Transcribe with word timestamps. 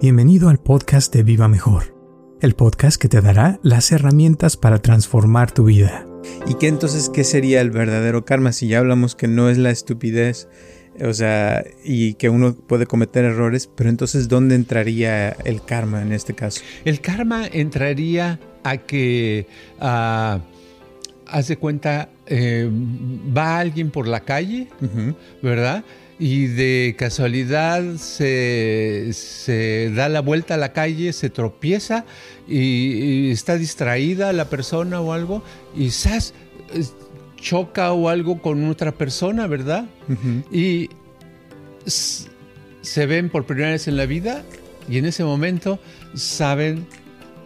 Bienvenido 0.00 0.48
al 0.48 0.56
podcast 0.56 1.14
de 1.14 1.22
Viva 1.22 1.46
Mejor, 1.46 1.94
el 2.40 2.54
podcast 2.54 2.98
que 2.98 3.10
te 3.10 3.20
dará 3.20 3.60
las 3.62 3.92
herramientas 3.92 4.56
para 4.56 4.78
transformar 4.78 5.52
tu 5.52 5.64
vida. 5.64 6.06
¿Y 6.46 6.54
qué 6.54 6.68
entonces 6.68 7.10
qué 7.10 7.22
sería 7.22 7.60
el 7.60 7.70
verdadero 7.70 8.24
karma 8.24 8.52
si 8.52 8.66
ya 8.66 8.78
hablamos 8.78 9.14
que 9.14 9.28
no 9.28 9.50
es 9.50 9.58
la 9.58 9.68
estupidez, 9.68 10.48
o 11.04 11.12
sea, 11.12 11.64
y 11.84 12.14
que 12.14 12.30
uno 12.30 12.54
puede 12.54 12.86
cometer 12.86 13.26
errores, 13.26 13.68
pero 13.76 13.90
entonces 13.90 14.28
¿dónde 14.28 14.54
entraría 14.54 15.32
el 15.44 15.62
karma 15.62 16.00
en 16.00 16.12
este 16.12 16.32
caso? 16.32 16.62
El 16.86 17.02
karma 17.02 17.46
entraría 17.46 18.40
a 18.64 18.78
que, 18.78 19.48
uh, 19.82 20.40
haz 21.26 21.48
de 21.48 21.58
cuenta, 21.58 22.08
eh, 22.24 22.70
va 23.36 23.58
alguien 23.58 23.90
por 23.90 24.08
la 24.08 24.20
calle, 24.20 24.68
¿verdad? 25.42 25.84
Y 26.20 26.48
de 26.48 26.94
casualidad 26.98 27.96
se, 27.96 29.10
da 29.96 30.10
la 30.10 30.20
vuelta 30.20 30.54
a 30.54 30.58
la 30.58 30.74
calle, 30.74 31.14
se 31.14 31.30
tropieza 31.30 32.04
y, 32.46 33.30
está 33.30 33.56
distraída 33.56 34.34
la 34.34 34.50
persona 34.50 35.00
o 35.00 35.14
algo 35.14 35.42
y 35.74 35.90
¡zas! 35.90 36.34
choca 37.36 37.92
o 37.92 38.10
algo 38.10 38.42
con 38.42 38.68
otra 38.68 38.92
persona, 38.92 39.46
¿verdad? 39.46 39.86
Y 40.52 40.90
se 41.86 43.06
ven 43.06 43.30
por 43.30 43.46
primera 43.46 43.70
vez 43.70 43.88
en 43.88 43.96
la 43.96 44.04
vida 44.04 44.44
y 44.90 44.98
en 44.98 45.06
ese 45.06 45.24
momento 45.24 45.80
saben 46.14 46.86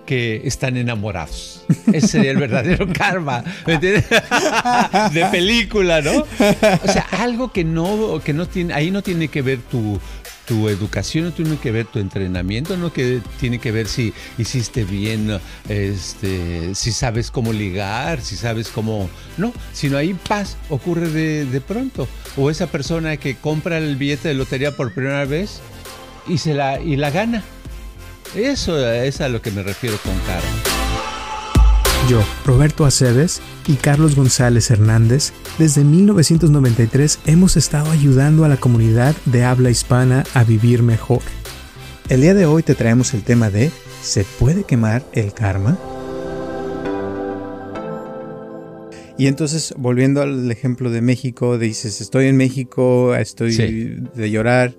que 0.04 0.42
están 0.44 0.76
enamorados. 0.76 1.64
Ese 1.92 2.08
sería 2.08 2.30
el 2.30 2.38
verdadero 2.38 2.86
karma, 2.92 3.42
¿me 3.66 3.74
entiendes? 3.74 4.04
De 5.12 5.24
película, 5.26 6.00
¿no? 6.02 6.20
O 6.20 6.92
sea, 6.92 7.06
algo 7.12 7.52
que 7.52 7.64
no, 7.64 8.20
que 8.24 8.32
no 8.32 8.46
tiene, 8.46 8.74
ahí 8.74 8.90
no 8.90 9.02
tiene 9.02 9.28
que 9.28 9.42
ver 9.42 9.58
tu, 9.70 10.00
tu 10.46 10.68
educación, 10.68 11.24
no 11.24 11.32
tiene 11.32 11.56
que 11.56 11.72
ver 11.72 11.86
tu 11.86 11.98
entrenamiento, 11.98 12.76
no 12.76 12.92
que 12.92 13.20
tiene 13.40 13.58
que 13.58 13.72
ver 13.72 13.86
si 13.86 14.12
hiciste 14.38 14.84
bien, 14.84 15.38
este, 15.68 16.74
si 16.74 16.92
sabes 16.92 17.30
cómo 17.30 17.52
ligar, 17.52 18.20
si 18.20 18.36
sabes 18.36 18.68
cómo, 18.68 19.08
no, 19.36 19.52
sino 19.72 19.96
ahí 19.96 20.14
paz 20.14 20.56
ocurre 20.68 21.08
de, 21.08 21.46
de 21.46 21.60
pronto. 21.60 22.08
O 22.36 22.50
esa 22.50 22.66
persona 22.66 23.16
que 23.16 23.36
compra 23.36 23.78
el 23.78 23.96
billete 23.96 24.28
de 24.28 24.34
lotería 24.34 24.76
por 24.76 24.92
primera 24.92 25.24
vez 25.24 25.60
y 26.26 26.38
se 26.38 26.54
la 26.54 26.80
y 26.80 26.96
la 26.96 27.10
gana 27.10 27.42
eso 28.34 28.92
es 28.92 29.20
a 29.20 29.28
lo 29.28 29.40
que 29.42 29.50
me 29.50 29.62
refiero 29.62 29.96
con 29.98 30.16
karma. 30.20 30.74
Yo, 32.08 32.22
Roberto 32.44 32.84
Aceves 32.84 33.40
y 33.66 33.76
Carlos 33.76 34.14
González 34.14 34.70
Hernández, 34.70 35.32
desde 35.58 35.84
1993 35.84 37.20
hemos 37.26 37.56
estado 37.56 37.90
ayudando 37.90 38.44
a 38.44 38.48
la 38.48 38.58
comunidad 38.58 39.14
de 39.24 39.44
habla 39.44 39.70
hispana 39.70 40.24
a 40.34 40.44
vivir 40.44 40.82
mejor. 40.82 41.22
El 42.10 42.20
día 42.20 42.34
de 42.34 42.44
hoy 42.44 42.62
te 42.62 42.74
traemos 42.74 43.14
el 43.14 43.22
tema 43.22 43.48
de 43.48 43.70
¿se 44.02 44.24
puede 44.24 44.64
quemar 44.64 45.02
el 45.14 45.32
karma? 45.32 45.78
Y 49.16 49.28
entonces, 49.28 49.72
volviendo 49.78 50.20
al 50.22 50.50
ejemplo 50.50 50.90
de 50.90 51.00
México, 51.00 51.56
dices, 51.56 52.00
estoy 52.00 52.26
en 52.26 52.36
México, 52.36 53.14
estoy 53.14 53.54
de 54.14 54.30
llorar, 54.30 54.74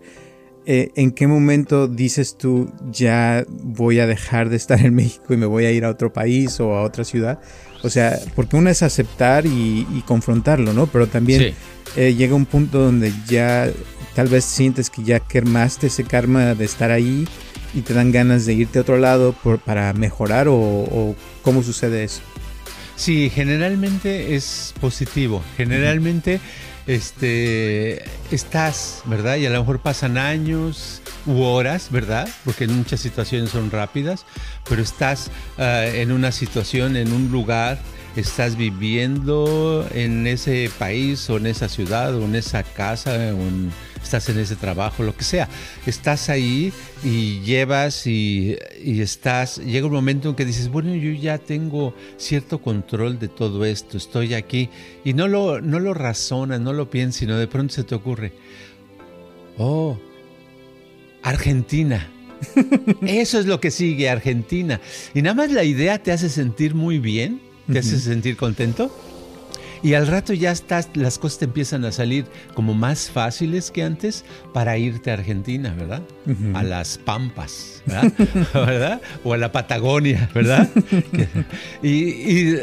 eh, 0.66 0.92
¿en 0.96 1.12
qué 1.12 1.28
momento 1.28 1.88
dices 1.88 2.38
tú 2.38 2.72
ya 2.92 3.46
voy 3.50 4.00
a 4.00 4.08
dejar 4.08 4.50
de 4.50 4.56
estar 4.56 4.84
en 4.86 4.96
México 4.96 5.34
y 5.34 5.38
me 5.38 5.46
voy 5.46 5.66
a 5.66 5.72
ir 5.72 5.86
a 5.86 5.90
otro 5.90 6.12
país 6.12 6.60
o 6.60 6.76
a 6.76 6.84
otra 6.84 7.04
ciudad? 7.04 7.40
O 7.84 7.90
sea, 7.90 8.18
porque 8.36 8.56
una 8.56 8.72
es 8.72 8.82
aceptar 8.82 9.46
y, 9.46 10.04
confrontarlo, 10.08 10.74
¿no? 10.74 10.88
Pero 10.88 11.08
también 11.08 11.54
eh, 11.96 12.16
llega 12.16 12.34
un 12.34 12.46
punto 12.46 12.80
donde 12.80 13.14
ya 13.28 13.70
tal 14.16 14.28
vez 14.28 14.44
sientes 14.44 14.90
que 14.90 15.04
ya 15.04 15.20
quemaste 15.20 15.88
ese 15.88 16.04
karma 16.04 16.56
de 16.56 16.66
estar 16.66 16.90
ahí 16.90 17.28
y 17.76 17.82
te 17.82 17.94
dan 17.94 18.12
ganas 18.12 18.46
de 18.46 18.54
irte 18.54 18.80
a 18.80 18.82
otro 18.82 18.98
lado 18.98 19.36
para 19.66 19.94
mejorar 19.94 20.48
o, 20.50 21.16
cómo 21.44 21.62
sucede 21.62 22.06
eso. 22.06 22.22
Sí, 22.96 23.30
generalmente 23.30 24.36
es 24.36 24.74
positivo. 24.80 25.44
Generalmente 25.58 26.40
este, 26.88 28.04
estás, 28.32 29.02
¿verdad? 29.06 29.38
Y 29.38 29.46
a 29.46 29.50
lo 29.50 29.60
mejor 29.60 29.80
pasan 29.80 30.18
años 30.18 31.02
u 31.26 31.42
horas, 31.42 31.90
¿verdad? 31.92 32.30
Porque 32.44 32.66
en 32.66 32.76
muchas 32.76 33.00
situaciones 33.00 33.50
son 33.50 33.72
rápidas, 33.72 34.26
pero 34.70 34.82
estás 34.82 35.32
ah, 35.58 35.86
en 35.86 36.12
una 36.12 36.32
situación, 36.32 36.96
en 36.96 37.12
un 37.12 37.32
lugar, 37.32 37.80
estás 38.16 38.56
viviendo 38.56 39.88
en 39.94 40.26
ese 40.28 40.72
país 40.78 41.30
o 41.30 41.38
en 41.38 41.48
esa 41.48 41.68
ciudad 41.68 42.16
o 42.16 42.26
en 42.26 42.36
esa 42.36 42.64
casa 42.64 43.12
o 43.12 44.02
estás 44.02 44.30
en 44.30 44.40
ese 44.40 44.56
trabajo, 44.56 45.04
lo 45.04 45.16
que 45.16 45.24
sea. 45.24 45.50
Estás 45.86 46.30
ahí 46.30 46.72
y 47.06 47.42
llevas 47.42 48.08
y, 48.08 48.58
estás, 48.84 49.58
llega 49.58 49.86
un 49.86 49.94
momento 49.94 50.30
en 50.30 50.36
que 50.36 50.44
dices, 50.44 50.70
bueno, 50.70 50.96
yo 50.96 51.12
ya 51.12 51.38
tengo 51.38 51.94
cierto 52.18 52.60
control 52.60 53.20
de 53.20 53.28
todo 53.28 53.64
esto, 53.64 53.98
estoy 53.98 54.34
aquí 54.34 54.70
y 55.04 55.14
no 55.14 55.28
lo, 55.28 55.62
no 55.62 55.80
lo 55.80 55.94
razonas, 55.94 56.60
no 56.60 56.74
lo 56.74 56.90
piensas, 56.90 57.20
sino 57.20 57.38
de 57.38 57.48
pronto 57.48 57.76
se 57.76 57.84
te 57.84 57.94
ocurre, 57.94 58.34
oh, 59.60 60.00
Argentina. 61.22 62.12
Eso 63.02 63.40
es 63.40 63.46
lo 63.46 63.60
que 63.60 63.70
sigue, 63.70 64.10
Argentina. 64.10 64.82
Y 65.14 65.22
nada 65.22 65.36
más 65.36 65.52
la 65.52 65.64
idea 65.64 66.02
te 66.02 66.12
hace 66.12 66.30
sentir 66.30 66.74
muy 66.74 66.98
bien, 66.98 67.40
te 67.72 67.80
hace 67.80 68.00
sentir 68.00 68.36
contento 68.36 68.92
y 69.86 69.94
al 69.94 70.08
rato 70.08 70.34
ya 70.34 70.52
estás, 70.52 70.90
las 70.96 71.20
cosas 71.20 71.38
te 71.38 71.46
empiezan 71.46 71.86
a 71.86 71.92
salir 71.92 72.26
como 72.56 72.74
más 72.74 73.12
fáciles 73.12 73.70
que 73.70 73.84
antes 73.84 74.26
para 74.52 74.80
irte 74.80 75.12
a 75.12 75.14
Argentina, 75.14 75.76
¿verdad? 75.78 76.02
A 76.56 76.64
las 76.64 76.98
Pampas, 76.98 77.84
¿verdad? 78.56 79.00
O 79.24 79.34
a 79.34 79.38
la 79.38 79.52
Patagonia, 79.52 80.28
¿verdad? 80.34 80.68
y, 81.84 82.58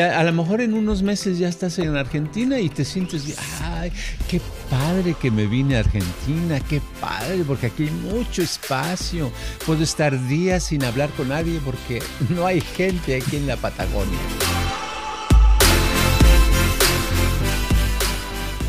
a, 0.00 0.24
lo 0.24 0.32
mejor 0.32 0.62
en 0.62 0.74
unos 0.74 1.00
meses 1.00 1.38
ya 1.38 1.48
estás 1.48 1.78
en 1.78 1.96
Argentina 1.96 2.58
y 2.58 2.70
te 2.70 2.84
sientes, 2.84 3.36
ay, 3.62 3.92
qué 4.28 4.40
padre 4.68 5.14
que 5.22 5.30
me 5.30 5.46
vine 5.46 5.76
a 5.76 5.78
Argentina, 5.78 6.58
qué 6.68 6.82
padre, 7.00 7.44
porque 7.46 7.66
aquí 7.66 7.84
hay 7.84 7.90
mucho 7.90 8.42
espacio. 8.42 9.30
Puedo 9.64 9.84
estar 9.84 10.26
días 10.26 10.64
sin 10.64 10.82
hablar 10.82 11.08
con 11.10 11.28
nadie 11.28 11.60
porque 11.64 12.02
no 12.30 12.46
hay 12.46 12.60
gente 12.60 13.14
aquí 13.14 13.36
en 13.36 13.46
la 13.46 13.56
Patagonia. 13.56 14.18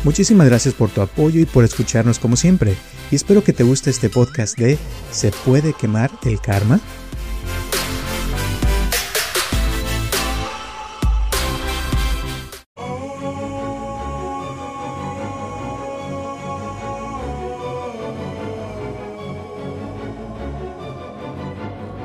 Muchísimas 0.04 0.46
gracias 0.46 0.74
por 0.74 0.90
tu 0.90 1.00
apoyo 1.00 1.40
y 1.40 1.44
por 1.44 1.64
escucharnos 1.64 2.18
como 2.18 2.36
siempre. 2.36 2.74
Y 3.10 3.16
espero 3.16 3.42
que 3.42 3.52
te 3.52 3.64
guste 3.64 3.90
este 3.90 4.08
podcast 4.08 4.56
de 4.58 4.78
¿Se 5.10 5.32
puede 5.32 5.72
quemar 5.72 6.10
el 6.24 6.40
karma? 6.40 6.80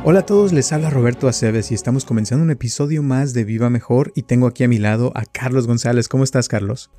Hola 0.06 0.20
a 0.20 0.26
todos, 0.26 0.52
les 0.52 0.74
habla 0.74 0.90
Roberto 0.90 1.30
Aceves 1.30 1.72
y 1.72 1.76
estamos 1.76 2.04
comenzando 2.04 2.44
un 2.44 2.52
episodio 2.52 3.02
más 3.02 3.34
de 3.34 3.46
Viva 3.46 3.70
Mejor 3.70 4.12
y 4.16 4.24
tengo 4.24 4.48
aquí 4.48 4.66
a 4.66 4.68
mi 4.68 4.78
lado 4.78 5.14
a 5.16 5.24
Carlos 5.24 5.66
González. 5.66 6.10
¿Cómo 6.10 6.26
estás, 6.26 6.50
Carlos? 6.50 6.90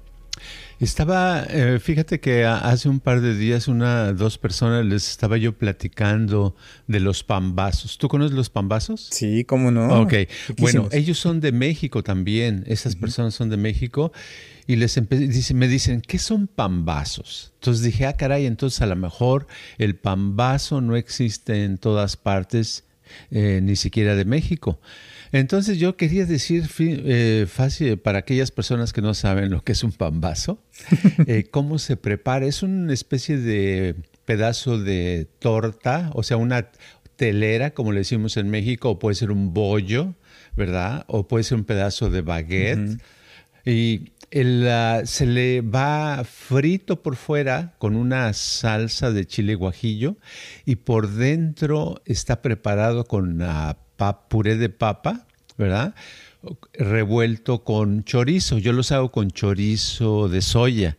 Estaba, 0.81 1.44
eh, 1.49 1.79
fíjate 1.81 2.21
que 2.21 2.44
hace 2.44 2.88
un 2.88 3.00
par 3.00 3.21
de 3.21 3.37
días 3.37 3.69
una, 3.69 4.12
dos 4.12 4.38
personas 4.38 4.85
les 4.85 5.09
estaba 5.09 5.37
yo 5.37 5.56
platicando 5.56 6.56
de 6.87 7.00
los 7.00 7.23
pambazos. 7.23 7.97
¿Tú 7.99 8.09
conoces 8.09 8.37
los 8.37 8.50
pambazos? 8.50 9.09
Sí, 9.11 9.44
cómo 9.44 9.71
no. 9.71 10.03
Ok, 10.03 10.15
bueno, 10.59 10.88
ellos 10.93 11.19
son 11.19 11.41
de 11.41 11.53
México 11.53 12.03
también, 12.03 12.65
esas 12.67 12.97
personas 12.97 13.35
son 13.35 13.50
de 13.50 13.56
México 13.56 14.12
y 14.67 14.76
les 14.76 14.99
me 15.55 15.69
dicen, 15.69 16.00
¿qué 16.00 16.19
son 16.19 16.47
pambazos? 16.47 17.53
Entonces 17.55 17.82
dije, 17.85 18.06
ah, 18.06 18.15
caray, 18.15 18.47
entonces 18.47 18.81
a 18.82 18.87
lo 18.87 18.97
mejor 18.97 19.47
el 19.79 19.94
pambazo 19.94 20.81
no 20.81 20.97
existe 20.97 21.65
en 21.65 21.79
todas 21.79 22.17
partes, 22.17 22.85
eh, 23.31 23.61
ni 23.62 23.76
siquiera 23.76 24.17
de 24.17 24.25
México. 24.25 24.81
Entonces 25.34 25.81
yo 25.81 25.96
quería 25.96 26.26
decir 26.26 26.70
eh, 26.78 27.46
fácil 27.48 27.98
para 27.98 28.20
aquellas 28.20 28.52
personas 28.52 28.92
que 28.92 29.02
no 29.02 29.14
saben 29.14 29.50
lo 29.50 29.64
que 29.64 29.72
es 29.72 29.82
un 29.82 29.90
pambazo, 29.90 30.62
eh, 31.26 31.48
cómo 31.50 31.81
se 31.81 31.96
prepara. 31.96 32.46
Es 32.46 32.62
una 32.62 32.92
especie 32.92 33.38
de 33.38 33.96
pedazo 34.26 34.78
de 34.78 35.26
torta, 35.40 36.12
o 36.14 36.22
sea, 36.22 36.36
una 36.36 36.69
telera, 37.16 37.72
como 37.72 37.90
le 37.90 37.98
decimos 37.98 38.36
en 38.36 38.48
México, 38.48 38.90
o 38.90 39.00
puede 39.00 39.16
ser 39.16 39.32
un 39.32 39.52
bollo, 39.52 40.14
¿verdad? 40.56 41.04
O 41.08 41.26
puede 41.26 41.42
ser 41.42 41.58
un 41.58 41.64
pedazo 41.64 42.10
de 42.10 42.22
baguette. 42.22 43.00
Y 43.66 44.12
se 44.30 45.26
le 45.26 45.62
va 45.62 46.22
frito 46.22 47.02
por 47.02 47.16
fuera 47.16 47.75
con 47.78 47.96
una 47.96 48.32
salsa 48.34 49.10
de 49.10 49.26
chile 49.26 49.56
guajillo 49.56 50.16
y 50.64 50.76
por 50.76 51.08
dentro 51.08 52.02
está 52.04 52.40
preparado 52.40 53.04
con 53.04 53.42
puré 54.29 54.56
de 54.56 54.69
papa, 54.69 55.26
¿verdad? 55.56 55.94
Revuelto 56.73 57.64
con 57.64 58.05
chorizo. 58.05 58.58
Yo 58.58 58.73
los 58.73 58.93
hago 58.93 59.11
con 59.11 59.31
chorizo 59.31 60.29
de 60.29 60.43
soya. 60.43 60.96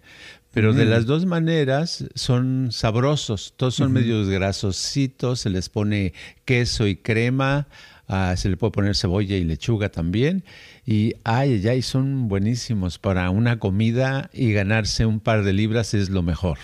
Pero 0.55 0.71
de 0.71 0.85
las 0.85 1.05
dos 1.05 1.25
maneras 1.25 2.05
son 2.15 2.69
sabrosos, 2.71 3.55
todos 3.57 3.75
son 3.75 3.91
medios 3.91 4.29
grasositos, 4.29 5.41
se 5.41 5.49
les 5.49 5.67
pone 5.67 6.13
queso 6.45 6.87
y 6.87 6.95
crema, 6.95 7.67
ah, 8.07 8.35
se 8.37 8.47
le 8.47 8.55
puede 8.55 8.71
poner 8.71 8.95
cebolla 8.95 9.35
y 9.35 9.43
lechuga 9.43 9.89
también. 9.89 10.45
Y 10.85 11.15
ay, 11.25 11.61
ay, 11.67 11.81
son 11.81 12.29
buenísimos 12.29 12.99
para 12.99 13.29
una 13.31 13.59
comida 13.59 14.29
y 14.31 14.53
ganarse 14.53 15.05
un 15.05 15.19
par 15.19 15.43
de 15.43 15.51
libras 15.51 15.93
es 15.93 16.09
lo 16.09 16.23
mejor. 16.23 16.57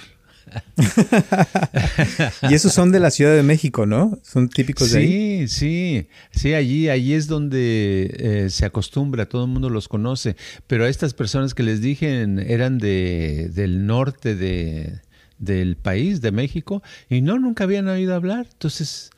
y 2.49 2.53
esos 2.53 2.73
son 2.73 2.91
de 2.91 2.99
la 2.99 3.11
Ciudad 3.11 3.35
de 3.35 3.43
México, 3.43 3.85
¿no? 3.85 4.19
Son 4.23 4.49
típicos 4.49 4.91
de 4.91 4.99
ahí. 4.99 5.47
Sí, 5.47 5.47
sí, 5.47 6.07
sí, 6.31 6.53
allí, 6.53 6.89
allí 6.89 7.13
es 7.13 7.27
donde 7.27 8.15
eh, 8.17 8.49
se 8.49 8.65
acostumbra, 8.65 9.27
todo 9.27 9.45
el 9.45 9.51
mundo 9.51 9.69
los 9.69 9.87
conoce. 9.87 10.35
Pero 10.67 10.85
a 10.85 10.89
estas 10.89 11.13
personas 11.13 11.53
que 11.53 11.63
les 11.63 11.81
dije 11.81 12.21
eran 12.21 12.77
de, 12.77 13.49
del 13.53 13.85
norte 13.85 14.35
de, 14.35 14.99
del 15.37 15.75
país, 15.77 16.21
de 16.21 16.31
México, 16.31 16.81
y 17.09 17.21
no, 17.21 17.39
nunca 17.39 17.63
habían 17.63 17.87
oído 17.87 18.15
hablar. 18.15 18.47
Entonces, 18.51 19.11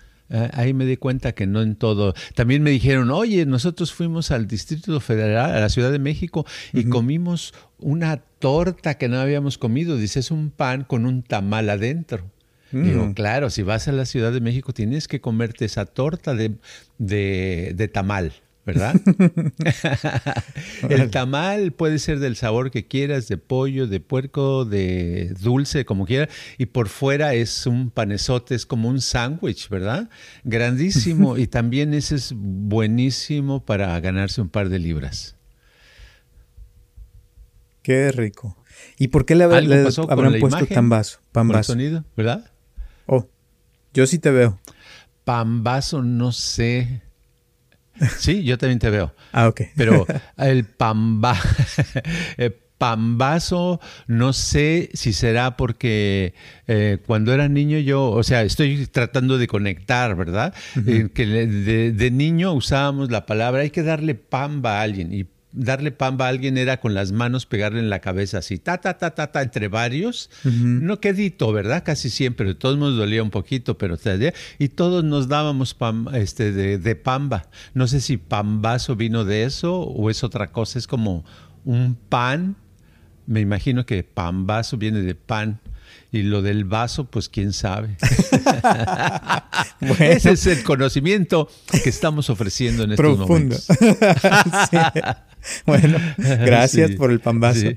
ahí 0.53 0.73
me 0.73 0.85
di 0.85 0.97
cuenta 0.97 1.33
que 1.33 1.47
no 1.47 1.61
en 1.61 1.75
todo. 1.75 2.13
También 2.35 2.63
me 2.63 2.71
dijeron, 2.71 3.11
oye, 3.11 3.45
nosotros 3.45 3.93
fuimos 3.93 4.31
al 4.31 4.47
Distrito 4.47 4.99
Federal, 4.99 5.51
a 5.51 5.59
la 5.59 5.69
Ciudad 5.69 5.91
de 5.91 5.99
México, 5.99 6.45
y 6.73 6.85
comimos 6.85 7.53
una 7.79 8.17
torta 8.17 8.95
que 8.95 9.07
no 9.07 9.19
habíamos 9.19 9.57
comido. 9.57 9.97
Dice, 9.97 10.19
es 10.19 10.31
un 10.31 10.49
pan 10.49 10.83
con 10.83 11.05
un 11.05 11.23
tamal 11.23 11.69
adentro. 11.69 12.29
Digo, 12.71 13.05
mm. 13.05 13.13
claro, 13.13 13.51
si 13.51 13.61
vas 13.61 13.87
a 13.87 13.91
la 13.91 14.05
Ciudad 14.05 14.31
de 14.31 14.41
México 14.41 14.73
tienes 14.73 15.07
que 15.07 15.21
comerte 15.21 15.65
esa 15.65 15.85
torta 15.85 16.33
de, 16.33 16.55
de, 16.97 17.73
de 17.75 17.87
tamal. 17.87 18.33
¿Verdad? 18.65 18.95
el 20.89 21.09
tamal 21.11 21.73
puede 21.73 21.99
ser 21.99 22.19
del 22.19 22.35
sabor 22.35 22.71
que 22.71 22.87
quieras, 22.87 23.27
de 23.27 23.37
pollo, 23.37 23.87
de 23.87 23.99
puerco, 23.99 24.65
de 24.65 25.33
dulce, 25.39 25.85
como 25.85 26.05
quieras, 26.05 26.29
y 26.57 26.67
por 26.67 26.87
fuera 26.87 27.33
es 27.33 27.67
un 27.67 27.89
panesote, 27.89 28.55
es 28.55 28.65
como 28.65 28.89
un 28.89 29.01
sándwich, 29.01 29.69
¿verdad? 29.69 30.09
Grandísimo, 30.43 31.37
y 31.37 31.47
también 31.47 31.93
ese 31.93 32.15
es 32.15 32.33
buenísimo 32.35 33.65
para 33.65 33.99
ganarse 33.99 34.41
un 34.41 34.49
par 34.49 34.69
de 34.69 34.79
libras. 34.79 35.35
Qué 37.81 38.11
rico. 38.11 38.57
¿Y 38.97 39.09
por 39.09 39.25
qué 39.25 39.35
le, 39.35 39.43
habrán 39.43 39.65
puesto 39.67 40.07
vaso? 40.89 41.19
Pan 41.31 41.63
sonido, 41.63 42.05
¿verdad? 42.15 42.49
Oh, 43.05 43.27
yo 43.93 44.07
sí 44.07 44.19
te 44.19 44.31
veo. 44.31 44.59
Pambazo, 45.25 46.01
no 46.01 46.31
sé. 46.31 47.02
Sí, 48.17 48.43
yo 48.43 48.57
también 48.57 48.79
te 48.79 48.89
veo. 48.89 49.13
Ah, 49.35 49.47
ok. 49.47 49.61
Pero 49.75 50.05
el 50.37 50.63
pamba, 50.65 51.35
pambazo, 52.77 53.79
no 54.05 54.31
sé 54.31 54.91
si 54.93 55.11
será 55.11 55.57
porque 55.57 56.35
eh, 56.67 56.99
cuando 57.07 57.33
era 57.33 57.47
niño 57.47 57.79
yo, 57.79 58.11
o 58.11 58.21
sea, 58.21 58.43
estoy 58.43 58.85
tratando 58.85 59.39
de 59.39 59.47
conectar, 59.47 60.15
¿verdad? 60.15 60.53
Eh, 60.85 61.09
que 61.15 61.25
de, 61.25 61.91
de, 61.93 62.11
niño 62.11 62.53
usábamos 62.53 63.09
la 63.09 63.25
palabra, 63.25 63.61
hay 63.61 63.71
que 63.71 63.81
darle 63.81 64.13
pamba 64.13 64.79
a 64.79 64.81
alguien. 64.83 65.13
Y 65.13 65.25
darle 65.53 65.91
pamba 65.91 66.25
a 66.25 66.29
alguien 66.29 66.57
era 66.57 66.79
con 66.79 66.93
las 66.93 67.11
manos 67.11 67.45
pegarle 67.45 67.79
en 67.79 67.89
la 67.89 67.99
cabeza 67.99 68.39
así, 68.39 68.57
ta, 68.57 68.79
ta, 68.79 68.97
ta, 68.97 69.11
ta, 69.11 69.31
ta, 69.31 69.41
entre 69.41 69.67
varios. 69.67 70.29
No 70.43 70.99
quedito, 70.99 71.53
¿verdad? 71.53 71.83
Casi 71.85 72.09
siempre. 72.09 72.47
De 72.47 72.55
todos 72.55 72.77
modos 72.77 72.97
dolía 72.97 73.23
un 73.23 73.29
poquito, 73.29 73.77
pero 73.77 73.97
y 74.59 74.69
todos 74.69 75.03
nos 75.03 75.27
dábamos 75.27 75.75
este, 76.13 76.51
de, 76.51 76.77
de, 76.77 76.95
pamba. 76.95 77.49
No 77.73 77.87
sé 77.87 78.01
si 78.01 78.17
pambazo 78.17 78.95
vino 78.95 79.23
de 79.23 79.43
eso 79.43 79.81
o 79.81 80.09
es 80.09 80.23
otra 80.23 80.51
cosa. 80.51 80.79
Es 80.79 80.87
como 80.87 81.23
un 81.63 81.95
pan. 81.95 82.55
Me 83.25 83.39
imagino 83.39 83.85
que 83.85 84.03
pambazo 84.03 84.77
viene 84.77 85.01
de 85.01 85.15
pan. 85.15 85.59
Y 86.11 86.23
lo 86.23 86.41
del 86.41 86.65
vaso, 86.65 87.05
pues 87.05 87.29
quién 87.29 87.53
sabe. 87.53 87.97
Ese 89.99 90.31
es 90.31 90.45
el 90.47 90.63
conocimiento 90.63 91.49
que 91.83 91.89
estamos 91.89 92.29
ofreciendo 92.29 92.83
en 92.83 92.91
estos 92.91 93.17
Profundo. 93.17 93.55
momentos. 93.67 93.67
bueno, 95.65 95.97
gracias 96.17 96.91
por 96.91 97.11
el 97.11 97.19
pambazo, 97.19 97.67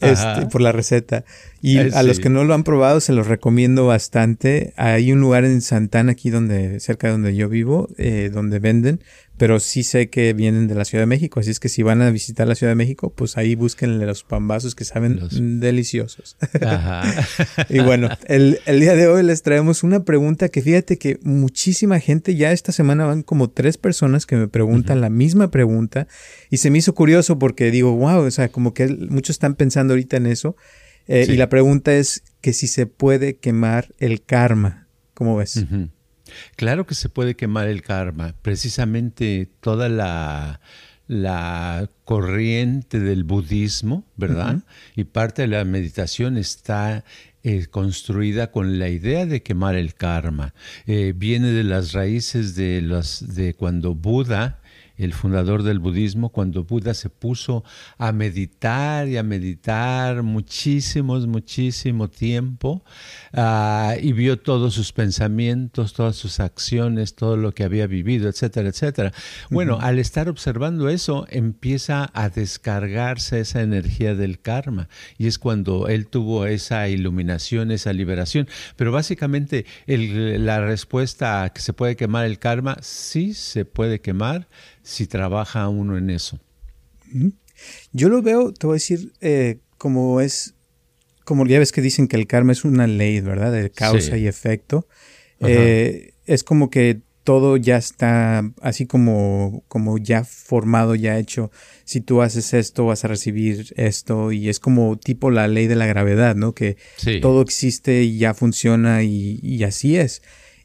este, 0.00 0.46
por 0.50 0.60
la 0.60 0.72
receta. 0.72 1.24
Y 1.62 1.78
a 1.78 2.02
los 2.02 2.20
que 2.20 2.28
no 2.28 2.44
lo 2.44 2.54
han 2.54 2.64
probado, 2.64 3.00
se 3.00 3.12
los 3.12 3.26
recomiendo 3.26 3.86
bastante. 3.86 4.72
Hay 4.76 5.12
un 5.12 5.20
lugar 5.20 5.44
en 5.44 5.60
Santana, 5.62 6.12
aquí 6.12 6.30
donde, 6.30 6.80
cerca 6.80 7.08
de 7.08 7.12
donde 7.12 7.34
yo 7.34 7.48
vivo, 7.48 7.88
eh, 7.96 8.30
donde 8.32 8.58
venden, 8.58 9.00
pero 9.38 9.58
sí 9.58 9.82
sé 9.82 10.08
que 10.08 10.32
vienen 10.32 10.68
de 10.68 10.74
la 10.74 10.84
Ciudad 10.84 11.02
de 11.02 11.06
México. 11.06 11.40
Así 11.40 11.50
es 11.50 11.60
que 11.60 11.68
si 11.68 11.82
van 11.82 12.02
a 12.02 12.10
visitar 12.10 12.46
la 12.46 12.54
Ciudad 12.54 12.70
de 12.70 12.76
México, 12.76 13.12
pues 13.14 13.36
ahí 13.36 13.54
busquen 13.54 14.04
los 14.04 14.22
pambazos 14.22 14.74
que 14.74 14.84
saben 14.84 15.20
deliciosos. 15.60 16.36
y 17.68 17.80
bueno, 17.80 18.08
el, 18.26 18.60
el, 18.66 18.80
día 18.80 18.94
de 18.94 19.08
hoy 19.08 19.22
les 19.22 19.42
traemos 19.42 19.82
una 19.82 20.04
pregunta 20.04 20.48
que 20.48 20.62
fíjate 20.62 20.98
que 20.98 21.18
muchísima 21.22 22.00
gente, 22.00 22.36
ya 22.36 22.52
esta 22.52 22.72
semana 22.72 23.06
van 23.06 23.22
como 23.22 23.50
tres 23.50 23.78
personas 23.78 24.26
que 24.26 24.36
me 24.36 24.48
preguntan 24.48 25.00
la 25.00 25.10
misma 25.10 25.50
pregunta 25.50 26.06
y 26.50 26.58
se 26.58 26.70
me 26.70 26.78
hizo 26.78 26.94
curioso 26.94 27.38
porque 27.38 27.70
digo, 27.70 27.92
wow, 27.92 28.24
o 28.24 28.30
sea, 28.30 28.50
como 28.50 28.72
que 28.72 28.88
muchos 28.88 29.34
están 29.34 29.54
pensando 29.54 29.94
ahorita 29.94 30.16
en 30.16 30.26
eso. 30.26 30.56
Eh, 31.08 31.26
y 31.28 31.36
la 31.36 31.48
pregunta 31.48 31.94
es 31.94 32.22
que 32.40 32.52
si 32.52 32.66
se 32.66 32.86
puede 32.86 33.36
quemar 33.36 33.94
el 33.98 34.22
karma. 34.22 34.88
¿Cómo 35.14 35.36
ves? 35.36 35.64
Claro 36.56 36.86
que 36.86 36.94
se 36.94 37.08
puede 37.08 37.36
quemar 37.36 37.68
el 37.68 37.82
karma. 37.82 38.34
Precisamente 38.42 39.48
toda 39.60 39.88
la, 39.88 40.60
la 41.06 41.88
corriente 42.04 43.00
del 43.00 43.24
budismo, 43.24 44.04
¿verdad? 44.16 44.62
Y 44.94 45.04
parte 45.04 45.42
de 45.42 45.48
la 45.48 45.64
meditación 45.64 46.36
está 46.36 47.04
eh, 47.42 47.66
construida 47.66 48.50
con 48.50 48.78
la 48.78 48.88
idea 48.88 49.24
de 49.24 49.42
quemar 49.42 49.76
el 49.76 49.94
karma. 49.94 50.52
Eh, 50.86 51.14
viene 51.16 51.52
de 51.52 51.64
las 51.64 51.92
raíces 51.92 52.56
de, 52.56 52.82
los, 52.82 53.34
de 53.34 53.54
cuando 53.54 53.94
Buda 53.94 54.60
el 54.96 55.12
fundador 55.12 55.62
del 55.62 55.78
budismo, 55.78 56.30
cuando 56.30 56.64
Buda 56.64 56.94
se 56.94 57.10
puso 57.10 57.64
a 57.98 58.12
meditar 58.12 59.08
y 59.08 59.16
a 59.16 59.22
meditar 59.22 60.22
muchísimos, 60.22 61.26
muchísimo 61.26 62.08
tiempo 62.08 62.84
ah, 63.32 63.94
y 64.00 64.12
vio 64.12 64.38
todos 64.38 64.74
sus 64.74 64.92
pensamientos, 64.92 65.92
todas 65.92 66.16
sus 66.16 66.40
acciones, 66.40 67.14
todo 67.14 67.36
lo 67.36 67.52
que 67.52 67.64
había 67.64 67.86
vivido, 67.86 68.28
etcétera, 68.28 68.68
etcétera. 68.68 69.12
Bueno, 69.50 69.78
al 69.80 69.98
estar 69.98 70.28
observando 70.28 70.88
eso, 70.88 71.26
empieza 71.30 72.10
a 72.14 72.28
descargarse 72.28 73.40
esa 73.40 73.62
energía 73.62 74.14
del 74.14 74.40
karma 74.40 74.88
y 75.18 75.26
es 75.26 75.38
cuando 75.38 75.88
él 75.88 76.06
tuvo 76.06 76.46
esa 76.46 76.88
iluminación, 76.88 77.70
esa 77.70 77.92
liberación. 77.92 78.48
Pero 78.76 78.92
básicamente 78.92 79.66
la 79.86 80.60
respuesta 80.60 81.42
a 81.42 81.50
que 81.50 81.60
se 81.60 81.72
puede 81.72 81.96
quemar 81.96 82.24
el 82.24 82.38
karma, 82.38 82.78
sí 82.80 83.34
se 83.34 83.64
puede 83.64 84.00
quemar 84.00 84.48
si 84.86 85.08
trabaja 85.08 85.68
uno 85.68 85.98
en 85.98 86.10
eso. 86.10 86.38
Yo 87.92 88.08
lo 88.08 88.22
veo, 88.22 88.52
te 88.52 88.68
voy 88.68 88.74
a 88.74 88.78
decir, 88.78 89.12
eh, 89.20 89.58
como 89.78 90.20
es, 90.20 90.54
como 91.24 91.44
ya 91.44 91.58
ves 91.58 91.72
que 91.72 91.82
dicen 91.82 92.06
que 92.06 92.16
el 92.16 92.28
karma 92.28 92.52
es 92.52 92.64
una 92.64 92.86
ley, 92.86 93.20
¿verdad? 93.20 93.52
De 93.52 93.68
causa 93.70 94.16
y 94.16 94.28
efecto. 94.28 94.86
Eh, 95.40 96.14
es 96.24 96.44
como 96.44 96.70
que 96.70 97.00
todo 97.24 97.56
ya 97.56 97.78
está 97.78 98.48
así 98.60 98.86
como, 98.86 99.64
como 99.66 99.98
ya 99.98 100.22
formado, 100.22 100.94
ya 100.94 101.18
hecho. 101.18 101.50
Si 101.84 102.00
tú 102.00 102.22
haces 102.22 102.54
esto, 102.54 102.86
vas 102.86 103.04
a 103.04 103.08
recibir 103.08 103.74
esto. 103.76 104.30
Y 104.30 104.48
es 104.48 104.60
como 104.60 104.96
tipo 104.96 105.32
la 105.32 105.48
ley 105.48 105.66
de 105.66 105.74
la 105.74 105.86
gravedad, 105.86 106.36
¿no? 106.36 106.54
Que 106.54 106.76
todo 107.20 107.42
existe 107.42 108.04
y 108.04 108.18
ya 108.18 108.34
funciona 108.34 109.02
y, 109.02 109.40
y 109.42 109.64
así 109.64 109.96
es. 109.96 110.22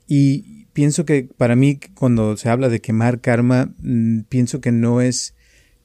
Y 0.07 0.50
pienso 0.73 1.05
que 1.05 1.29
para 1.37 1.55
mí 1.55 1.79
cuando 1.95 2.37
se 2.37 2.49
habla 2.49 2.69
de 2.69 2.81
quemar 2.81 3.21
karma, 3.21 3.73
mm, 3.79 4.21
pienso 4.29 4.61
que 4.61 4.71
no 4.71 5.01
es 5.01 5.35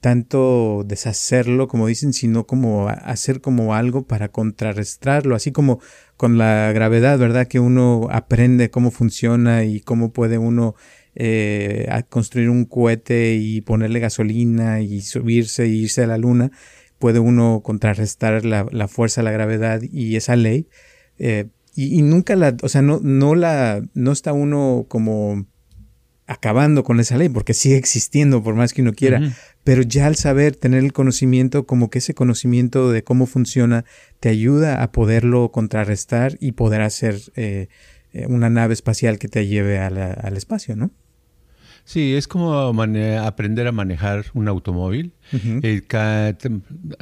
tanto 0.00 0.84
deshacerlo, 0.86 1.68
como 1.68 1.86
dicen, 1.88 2.12
sino 2.12 2.46
como 2.46 2.88
hacer 2.88 3.40
como 3.40 3.74
algo 3.74 4.06
para 4.06 4.28
contrarrestarlo, 4.28 5.34
así 5.34 5.52
como 5.52 5.80
con 6.16 6.38
la 6.38 6.70
gravedad, 6.72 7.18
¿verdad? 7.18 7.48
Que 7.48 7.60
uno 7.60 8.08
aprende 8.10 8.70
cómo 8.70 8.90
funciona 8.90 9.64
y 9.64 9.80
cómo 9.80 10.12
puede 10.12 10.38
uno 10.38 10.74
eh, 11.16 11.88
construir 12.08 12.50
un 12.50 12.66
cohete 12.66 13.34
y 13.34 13.62
ponerle 13.62 14.00
gasolina 14.00 14.80
y 14.80 15.00
subirse 15.00 15.64
e 15.64 15.68
irse 15.68 16.04
a 16.04 16.06
la 16.06 16.18
luna, 16.18 16.52
puede 16.98 17.18
uno 17.18 17.62
contrarrestar 17.64 18.44
la, 18.44 18.88
fuerza 18.88 19.22
de 19.22 19.24
la 19.24 19.32
gravedad 19.32 19.80
y 19.82 20.16
esa 20.16 20.36
ley. 20.36 20.68
Eh, 21.18 21.46
y, 21.76 22.02
nunca 22.02 22.36
la, 22.36 22.56
o 22.62 22.68
sea, 22.68 22.82
no, 22.82 23.00
no 23.02 23.34
la, 23.34 23.82
no 23.94 24.12
está 24.12 24.32
uno 24.32 24.86
como 24.88 25.46
acabando 26.26 26.82
con 26.82 26.98
esa 26.98 27.16
ley, 27.16 27.28
porque 27.28 27.54
sigue 27.54 27.76
existiendo 27.76 28.42
por 28.42 28.54
más 28.54 28.72
que 28.72 28.82
uno 28.82 28.94
quiera, 28.94 29.20
pero 29.62 29.82
ya 29.82 30.06
al 30.06 30.16
saber, 30.16 30.56
tener 30.56 30.82
el 30.82 30.92
conocimiento, 30.92 31.66
como 31.66 31.88
que 31.88 31.98
ese 31.98 32.14
conocimiento 32.14 32.90
de 32.90 33.04
cómo 33.04 33.26
funciona, 33.26 33.84
te 34.18 34.30
ayuda 34.30 34.82
a 34.82 34.90
poderlo 34.90 35.52
contrarrestar 35.52 36.36
y 36.40 36.52
poder 36.52 36.80
hacer 36.80 37.20
eh, 37.36 37.68
eh, 38.12 38.26
una 38.26 38.50
nave 38.50 38.74
espacial 38.74 39.18
que 39.18 39.28
te 39.28 39.46
lleve 39.46 39.78
al 39.78 40.36
espacio, 40.36 40.74
¿no? 40.74 40.90
Sí, 41.84 42.16
es 42.16 42.26
como 42.26 42.54
aprender 42.54 43.66
a 43.68 43.72
manejar 43.72 44.24
un 44.34 44.48
automóvil. 44.48 45.12
te, 45.60 45.82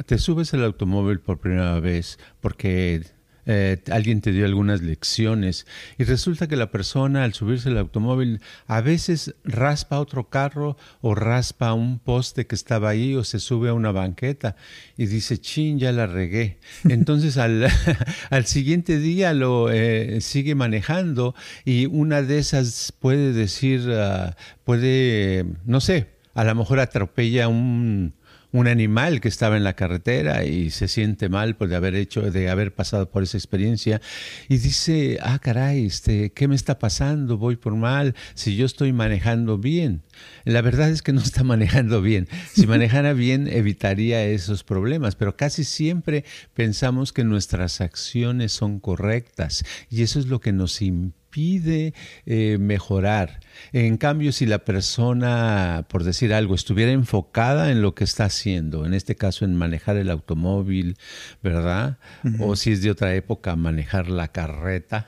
te, 0.05 0.17
subes 0.19 0.53
el 0.53 0.63
automóvil 0.63 1.19
por 1.19 1.39
primera 1.39 1.79
vez 1.79 2.19
porque 2.39 3.01
eh, 3.45 3.81
alguien 3.91 4.21
te 4.21 4.31
dio 4.31 4.45
algunas 4.45 4.81
lecciones 4.81 5.67
y 5.97 6.03
resulta 6.03 6.47
que 6.47 6.55
la 6.55 6.71
persona 6.71 7.23
al 7.23 7.33
subirse 7.33 7.69
al 7.69 7.77
automóvil 7.77 8.41
a 8.65 8.81
veces 8.81 9.35
raspa 9.43 9.99
otro 9.99 10.29
carro 10.29 10.77
o 11.01 11.13
raspa 11.13 11.73
un 11.73 11.99
poste 11.99 12.47
que 12.47 12.55
estaba 12.55 12.89
ahí 12.89 13.15
o 13.15 13.23
se 13.23 13.39
sube 13.39 13.69
a 13.69 13.73
una 13.73 13.91
banqueta 13.91 14.55
y 14.97 15.05
dice, 15.05 15.37
chin, 15.37 15.77
ya 15.77 15.91
la 15.91 16.07
regué. 16.07 16.57
Entonces 16.89 17.37
al, 17.37 17.67
al 18.29 18.45
siguiente 18.45 18.97
día 18.97 19.33
lo 19.33 19.71
eh, 19.71 20.21
sigue 20.21 20.55
manejando 20.55 21.35
y 21.63 21.85
una 21.85 22.21
de 22.21 22.39
esas 22.39 22.93
puede 22.99 23.33
decir, 23.33 23.89
ah, 23.91 24.35
puede, 24.63 25.45
no 25.65 25.81
sé, 25.81 26.07
a 26.33 26.43
lo 26.43 26.55
mejor 26.55 26.79
atropella 26.79 27.47
un 27.47 28.13
un 28.55 28.67
animal 28.67 29.19
que 29.19 29.27
estaba 29.27 29.57
en 29.57 29.65
la 29.65 29.73
carretera 29.73 30.45
y 30.45 30.69
se 30.69 30.87
siente 30.87 31.27
mal 31.27 31.57
por 31.57 31.67
de 31.67 31.75
haber 31.75 31.93
hecho, 31.93 32.21
de 32.21 32.49
haber 32.49 32.73
pasado 32.73 33.09
por 33.09 33.21
esa 33.21 33.37
experiencia 33.37 34.01
y 34.47 34.59
dice, 34.59 35.19
ah, 35.21 35.39
caray, 35.39 35.85
este, 35.85 36.31
¿qué 36.31 36.47
me 36.47 36.55
está 36.55 36.79
pasando? 36.79 37.37
Voy 37.37 37.57
por 37.57 37.75
mal, 37.75 38.15
si 38.33 38.55
yo 38.55 38.65
estoy 38.65 38.93
manejando 38.93 39.57
bien. 39.57 40.03
La 40.45 40.61
verdad 40.61 40.89
es 40.89 41.01
que 41.01 41.11
no 41.11 41.19
está 41.19 41.43
manejando 41.55 42.01
bien. 42.01 42.29
Si 42.53 42.65
manejara 42.65 43.11
bien, 43.11 43.49
evitaría 43.49 44.23
esos 44.23 44.63
problemas, 44.63 45.15
pero 45.15 45.35
casi 45.35 45.65
siempre 45.65 46.23
pensamos 46.53 47.11
que 47.11 47.25
nuestras 47.25 47.81
acciones 47.81 48.53
son 48.53 48.79
correctas 48.79 49.65
y 49.89 50.01
eso 50.01 50.17
es 50.17 50.27
lo 50.27 50.39
que 50.39 50.53
nos 50.53 50.81
impide 50.81 51.93
eh, 52.25 52.57
mejorar. 52.57 53.41
En 53.73 53.97
cambio, 53.97 54.31
si 54.31 54.45
la 54.45 54.59
persona, 54.59 55.85
por 55.89 56.03
decir 56.03 56.33
algo, 56.33 56.55
estuviera 56.55 56.91
enfocada 56.91 57.71
en 57.71 57.81
lo 57.81 57.95
que 57.95 58.03
está 58.03 58.25
haciendo, 58.25 58.85
en 58.85 58.93
este 58.93 59.15
caso 59.15 59.45
en 59.45 59.55
manejar 59.55 59.97
el 59.97 60.09
automóvil, 60.09 60.97
¿verdad? 61.43 61.97
O 62.39 62.55
si 62.55 62.71
es 62.71 62.81
de 62.81 62.91
otra 62.91 63.15
época, 63.15 63.55
manejar 63.55 64.09
la 64.09 64.29
carreta, 64.29 65.07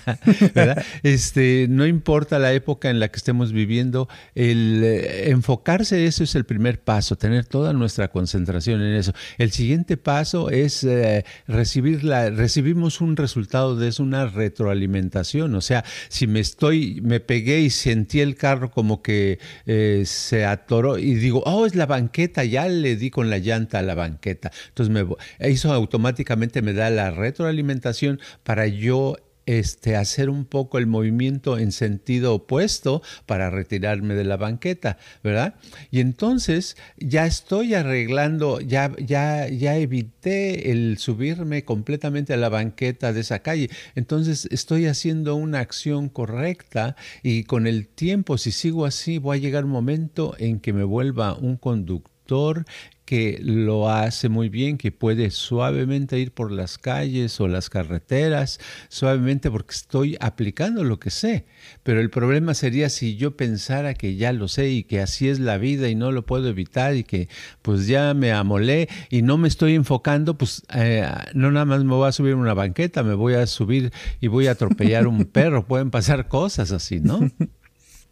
¿verdad? 0.54 0.84
Este, 1.02 1.66
no 1.68 1.86
importa 1.86 2.38
la 2.38 2.52
época 2.52 2.90
en 2.90 3.00
la 3.00 3.08
que 3.08 3.16
estemos 3.16 3.52
viviendo, 3.52 4.08
el 4.34 4.82
eh, 4.84 5.30
enfocarse, 5.30 6.06
eso 6.06 6.24
es 6.24 6.34
el 6.34 6.44
primer 6.44 6.80
paso, 6.80 7.16
tener 7.16 7.44
toda 7.44 7.72
nuestra 7.72 8.08
concentración 8.08 8.82
en 8.82 8.94
eso. 8.94 9.12
El 9.38 9.52
siguiente 9.52 9.96
paso 9.96 10.50
es 10.50 10.84
eh, 10.84 11.24
recibir 11.46 12.04
la, 12.04 12.30
recibimos 12.30 13.00
un 13.00 13.16
resultado 13.16 13.76
de 13.76 13.88
eso, 13.88 14.02
una 14.02 14.26
retroalimentación. 14.26 15.54
O 15.54 15.60
sea, 15.60 15.84
si 16.08 16.26
me 16.26 16.40
estoy, 16.40 17.00
me 17.02 17.20
pegué 17.20 17.60
y 17.60 17.70
sentí 17.86 18.20
el 18.20 18.34
carro 18.34 18.72
como 18.72 19.00
que 19.00 19.38
eh, 19.64 20.02
se 20.06 20.44
atoró 20.44 20.98
y 20.98 21.14
digo, 21.14 21.42
oh, 21.46 21.66
es 21.66 21.76
la 21.76 21.86
banqueta, 21.86 22.42
ya 22.42 22.68
le 22.68 22.96
di 22.96 23.10
con 23.10 23.30
la 23.30 23.38
llanta 23.38 23.78
a 23.78 23.82
la 23.82 23.94
banqueta. 23.94 24.50
Entonces 24.68 24.92
me, 24.92 25.06
eso 25.38 25.72
automáticamente 25.72 26.62
me 26.62 26.72
da 26.72 26.90
la 26.90 27.12
retroalimentación 27.12 28.20
para 28.42 28.66
yo 28.66 29.16
este, 29.46 29.96
hacer 29.96 30.28
un 30.28 30.44
poco 30.44 30.78
el 30.78 30.86
movimiento 30.86 31.58
en 31.58 31.72
sentido 31.72 32.34
opuesto 32.34 33.02
para 33.26 33.50
retirarme 33.50 34.14
de 34.14 34.24
la 34.24 34.36
banqueta, 34.36 34.98
¿verdad? 35.22 35.54
Y 35.90 36.00
entonces 36.00 36.76
ya 36.98 37.26
estoy 37.26 37.74
arreglando, 37.74 38.60
ya, 38.60 38.92
ya, 38.98 39.48
ya 39.48 39.76
evité 39.76 40.72
el 40.72 40.98
subirme 40.98 41.64
completamente 41.64 42.34
a 42.34 42.36
la 42.36 42.48
banqueta 42.48 43.12
de 43.12 43.20
esa 43.20 43.38
calle. 43.40 43.70
Entonces 43.94 44.48
estoy 44.50 44.86
haciendo 44.86 45.36
una 45.36 45.60
acción 45.60 46.08
correcta 46.08 46.96
y 47.22 47.44
con 47.44 47.66
el 47.66 47.88
tiempo, 47.88 48.38
si 48.38 48.50
sigo 48.50 48.84
así, 48.84 49.18
voy 49.18 49.38
a 49.38 49.40
llegar 49.40 49.64
un 49.64 49.70
momento 49.70 50.34
en 50.38 50.60
que 50.60 50.72
me 50.72 50.84
vuelva 50.84 51.34
un 51.34 51.56
conductor 51.56 52.64
que 53.06 53.38
lo 53.40 53.88
hace 53.88 54.28
muy 54.28 54.48
bien, 54.48 54.78
que 54.78 54.90
puede 54.90 55.30
suavemente 55.30 56.18
ir 56.18 56.32
por 56.32 56.50
las 56.50 56.76
calles 56.76 57.40
o 57.40 57.46
las 57.46 57.70
carreteras, 57.70 58.58
suavemente 58.88 59.48
porque 59.50 59.74
estoy 59.74 60.16
aplicando 60.20 60.82
lo 60.82 60.98
que 60.98 61.10
sé. 61.10 61.46
Pero 61.84 62.00
el 62.00 62.10
problema 62.10 62.52
sería 62.54 62.90
si 62.90 63.16
yo 63.16 63.36
pensara 63.36 63.94
que 63.94 64.16
ya 64.16 64.32
lo 64.32 64.48
sé 64.48 64.70
y 64.70 64.82
que 64.82 65.00
así 65.00 65.28
es 65.28 65.38
la 65.38 65.56
vida 65.56 65.88
y 65.88 65.94
no 65.94 66.10
lo 66.10 66.26
puedo 66.26 66.48
evitar 66.48 66.96
y 66.96 67.04
que 67.04 67.28
pues 67.62 67.86
ya 67.86 68.12
me 68.12 68.32
amolé 68.32 68.88
y 69.08 69.22
no 69.22 69.38
me 69.38 69.46
estoy 69.46 69.76
enfocando, 69.76 70.36
pues 70.36 70.62
eh, 70.74 71.08
no 71.32 71.52
nada 71.52 71.64
más 71.64 71.84
me 71.84 71.94
voy 71.94 72.08
a 72.08 72.12
subir 72.12 72.34
una 72.34 72.54
banqueta, 72.54 73.04
me 73.04 73.14
voy 73.14 73.34
a 73.34 73.46
subir 73.46 73.92
y 74.20 74.26
voy 74.26 74.48
a 74.48 74.52
atropellar 74.52 75.06
un 75.06 75.26
perro. 75.26 75.64
Pueden 75.66 75.92
pasar 75.92 76.26
cosas 76.26 76.72
así, 76.72 76.98
¿no? 76.98 77.30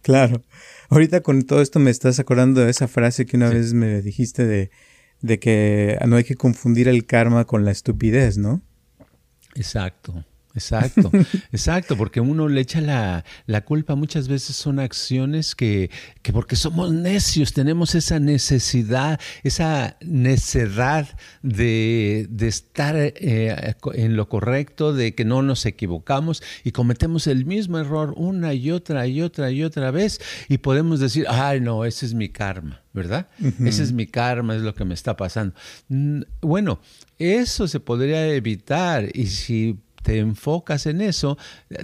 Claro. 0.02 0.42
Ahorita 0.88 1.22
con 1.22 1.42
todo 1.42 1.60
esto 1.60 1.78
me 1.78 1.90
estás 1.90 2.18
acordando 2.18 2.60
de 2.60 2.70
esa 2.70 2.88
frase 2.88 3.26
que 3.26 3.36
una 3.36 3.48
vez 3.48 3.72
me 3.72 4.02
dijiste 4.02 4.46
de, 4.46 4.70
de 5.20 5.38
que 5.38 5.98
no 6.06 6.16
hay 6.16 6.24
que 6.24 6.36
confundir 6.36 6.88
el 6.88 7.06
karma 7.06 7.44
con 7.44 7.64
la 7.64 7.70
estupidez, 7.70 8.38
¿no? 8.38 8.62
Exacto. 9.54 10.24
Exacto, 10.54 11.10
exacto, 11.52 11.96
porque 11.96 12.20
uno 12.20 12.48
le 12.48 12.60
echa 12.60 12.80
la, 12.80 13.24
culpa, 13.64 13.96
muchas 13.96 14.28
veces 14.28 14.54
son 14.54 14.78
acciones 14.78 15.56
que, 15.56 15.90
que, 16.22 16.32
porque 16.32 16.54
somos 16.54 16.92
necios, 16.92 17.52
tenemos 17.52 17.96
esa 17.96 18.20
necesidad, 18.20 19.20
esa 19.42 19.96
necedad 20.00 21.08
de, 21.42 22.28
estar 22.40 22.94
eh, 22.96 23.74
en 23.94 24.16
lo 24.16 24.28
correcto, 24.28 24.92
de 24.92 25.14
que 25.16 25.24
no 25.24 25.42
nos 25.42 25.66
equivocamos 25.66 26.40
y 26.62 26.70
cometemos 26.70 27.26
el 27.26 27.46
mismo 27.46 27.78
error 27.78 28.14
una 28.16 28.54
y 28.54 28.70
otra 28.70 29.08
y 29.08 29.22
otra 29.22 29.50
y 29.50 29.64
otra 29.64 29.90
vez 29.90 30.20
y 30.48 30.58
podemos 30.58 31.00
decir, 31.00 31.26
ay 31.28 31.60
no, 31.60 31.84
ese 31.84 32.06
es 32.06 32.14
mi 32.14 32.28
karma, 32.28 32.82
¿verdad? 32.92 33.28
Ese 33.64 33.82
es 33.82 33.92
mi 33.92 34.06
karma, 34.06 34.54
es 34.54 34.62
lo 34.62 34.74
que 34.74 34.84
me 34.84 34.94
está 34.94 35.16
pasando. 35.16 35.54
Bueno, 36.40 36.80
eso 37.18 37.66
se 37.66 37.80
podría 37.80 38.28
evitar 38.28 39.08
y 39.12 39.26
si 39.26 39.80
te 40.04 40.18
enfocas 40.18 40.84
en 40.84 41.00
eso, 41.00 41.38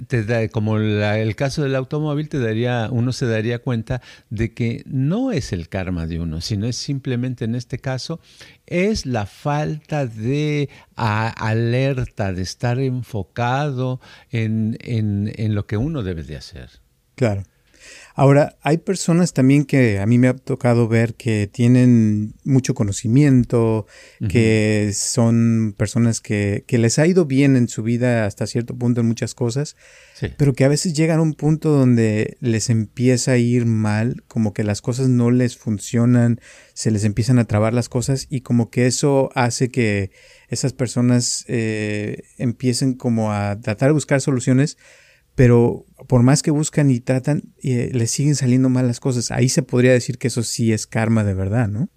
te 0.07 0.23
da, 0.23 0.47
como 0.47 0.77
el 0.77 1.35
caso 1.35 1.63
del 1.63 1.75
automóvil, 1.75 2.29
te 2.29 2.37
daría, 2.37 2.87
uno 2.91 3.13
se 3.13 3.25
daría 3.25 3.59
cuenta 3.59 3.99
de 4.29 4.53
que 4.53 4.83
no 4.85 5.31
es 5.31 5.51
el 5.53 5.69
karma 5.69 6.05
de 6.05 6.19
uno, 6.19 6.39
sino 6.39 6.67
es 6.67 6.75
simplemente 6.75 7.45
en 7.45 7.55
este 7.55 7.79
caso, 7.79 8.19
es 8.67 9.07
la 9.07 9.25
falta 9.25 10.05
de 10.05 10.69
alerta, 10.95 12.31
de 12.31 12.43
estar 12.43 12.79
enfocado 12.79 13.99
en, 14.29 14.77
en 14.79 15.55
lo 15.55 15.65
que 15.65 15.77
uno 15.77 16.03
debe 16.03 16.21
de 16.21 16.37
hacer. 16.37 16.69
Claro. 17.15 17.43
Ahora, 18.13 18.57
hay 18.61 18.77
personas 18.77 19.33
también 19.33 19.63
que 19.65 19.99
a 19.99 20.05
mí 20.05 20.17
me 20.17 20.27
ha 20.27 20.35
tocado 20.35 20.87
ver 20.87 21.15
que 21.15 21.49
tienen 21.51 22.33
mucho 22.43 22.73
conocimiento, 22.73 23.85
que 24.29 24.91
son 24.93 25.73
personas 25.77 26.19
que, 26.19 26.65
que, 26.67 26.77
les 26.77 26.99
ha 26.99 27.07
ido 27.07 27.25
bien 27.25 27.55
en 27.55 27.67
su 27.67 27.83
vida 27.83 28.25
hasta 28.25 28.47
cierto 28.47 28.75
punto 28.75 29.01
en 29.01 29.07
muchas 29.07 29.33
cosas, 29.33 29.75
pero 30.37 30.53
que 30.53 30.65
a 30.65 30.67
veces 30.67 30.93
llegan 30.93 31.19
a 31.19 31.21
un 31.21 31.33
punto 31.33 31.69
donde 31.69 32.37
les 32.41 32.69
empieza 32.69 33.31
a 33.31 33.37
ir 33.37 33.65
mal, 33.65 34.23
como 34.27 34.53
que 34.53 34.63
las 34.63 34.81
cosas 34.81 35.07
no 35.07 35.31
les 35.31 35.57
funcionan, 35.57 36.39
se 36.73 36.91
les 36.91 37.05
empiezan 37.05 37.39
a 37.39 37.45
trabar 37.45 37.73
las 37.73 37.89
cosas 37.89 38.27
y 38.29 38.41
como 38.41 38.69
que 38.69 38.87
eso 38.87 39.29
hace 39.35 39.69
que 39.69 40.11
esas 40.49 40.73
personas 40.73 41.45
eh, 41.47 42.23
empiecen 42.37 42.93
como 42.93 43.31
a 43.31 43.59
tratar 43.61 43.89
de 43.89 43.93
buscar 43.93 44.19
soluciones 44.21 44.77
pero 45.35 45.85
por 46.07 46.23
más 46.23 46.41
que 46.41 46.51
buscan 46.51 46.89
y 46.89 46.99
tratan, 46.99 47.43
eh, 47.63 47.89
les 47.93 48.11
siguen 48.11 48.35
saliendo 48.35 48.69
mal 48.69 48.87
las 48.87 48.99
cosas. 48.99 49.31
Ahí 49.31 49.49
se 49.49 49.63
podría 49.63 49.93
decir 49.93 50.17
que 50.17 50.27
eso 50.27 50.43
sí 50.43 50.73
es 50.73 50.87
karma 50.87 51.23
de 51.23 51.33
verdad, 51.33 51.67
¿no? 51.67 51.89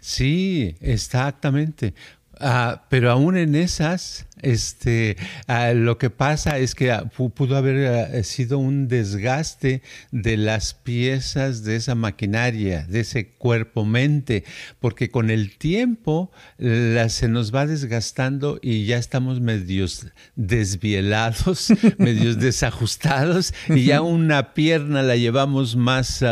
Sí, 0.00 0.76
exactamente. 0.80 1.94
Ah, 2.38 2.86
pero 2.90 3.10
aún 3.10 3.36
en 3.36 3.54
esas, 3.54 4.26
Este, 4.42 5.16
ah, 5.46 5.72
lo 5.72 5.98
que 5.98 6.10
pasa 6.10 6.58
es 6.58 6.74
que 6.74 6.90
ah, 6.90 7.04
pudo 7.04 7.56
haber 7.56 7.86
ah, 7.86 8.22
sido 8.24 8.58
un 8.58 8.88
desgaste 8.88 9.82
de 10.10 10.36
las 10.36 10.74
piezas 10.74 11.64
de 11.64 11.76
esa 11.76 11.94
maquinaria, 11.94 12.84
de 12.88 13.00
ese 13.00 13.28
cuerpo-mente, 13.28 14.44
porque 14.80 15.10
con 15.10 15.30
el 15.30 15.56
tiempo 15.56 16.30
se 16.58 17.28
nos 17.28 17.54
va 17.54 17.66
desgastando 17.66 18.58
y 18.60 18.84
ya 18.84 18.98
estamos 18.98 19.40
medios 19.40 20.08
desvielados, 20.34 21.72
medios 21.98 22.38
desajustados, 22.40 23.54
y 23.68 23.84
ya 23.84 24.02
una 24.02 24.54
pierna 24.54 25.02
la 25.02 25.16
llevamos 25.16 25.76
más 25.76 26.24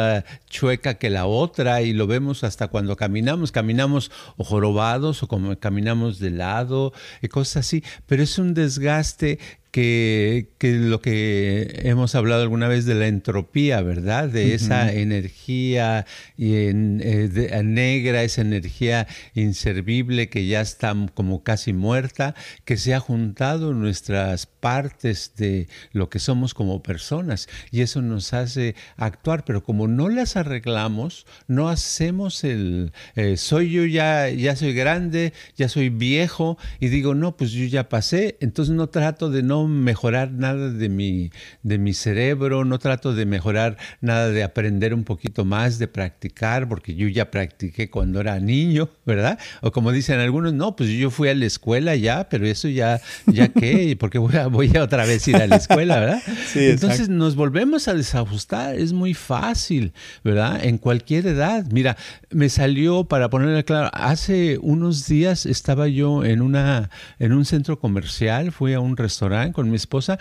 chueca 0.50 0.94
que 0.94 1.08
la 1.08 1.24
otra 1.24 1.80
y 1.80 1.94
lo 1.94 2.06
vemos 2.06 2.44
hasta 2.44 2.68
cuando 2.68 2.96
caminamos, 2.96 3.52
caminamos 3.52 4.10
o 4.36 4.44
jorobados 4.44 5.22
o 5.22 5.28
como 5.28 5.58
caminamos 5.58 6.18
de 6.18 6.30
lado 6.30 6.92
y 7.22 7.28
cosas 7.28 7.64
así, 7.64 7.82
pero 8.06 8.22
es 8.22 8.36
un 8.38 8.52
desgaste 8.52 9.38
que, 9.70 10.48
lo 10.60 11.00
que 11.00 11.80
hemos 11.84 12.14
hablado 12.14 12.42
alguna 12.42 12.68
vez 12.68 12.86
de 12.86 12.94
la 12.94 13.06
entropía, 13.06 13.80
¿verdad? 13.82 14.28
De 14.28 14.54
esa 14.54 14.92
energía 14.92 16.06
eh, 16.38 16.72
negra, 16.74 18.22
esa 18.22 18.40
energía 18.40 19.06
inservible 19.34 20.28
que 20.28 20.46
ya 20.46 20.60
está 20.60 20.94
como 21.14 21.42
casi 21.44 21.72
muerta, 21.72 22.34
que 22.64 22.76
se 22.76 22.94
ha 22.94 23.00
juntado 23.00 23.70
en 23.70 23.80
nuestras 23.80 24.46
partes 24.46 25.34
de 25.36 25.68
lo 25.92 26.10
que 26.10 26.18
somos 26.18 26.52
como 26.54 26.82
personas. 26.82 27.48
Y 27.70 27.82
eso 27.82 28.02
nos 28.02 28.32
hace 28.32 28.74
actuar, 28.96 29.44
pero 29.44 29.62
como 29.62 29.86
no 29.86 30.08
las 30.08 30.36
arreglamos, 30.36 31.26
no 31.46 31.68
hacemos 31.68 32.44
el 32.44 32.92
eh, 33.14 33.36
soy 33.36 33.70
yo 33.70 33.84
ya 33.86 34.28
ya 34.28 34.56
soy 34.56 34.72
grande, 34.72 35.32
ya 35.56 35.68
soy 35.68 35.90
viejo 35.90 36.58
y 36.80 36.88
digo, 36.88 37.14
no, 37.14 37.36
pues 37.36 37.52
yo 37.52 37.64
ya 37.66 37.88
pasé, 37.88 38.36
entonces 38.40 38.74
no 38.74 38.88
trato 38.88 39.30
de 39.30 39.42
no 39.42 39.59
mejorar 39.68 40.32
nada 40.32 40.70
de 40.70 40.88
mi, 40.88 41.30
de 41.62 41.78
mi 41.78 41.94
cerebro, 41.94 42.64
no 42.64 42.78
trato 42.78 43.14
de 43.14 43.26
mejorar 43.26 43.76
nada 44.00 44.30
de 44.30 44.42
aprender 44.42 44.94
un 44.94 45.04
poquito 45.04 45.44
más, 45.44 45.78
de 45.78 45.88
practicar, 45.88 46.68
porque 46.68 46.94
yo 46.94 47.08
ya 47.08 47.30
practiqué 47.30 47.90
cuando 47.90 48.20
era 48.20 48.38
niño, 48.40 48.88
¿verdad? 49.06 49.38
O 49.62 49.72
como 49.72 49.92
dicen 49.92 50.20
algunos, 50.20 50.52
no, 50.52 50.76
pues 50.76 50.90
yo 50.90 51.10
fui 51.10 51.28
a 51.28 51.34
la 51.34 51.46
escuela 51.46 51.96
ya, 51.96 52.28
pero 52.28 52.46
eso 52.46 52.68
ya, 52.68 53.00
ya 53.26 53.48
qué, 53.48 53.96
porque 53.98 54.18
voy 54.18 54.36
a, 54.36 54.46
voy 54.46 54.76
a 54.76 54.82
otra 54.82 55.04
vez 55.04 55.26
ir 55.28 55.36
a 55.36 55.46
la 55.46 55.56
escuela, 55.56 56.00
¿verdad? 56.00 56.22
Entonces 56.54 57.08
nos 57.08 57.36
volvemos 57.36 57.88
a 57.88 57.94
desajustar, 57.94 58.74
es 58.76 58.92
muy 58.92 59.14
fácil, 59.14 59.92
¿verdad? 60.24 60.64
En 60.64 60.78
cualquier 60.78 61.26
edad. 61.26 61.64
Mira, 61.70 61.96
me 62.30 62.48
salió, 62.48 63.04
para 63.04 63.30
ponerle 63.30 63.64
claro, 63.64 63.90
hace 63.92 64.58
unos 64.62 65.06
días 65.06 65.46
estaba 65.46 65.88
yo 65.88 66.24
en, 66.24 66.42
una, 66.42 66.90
en 67.18 67.32
un 67.32 67.44
centro 67.44 67.78
comercial, 67.78 68.52
fui 68.52 68.74
a 68.74 68.80
un 68.80 68.96
restaurante 68.96 69.49
con 69.52 69.70
mi 69.70 69.76
esposa, 69.76 70.18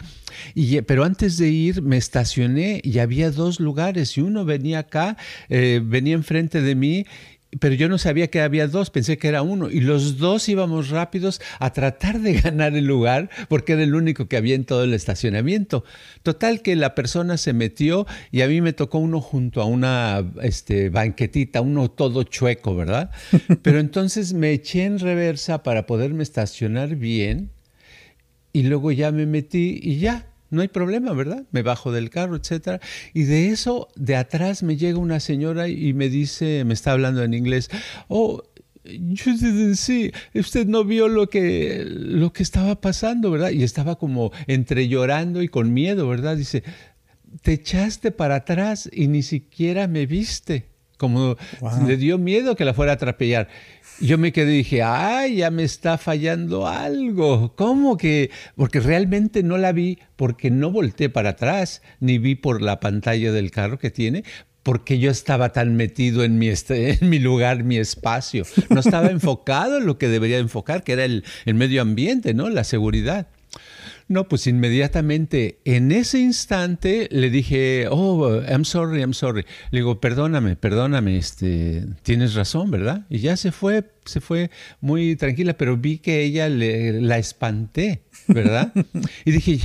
y, 0.53 0.81
pero 0.81 1.03
antes 1.03 1.37
de 1.37 1.49
ir 1.49 1.81
me 1.81 1.97
estacioné 1.97 2.81
y 2.83 2.99
había 2.99 3.31
dos 3.31 3.59
lugares 3.59 4.17
y 4.17 4.21
uno 4.21 4.45
venía 4.45 4.79
acá, 4.79 5.17
eh, 5.49 5.81
venía 5.83 6.15
enfrente 6.15 6.61
de 6.61 6.75
mí 6.75 7.05
pero 7.59 7.73
yo 7.73 7.89
no 7.89 7.97
sabía 7.97 8.27
que 8.27 8.41
había 8.41 8.67
dos, 8.67 8.91
pensé 8.91 9.17
que 9.17 9.27
era 9.27 9.41
uno. 9.41 9.69
Y 9.69 9.79
los 9.79 10.17
dos 10.17 10.47
íbamos 10.49 10.89
rápidos 10.89 11.41
a 11.59 11.73
tratar 11.73 12.19
de 12.19 12.33
ganar 12.41 12.75
el 12.75 12.85
lugar 12.85 13.29
porque 13.47 13.73
era 13.73 13.83
el 13.83 13.95
único 13.95 14.27
que 14.27 14.37
había 14.37 14.55
en 14.55 14.65
todo 14.65 14.83
el 14.83 14.93
estacionamiento. 14.93 15.83
Total 16.21 16.61
que 16.61 16.75
la 16.75 16.93
persona 16.93 17.37
se 17.37 17.53
metió 17.53 18.05
y 18.31 18.41
a 18.41 18.47
mí 18.47 18.61
me 18.61 18.73
tocó 18.73 18.99
uno 18.99 19.19
junto 19.19 19.61
a 19.61 19.65
una 19.65 20.23
este, 20.43 20.89
banquetita, 20.89 21.61
uno 21.61 21.89
todo 21.89 22.23
chueco, 22.23 22.75
¿verdad? 22.75 23.09
Pero 23.63 23.79
entonces 23.79 24.33
me 24.33 24.51
eché 24.51 24.85
en 24.85 24.99
reversa 24.99 25.63
para 25.63 25.85
poderme 25.87 26.23
estacionar 26.23 26.95
bien 26.95 27.51
y 28.53 28.63
luego 28.63 28.91
ya 28.91 29.11
me 29.11 29.25
metí 29.25 29.79
y 29.81 29.99
ya, 29.99 30.27
no 30.49 30.61
hay 30.61 30.67
problema, 30.67 31.13
¿verdad? 31.13 31.45
Me 31.51 31.61
bajo 31.61 31.91
del 31.91 32.09
carro, 32.09 32.35
etcétera. 32.35 32.79
Y 33.13 33.23
de 33.23 33.49
eso, 33.49 33.89
de 33.95 34.15
atrás 34.15 34.63
me 34.63 34.77
llega 34.77 34.97
una 34.97 35.19
señora 35.19 35.67
y 35.67 35.93
me 35.93 36.09
dice, 36.09 36.63
me 36.65 36.73
está 36.73 36.91
hablando 36.91 37.23
en 37.23 37.33
inglés, 37.33 37.69
oh, 38.07 38.43
yo 38.83 39.33
sí, 39.75 40.11
usted 40.33 40.65
no 40.65 40.83
vio 40.83 41.07
lo 41.07 41.29
que, 41.29 41.83
lo 41.85 42.33
que 42.33 42.43
estaba 42.43 42.81
pasando, 42.81 43.29
¿verdad? 43.29 43.51
Y 43.51 43.63
estaba 43.63 43.97
como 43.97 44.31
entre 44.47 44.87
llorando 44.87 45.43
y 45.43 45.47
con 45.47 45.73
miedo, 45.73 46.07
¿verdad? 46.07 46.37
Dice, 46.37 46.63
te 47.41 47.53
echaste 47.53 48.11
para 48.11 48.35
atrás 48.35 48.89
y 48.91 49.07
ni 49.07 49.21
siquiera 49.21 49.87
me 49.87 50.05
viste. 50.05 50.69
Como 50.99 51.37
le 51.87 51.95
dio 51.95 52.17
miedo 52.17 52.57
que 52.57 52.65
la 52.65 52.73
fuera 52.73 52.91
a 52.91 52.95
atropellar. 52.95 53.47
Yo 54.01 54.17
me 54.17 54.33
quedé 54.33 54.53
y 54.53 54.57
dije, 54.57 54.83
ay, 54.83 55.37
ya 55.37 55.49
me 55.49 55.63
está 55.63 55.97
fallando 55.97 56.67
algo. 56.67 57.55
¿Cómo 57.55 57.95
que? 57.95 58.31
Porque 58.55 58.81
realmente 58.81 59.41
no 59.41 59.57
la 59.57 59.71
vi 59.71 59.97
porque 60.17 60.51
no 60.51 60.71
volteé 60.71 61.09
para 61.09 61.31
atrás, 61.31 61.81
ni 62.01 62.17
vi 62.17 62.35
por 62.35 62.61
la 62.61 62.81
pantalla 62.81 63.31
del 63.31 63.49
carro 63.49 63.79
que 63.79 63.91
tiene, 63.91 64.25
porque 64.61 64.99
yo 64.99 65.09
estaba 65.09 65.53
tan 65.53 65.77
metido 65.77 66.25
en 66.25 66.37
mi, 66.37 66.49
en 66.69 67.09
mi 67.09 67.19
lugar, 67.19 67.63
mi 67.63 67.77
espacio. 67.77 68.43
No 68.69 68.81
estaba 68.81 69.07
enfocado 69.11 69.77
en 69.77 69.85
lo 69.85 69.97
que 69.97 70.09
debería 70.09 70.37
enfocar, 70.37 70.83
que 70.83 70.91
era 70.93 71.05
el, 71.05 71.23
el 71.45 71.53
medio 71.53 71.81
ambiente, 71.81 72.33
¿no? 72.33 72.49
La 72.49 72.65
seguridad. 72.65 73.27
No, 74.07 74.27
pues 74.27 74.47
inmediatamente 74.47 75.59
en 75.65 75.91
ese 75.91 76.19
instante 76.19 77.07
le 77.11 77.29
dije, 77.29 77.87
oh, 77.89 78.41
I'm 78.41 78.65
sorry, 78.65 79.01
I'm 79.01 79.13
sorry. 79.13 79.45
Le 79.71 79.79
digo, 79.79 79.99
perdóname, 79.99 80.55
perdóname, 80.55 81.17
este, 81.17 81.85
tienes 82.03 82.33
razón, 82.33 82.71
¿verdad? 82.71 83.05
Y 83.09 83.19
ya 83.19 83.37
se 83.37 83.51
fue, 83.51 83.91
se 84.05 84.21
fue 84.21 84.51
muy 84.81 85.15
tranquila, 85.15 85.53
pero 85.53 85.77
vi 85.77 85.97
que 85.97 86.23
ella 86.23 86.49
le, 86.49 87.01
la 87.01 87.17
espanté, 87.17 88.03
¿verdad? 88.27 88.73
y 89.25 89.31
dije, 89.31 89.59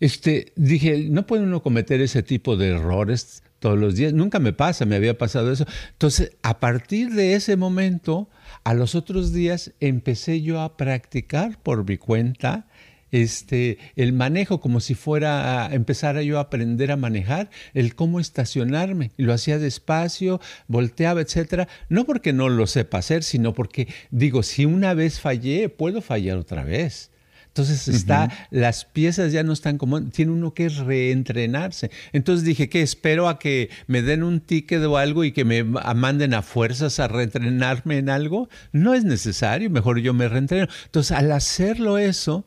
este, 0.00 0.52
dije, 0.56 1.06
no 1.10 1.26
puede 1.26 1.44
uno 1.44 1.62
cometer 1.62 2.00
ese 2.00 2.22
tipo 2.22 2.56
de 2.56 2.68
errores 2.68 3.42
todos 3.58 3.78
los 3.78 3.96
días. 3.96 4.12
Nunca 4.12 4.38
me 4.38 4.52
pasa, 4.52 4.84
me 4.84 4.96
había 4.96 5.18
pasado 5.18 5.52
eso. 5.52 5.66
Entonces, 5.92 6.36
a 6.42 6.60
partir 6.60 7.10
de 7.10 7.34
ese 7.34 7.56
momento, 7.56 8.28
a 8.64 8.74
los 8.74 8.94
otros 8.94 9.32
días 9.32 9.72
empecé 9.80 10.42
yo 10.42 10.60
a 10.60 10.76
practicar 10.76 11.58
por 11.62 11.88
mi 11.88 11.96
cuenta 11.96 12.66
este, 13.12 13.78
el 13.96 14.12
manejo, 14.12 14.60
como 14.60 14.80
si 14.80 14.94
fuera 14.94 15.66
a 15.66 16.22
yo 16.22 16.38
a 16.38 16.42
aprender 16.42 16.90
a 16.90 16.96
manejar, 16.96 17.50
el 17.74 17.94
cómo 17.94 18.20
estacionarme. 18.20 19.12
Lo 19.16 19.32
hacía 19.32 19.58
despacio, 19.58 20.40
volteaba, 20.68 21.20
etcétera. 21.20 21.68
No 21.88 22.04
porque 22.04 22.32
no 22.32 22.48
lo 22.48 22.66
sepa 22.66 22.98
hacer, 22.98 23.22
sino 23.22 23.54
porque 23.54 23.88
digo, 24.10 24.42
si 24.42 24.64
una 24.64 24.94
vez 24.94 25.20
fallé, 25.20 25.68
puedo 25.68 26.00
fallar 26.00 26.38
otra 26.38 26.64
vez. 26.64 27.10
Entonces 27.56 27.88
está, 27.88 28.30
las 28.50 28.84
piezas 28.84 29.32
ya 29.32 29.42
no 29.42 29.54
están 29.54 29.78
como, 29.78 30.02
tiene 30.10 30.30
uno 30.30 30.52
que 30.52 30.68
reentrenarse. 30.68 31.90
Entonces 32.12 32.44
dije 32.44 32.68
que 32.68 32.82
espero 32.82 33.30
a 33.30 33.38
que 33.38 33.70
me 33.86 34.02
den 34.02 34.24
un 34.24 34.40
ticket 34.40 34.82
o 34.84 34.98
algo 34.98 35.24
y 35.24 35.32
que 35.32 35.46
me 35.46 35.64
manden 35.64 36.34
a 36.34 36.42
fuerzas 36.42 37.00
a 37.00 37.08
reentrenarme 37.08 37.96
en 37.96 38.10
algo. 38.10 38.50
No 38.72 38.92
es 38.92 39.04
necesario, 39.04 39.70
mejor 39.70 40.00
yo 40.00 40.12
me 40.12 40.28
reentreno. 40.28 40.68
Entonces 40.84 41.16
al 41.16 41.32
hacerlo 41.32 41.96
eso, 41.96 42.44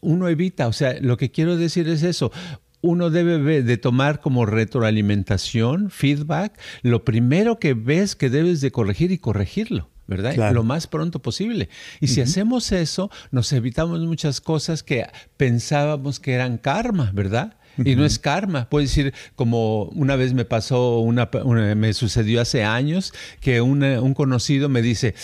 uno 0.00 0.28
evita, 0.28 0.66
o 0.66 0.72
sea, 0.72 0.98
lo 1.00 1.16
que 1.16 1.30
quiero 1.30 1.56
decir 1.56 1.88
es 1.88 2.02
eso, 2.02 2.32
uno 2.80 3.10
debe 3.10 3.62
de 3.62 3.76
tomar 3.76 4.20
como 4.20 4.44
retroalimentación, 4.44 5.88
feedback, 5.88 6.58
lo 6.82 7.04
primero 7.04 7.60
que 7.60 7.74
ves 7.74 8.16
que 8.16 8.28
debes 8.28 8.60
de 8.60 8.72
corregir 8.72 9.12
y 9.12 9.18
corregirlo. 9.18 9.88
¿Verdad? 10.08 10.52
Lo 10.52 10.64
más 10.64 10.88
pronto 10.88 11.20
posible. 11.20 11.68
Y 12.00 12.08
si 12.08 12.20
hacemos 12.20 12.72
eso, 12.72 13.10
nos 13.30 13.52
evitamos 13.52 14.00
muchas 14.00 14.40
cosas 14.40 14.82
que 14.82 15.06
pensábamos 15.36 16.18
que 16.18 16.32
eran 16.32 16.58
karma, 16.58 17.12
¿verdad? 17.14 17.58
Y 17.84 17.94
no 17.94 18.04
es 18.04 18.18
karma. 18.18 18.68
Puede 18.68 18.86
decir, 18.86 19.14
como 19.36 19.84
una 19.84 20.16
vez 20.16 20.32
me 20.32 20.44
pasó, 20.44 20.98
una, 20.98 21.28
me 21.76 21.92
sucedió 21.92 22.40
hace 22.40 22.64
años, 22.64 23.12
que 23.40 23.60
un 23.60 24.14
conocido 24.14 24.68
me 24.68 24.82
dice, 24.82 25.14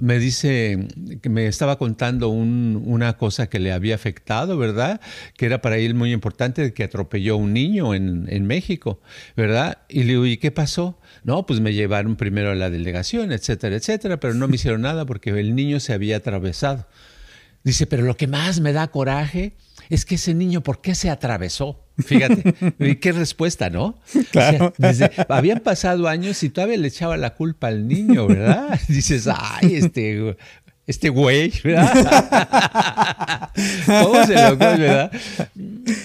me 0.00 0.18
dice 0.18 0.88
que 1.22 1.28
me 1.28 1.46
estaba 1.46 1.78
contando 1.78 2.28
una 2.28 3.16
cosa 3.16 3.48
que 3.48 3.60
le 3.60 3.72
había 3.72 3.94
afectado, 3.94 4.58
¿verdad? 4.58 5.00
Que 5.36 5.46
era 5.46 5.62
para 5.62 5.78
él 5.78 5.94
muy 5.94 6.12
importante, 6.12 6.72
que 6.74 6.84
atropelló 6.84 7.36
un 7.36 7.52
niño 7.52 7.94
en, 7.94 8.26
en 8.28 8.46
México, 8.46 9.00
¿verdad? 9.36 9.78
Y 9.88 10.00
le 10.00 10.08
digo, 10.08 10.26
¿y 10.26 10.38
qué 10.38 10.50
pasó? 10.50 10.98
No, 11.22 11.46
pues 11.46 11.60
me 11.60 11.72
llevaron 11.72 12.16
primero 12.16 12.50
a 12.50 12.54
la 12.54 12.68
delegación, 12.68 13.30
etcétera, 13.32 13.76
etcétera, 13.76 14.18
pero 14.18 14.34
no 14.34 14.48
me 14.48 14.56
hicieron 14.56 14.82
nada 14.82 15.06
porque 15.06 15.30
el 15.30 15.54
niño 15.54 15.78
se 15.78 15.92
había 15.92 16.16
atravesado. 16.16 16.86
Dice, 17.62 17.86
pero 17.86 18.04
lo 18.04 18.16
que 18.16 18.26
más 18.26 18.60
me 18.60 18.72
da 18.72 18.88
coraje 18.88 19.54
es 19.90 20.04
que 20.04 20.16
ese 20.16 20.34
niño, 20.34 20.62
¿por 20.62 20.80
qué 20.80 20.94
se 20.94 21.10
atravesó? 21.10 21.84
Fíjate, 21.98 22.98
qué 23.00 23.12
respuesta, 23.12 23.70
¿no? 23.70 23.98
Claro. 24.30 24.72
habían 25.28 25.60
pasado 25.60 26.08
años 26.08 26.42
y 26.42 26.50
todavía 26.50 26.76
le 26.76 26.88
echaba 26.88 27.16
la 27.16 27.34
culpa 27.34 27.68
al 27.68 27.88
niño, 27.88 28.26
¿verdad? 28.26 28.78
Dices, 28.88 29.28
ay, 29.32 29.76
este, 29.76 30.36
este 30.86 31.08
güey, 31.08 31.52
¿verdad? 31.64 33.50
¿Cómo 33.86 34.24
se 34.26 34.34
lo 34.34 34.56
verdad? 34.56 35.10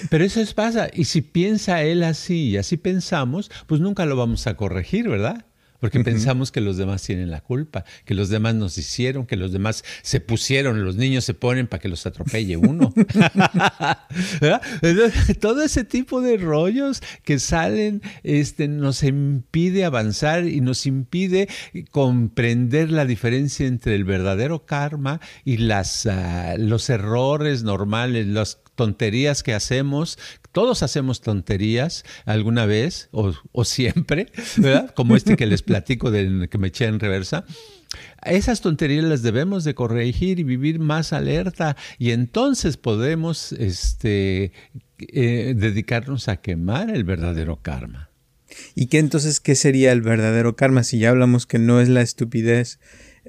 Pero 0.09 0.23
eso 0.23 0.41
es 0.41 0.53
pasa. 0.53 0.89
Y 0.93 1.05
si 1.05 1.21
piensa 1.21 1.83
él 1.83 2.03
así 2.03 2.49
y 2.49 2.57
así 2.57 2.77
pensamos, 2.77 3.51
pues 3.67 3.81
nunca 3.81 4.05
lo 4.05 4.15
vamos 4.15 4.47
a 4.47 4.55
corregir, 4.55 5.09
¿verdad? 5.09 5.45
Porque 5.81 5.99
pensamos 6.01 6.51
que 6.51 6.61
los 6.61 6.77
demás 6.77 7.01
tienen 7.01 7.31
la 7.31 7.41
culpa, 7.41 7.83
que 8.05 8.13
los 8.13 8.29
demás 8.29 8.55
nos 8.55 8.77
hicieron, 8.77 9.25
que 9.25 9.35
los 9.35 9.51
demás 9.51 9.83
se 10.03 10.21
pusieron, 10.21 10.85
los 10.85 10.95
niños 10.95 11.25
se 11.25 11.33
ponen 11.33 11.67
para 11.67 11.81
que 11.81 11.89
los 11.89 12.05
atropelle 12.05 12.55
uno. 12.55 12.93
Todo 15.41 15.63
ese 15.63 15.83
tipo 15.83 16.21
de 16.21 16.37
rollos 16.37 17.01
que 17.23 17.39
salen 17.39 18.03
este, 18.23 18.67
nos 18.67 19.01
impide 19.01 19.83
avanzar 19.83 20.47
y 20.47 20.61
nos 20.61 20.85
impide 20.85 21.49
comprender 21.89 22.91
la 22.91 23.05
diferencia 23.05 23.65
entre 23.65 23.95
el 23.95 24.05
verdadero 24.05 24.67
karma 24.67 25.19
y 25.43 25.57
las, 25.57 26.05
ah, 26.05 26.57
los 26.59 26.91
errores 26.91 27.63
normales, 27.63 28.27
las 28.27 28.59
tonterías 28.81 29.43
que 29.43 29.53
hacemos 29.53 30.17
todos 30.51 30.83
hacemos 30.83 31.21
tonterías 31.21 32.03
alguna 32.25 32.65
vez 32.65 33.09
o, 33.11 33.33
siempre, 33.63 34.27
¿verdad? 34.57 34.93
Como 34.95 35.15
este 35.15 35.37
que 35.37 35.45
les 35.45 35.61
platico 35.61 36.11
de 36.11 36.47
que 36.49 36.57
me 36.57 36.67
eché 36.67 36.85
en 36.85 36.99
reversa. 36.99 37.45
Esas 38.23 38.61
tonterías 38.61 39.03
las 39.05 39.21
debemos 39.21 39.63
de 39.63 39.75
corregir 39.75 40.39
y 40.39 40.43
vivir 40.43 40.79
más 40.79 41.13
alerta 41.13 41.77
y 41.97 42.11
entonces 42.11 42.77
podemos 42.77 43.51
este, 43.53 44.51
eh, 44.99 45.53
dedicarnos 45.55 46.27
a 46.27 46.37
quemar 46.37 46.89
el 46.89 47.03
verdadero 47.03 47.61
karma. 47.61 48.09
¿Y 48.75 48.87
qué 48.87 48.99
entonces 48.99 49.39
qué 49.39 49.55
sería 49.55 49.91
el 49.93 50.01
verdadero 50.01 50.55
karma 50.55 50.83
si 50.83 50.99
ya 50.99 51.09
hablamos 51.09 51.45
que 51.45 51.59
no 51.59 51.79
es 51.79 51.87
la 51.87 52.01
estupidez? 52.01 52.79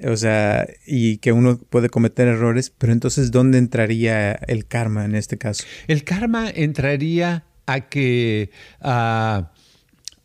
O 0.01 0.17
sea, 0.17 0.67
y 0.87 1.17
que 1.17 1.31
uno 1.31 1.57
puede 1.57 1.89
cometer 1.89 2.27
errores, 2.27 2.71
pero 2.75 2.93
entonces, 2.93 3.29
¿dónde 3.31 3.59
entraría 3.59 4.33
el 4.33 4.65
karma 4.65 5.05
en 5.05 5.15
este 5.15 5.37
caso? 5.37 5.63
El 5.87 6.03
karma 6.03 6.49
entraría 6.49 7.45
a 7.67 7.81
que, 7.81 8.49
uh, 8.81 9.43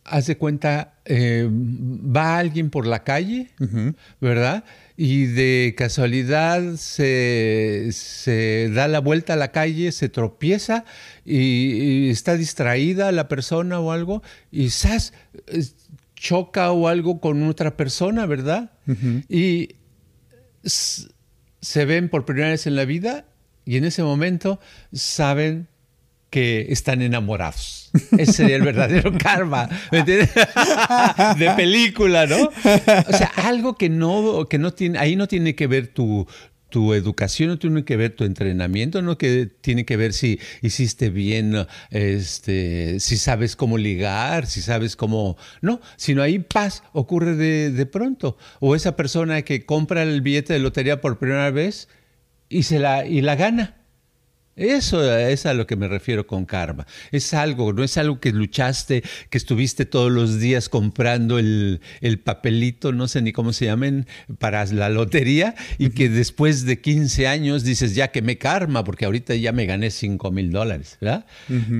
haz 0.09 0.25
de 0.25 0.37
cuenta, 0.37 0.95
eh, 1.05 1.47
va 1.49 2.39
alguien 2.39 2.69
por 2.71 2.87
la 2.87 3.03
calle, 3.03 3.51
¿verdad? 4.19 4.63
Y 4.97 5.25
de 5.27 5.75
casualidad 5.77 6.75
se, 6.77 7.91
da 8.73 8.87
la 8.87 8.99
vuelta 8.99 9.33
a 9.33 9.35
la 9.35 9.51
calle, 9.51 9.91
se 9.91 10.09
tropieza 10.09 10.85
y, 11.25 12.09
está 12.09 12.35
distraída 12.35 13.11
la 13.11 13.27
persona 13.27 13.79
o 13.79 13.91
algo, 13.91 14.23
y 14.51 14.69
¡zas! 14.71 15.13
Choca 16.19 16.71
o 16.71 16.87
algo 16.87 17.21
con 17.21 17.41
otra 17.43 17.77
persona, 17.77 18.25
¿verdad? 18.25 18.71
Y 19.29 19.75
se 20.63 21.85
ven 21.85 22.09
por 22.09 22.25
primera 22.25 22.49
vez 22.49 22.67
en 22.67 22.75
la 22.75 22.85
vida 22.85 23.25
y 23.65 23.77
en 23.77 23.85
ese 23.85 24.03
momento 24.03 24.59
saben 24.91 25.67
que 26.29 26.67
están 26.69 27.01
enamorados. 27.01 27.89
Ese 28.17 28.33
sería 28.33 28.57
el 28.57 28.61
verdadero 28.61 29.17
karma, 29.17 29.67
¿me 29.91 29.99
entiendes? 29.99 30.29
De 31.37 31.51
película, 31.55 32.27
¿no? 32.27 32.43
O 32.43 33.17
sea, 33.17 33.31
algo 33.37 33.77
que 33.77 33.89
no, 33.89 34.47
que 34.47 34.59
no 34.59 34.71
tiene, 34.71 34.99
ahí 34.99 35.15
no 35.15 35.27
tiene 35.27 35.55
que 35.55 35.67
ver 35.67 35.87
tu, 35.87 36.27
tu 36.69 36.93
educación 36.93 37.49
no 37.49 37.59
tiene 37.59 37.83
que 37.83 37.97
ver 37.97 38.15
tu 38.15 38.23
entrenamiento, 38.23 39.01
no 39.01 39.17
que 39.17 39.47
tiene 39.61 39.85
que 39.85 39.97
ver 39.97 40.13
si 40.13 40.39
hiciste 40.61 41.09
bien, 41.09 41.55
este, 41.89 42.99
si 42.99 43.17
sabes 43.17 43.55
cómo 43.55 43.77
ligar, 43.77 44.45
si 44.45 44.61
sabes 44.61 44.95
cómo, 44.95 45.37
no, 45.61 45.81
sino 45.97 46.21
ahí 46.21 46.39
paz 46.39 46.83
ocurre 46.93 47.35
de, 47.35 47.71
de 47.71 47.85
pronto. 47.85 48.37
O 48.59 48.75
esa 48.75 48.95
persona 48.95 49.41
que 49.41 49.65
compra 49.65 50.03
el 50.03 50.21
billete 50.21 50.53
de 50.53 50.59
lotería 50.59 51.01
por 51.01 51.19
primera 51.19 51.51
vez 51.51 51.87
y 52.49 52.63
se 52.63 52.79
la 52.79 53.05
y 53.05 53.21
la 53.21 53.35
gana. 53.35 53.78
Eso 54.59 55.17
es 55.17 55.45
a 55.45 55.53
lo 55.53 55.65
que 55.65 55.77
me 55.77 55.87
refiero 55.87 56.27
con 56.27 56.45
karma. 56.45 56.85
Es 57.11 57.33
algo, 57.33 57.71
no 57.71 57.83
es 57.83 57.97
algo 57.97 58.19
que 58.19 58.33
luchaste, 58.33 59.03
que 59.29 59.37
estuviste 59.37 59.85
todos 59.85 60.11
los 60.11 60.39
días 60.39 60.67
comprando 60.67 61.39
el, 61.39 61.79
papelito, 62.23 62.91
no 62.91 63.07
sé 63.07 63.21
ni 63.21 63.31
cómo 63.31 63.53
se 63.53 63.65
llamen, 63.65 64.05
para 64.37 64.65
la 64.65 64.89
lotería 64.89 65.55
y 65.77 65.91
que 65.91 66.09
después 66.09 66.65
de 66.65 66.81
15 66.81 67.27
años 67.27 67.63
dices, 67.63 67.95
ya 67.95 68.09
que 68.09 68.21
me 68.21 68.37
karma, 68.37 68.83
porque 68.83 69.05
ahorita 69.05 69.33
ya 69.35 69.53
me 69.53 69.65
gané 69.65 69.91
5 69.91 70.29
mil 70.31 70.51
dólares, 70.51 70.97
¿verdad? 70.99 71.25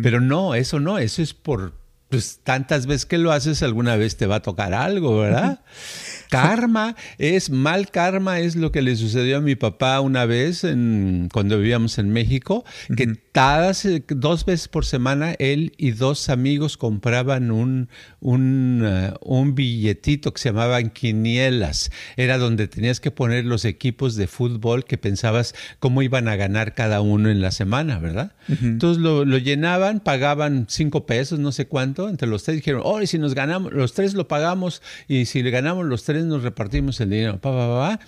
Pero 0.02 0.22
no, 0.22 0.56
eso 0.56 0.80
no, 0.80 1.00
eso 1.00 1.22
es 1.22 1.34
por, 1.34 1.74
pues 2.10 2.40
tantas 2.44 2.88
veces 2.88 3.06
que 3.06 3.18
lo 3.18 3.32
haces, 3.32 3.62
alguna 3.64 3.96
vez 3.96 4.18
te 4.18 4.26
va 4.26 4.38
a 4.38 4.42
tocar 4.42 4.74
algo, 4.74 5.20
¿verdad? 5.20 5.62
Karma 6.30 6.96
es 7.18 7.50
mal 7.50 7.90
karma, 7.90 8.40
es 8.40 8.56
lo 8.56 8.72
que 8.72 8.84
le 8.84 8.96
sucedió 8.96 9.38
a 9.38 9.42
mi 9.42 9.56
papá 9.56 10.00
una 10.00 10.26
vez 10.26 10.64
en, 10.64 11.28
cuando 11.34 11.58
vivíamos 11.58 11.98
en 11.98 12.10
México, 12.10 12.66
que 12.96 13.18
eh, 13.42 14.02
dos 14.10 14.46
veces 14.46 14.68
por 14.68 14.86
semana 14.86 15.34
él 15.40 15.72
y 15.78 15.92
dos 15.92 16.28
amigos 16.28 16.76
compraban 16.76 17.52
un, 17.52 17.88
un, 18.20 18.84
uh, 18.84 19.16
un 19.22 19.56
billetito 19.56 20.34
que 20.34 20.42
se 20.42 20.50
llamaban 20.50 20.90
quinielas. 20.90 21.90
Era 22.18 22.38
donde 22.38 22.68
tenías 22.68 23.00
que 23.00 23.12
poner 23.12 23.46
los 23.46 23.64
equipos 23.64 24.16
de 24.16 24.28
fútbol 24.28 24.84
que 24.84 24.98
pensabas 24.98 25.56
cómo 25.80 26.02
iban 26.02 26.28
a 26.28 26.36
ganar 26.36 26.76
cada 26.76 27.00
uno 27.00 27.30
en 27.30 27.42
la 27.42 27.52
semana, 27.52 27.98
¿verdad? 28.00 28.34
Entonces 28.62 29.02
lo, 29.02 29.24
lo, 29.24 29.38
llenaban, 29.38 30.02
pagaban 30.02 30.66
cinco 30.68 31.06
pesos, 31.06 31.40
no 31.40 31.54
sé 31.54 31.66
cuánto, 31.66 31.99
entre 32.08 32.28
los 32.28 32.44
tres 32.44 32.58
dijeron, 32.58 32.82
oh, 32.86 33.06
si 33.06 33.18
nos 33.18 33.34
ganamos, 33.34 33.74
los 33.74 33.94
tres 33.94 34.14
lo 34.14 34.28
pagamos 34.28 34.82
y 35.08 35.26
si 35.26 35.44
le 35.44 35.52
ganamos 35.52 35.86
los 35.86 36.04
tres 36.04 36.24
nos 36.24 36.44
repartimos 36.44 37.02
el 37.02 37.10
dinero. 37.10 37.42
Pa, 37.42 37.52
pa, 37.52 37.68
pa, 37.68 38.00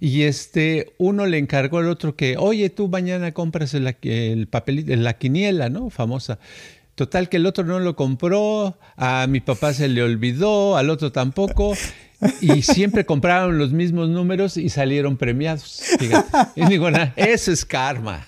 y 0.00 0.22
este, 0.22 0.94
uno 0.98 1.26
le 1.26 1.38
encargó 1.38 1.78
al 1.78 1.88
otro 1.88 2.16
que, 2.16 2.36
oye, 2.36 2.70
tú 2.70 2.88
mañana 2.88 3.32
compras 3.32 3.74
el, 3.74 3.96
el 4.02 4.48
papelito, 4.48 4.94
la 4.96 5.16
quiniela, 5.16 5.68
¿no? 5.68 5.90
Famosa. 5.90 6.38
Total 6.94 7.28
que 7.28 7.36
el 7.36 7.46
otro 7.46 7.62
no 7.64 7.78
lo 7.78 7.94
compró, 7.94 8.78
a 8.96 9.26
mi 9.28 9.40
papá 9.40 9.74
se 9.74 9.86
le 9.88 10.02
olvidó, 10.02 10.78
al 10.78 10.88
otro 10.88 11.12
tampoco, 11.12 11.74
y 12.40 12.62
siempre 12.62 13.04
compraron 13.04 13.58
los 13.58 13.72
mismos 13.72 14.08
números 14.08 14.56
y 14.56 14.70
salieron 14.70 15.16
premiados. 15.16 15.82
Y 16.54 16.64
digo, 16.66 16.88
eso 17.16 17.52
es 17.52 17.64
karma. 17.64 18.26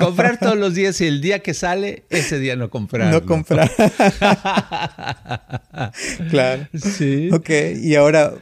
Comprar 0.00 0.38
todos 0.38 0.56
los 0.56 0.74
días 0.74 1.00
y 1.00 1.06
el 1.06 1.20
día 1.20 1.40
que 1.40 1.54
sale, 1.54 2.04
ese 2.10 2.38
día 2.38 2.56
no 2.56 2.70
comprar. 2.70 3.12
No 3.12 3.24
comprar. 3.24 3.70
claro. 6.30 6.68
Sí. 6.74 7.30
Ok, 7.32 7.50
y 7.82 7.94
ahora 7.94 8.34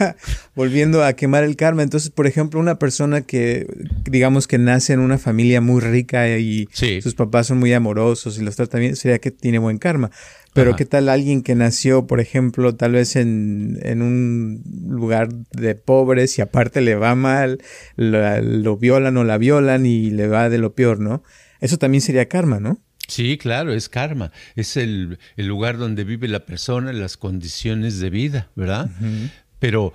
volviendo 0.54 1.04
a 1.04 1.12
quemar 1.12 1.44
el 1.44 1.56
karma, 1.56 1.82
entonces, 1.82 2.10
por 2.10 2.26
ejemplo, 2.26 2.60
una 2.60 2.78
persona 2.78 3.22
que 3.22 3.66
digamos 4.04 4.46
que 4.46 4.58
nace 4.58 4.94
en 4.94 5.00
una 5.00 5.18
familia 5.18 5.60
muy 5.60 5.80
rica 5.80 6.28
y 6.38 6.68
sus 7.02 7.14
papás 7.14 7.48
son 7.48 7.58
muy 7.58 7.72
amorosos 7.72 8.38
y 8.38 8.42
los 8.42 8.56
tratan 8.56 8.80
bien, 8.80 8.96
sería 8.96 9.18
que 9.18 9.30
tiene 9.30 9.58
buen 9.58 9.78
karma. 9.78 10.10
Pero 10.54 10.76
¿qué 10.76 10.84
tal 10.84 11.08
alguien 11.08 11.42
que 11.42 11.56
nació, 11.56 12.06
por 12.06 12.20
ejemplo, 12.20 12.76
tal 12.76 12.92
vez 12.92 13.16
en, 13.16 13.78
un 14.00 14.62
lugar 14.88 15.28
de 15.50 15.74
pobres 15.74 16.38
y 16.38 16.42
aparte 16.42 16.80
le 16.80 16.94
va 16.94 17.14
mal, 17.16 17.58
lo 17.96 18.76
violan 18.76 19.16
o 19.16 19.24
la 19.24 19.36
violan 19.36 19.84
y 19.84 20.10
le 20.10 20.28
va 20.28 20.48
de 20.48 20.58
lo 20.58 20.74
peor, 20.74 21.00
¿no? 21.00 21.24
Eso 21.60 21.76
también 21.76 22.00
sería 22.00 22.28
karma, 22.28 22.60
¿no? 22.60 22.78
Sí, 23.08 23.36
claro, 23.36 23.74
es 23.74 23.88
karma. 23.88 24.30
Es 24.54 24.76
el, 24.76 25.18
lugar 25.36 25.76
donde 25.76 26.04
vive 26.04 26.28
la 26.28 26.46
persona, 26.46 26.92
las 26.92 27.16
condiciones 27.16 27.98
de 27.98 28.10
vida, 28.10 28.50
¿verdad? 28.54 28.90
Pero 29.58 29.92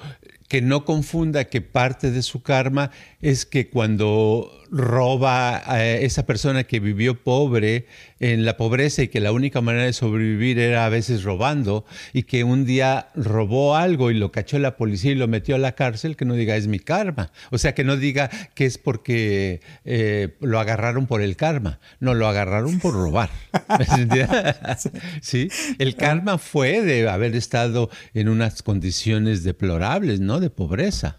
que 0.50 0.62
no 0.62 0.84
confunda 0.84 1.46
que 1.46 1.62
parte 1.62 2.12
de 2.12 2.22
su 2.22 2.42
karma 2.42 2.92
es 3.22 3.46
que 3.46 3.70
cuando 3.70 4.52
roba 4.72 5.62
a 5.72 5.84
esa 5.86 6.26
persona 6.26 6.64
que 6.64 6.80
vivió 6.80 7.16
pobre 7.24 7.88
en 8.20 8.46
la 8.46 8.58
pobreza 8.58 9.04
y 9.04 9.08
que 9.08 9.20
la 9.20 9.32
única 9.32 9.62
manera 9.62 9.86
de 9.86 9.94
sobrevivir 9.94 10.60
era 10.60 10.86
a 10.86 10.90
veces 10.90 11.24
robando 11.24 11.86
y 12.14 12.24
que 12.24 12.44
un 12.44 12.66
día 12.66 13.08
robó 13.16 13.76
algo 13.76 14.12
y 14.12 14.16
lo 14.16 14.32
cachó 14.32 14.60
la 14.60 14.78
policía 14.78 15.12
y 15.12 15.16
lo 15.16 15.28
metió 15.28 15.56
a 15.56 15.60
la 15.60 15.74
cárcel, 15.74 16.16
que 16.16 16.26
no 16.26 16.34
diga 16.34 16.56
es 16.56 16.68
mi 16.68 16.80
karma. 16.80 17.32
O 17.52 17.58
sea, 17.58 17.74
que 17.74 17.84
no 17.84 17.98
diga 17.98 18.30
que 18.54 18.66
es 18.66 18.78
porque 18.78 19.62
eh, 19.86 20.36
lo 20.42 20.60
agarraron 20.60 21.08
por 21.08 21.22
el 21.22 21.36
karma. 21.36 21.80
No, 22.00 22.14
lo 22.14 22.28
agarraron 22.28 22.80
por 22.80 22.94
robar. 22.94 23.30
¿Sí? 25.22 25.50
El 25.78 25.96
karma 25.96 26.38
fue 26.38 26.82
de 26.82 27.10
haber 27.10 27.36
estado 27.36 27.90
en 28.14 28.30
unas 28.30 28.62
condiciones 28.64 29.44
deplorables, 29.44 30.20
¿no? 30.20 30.40
De 30.40 30.50
pobreza. 30.50 31.18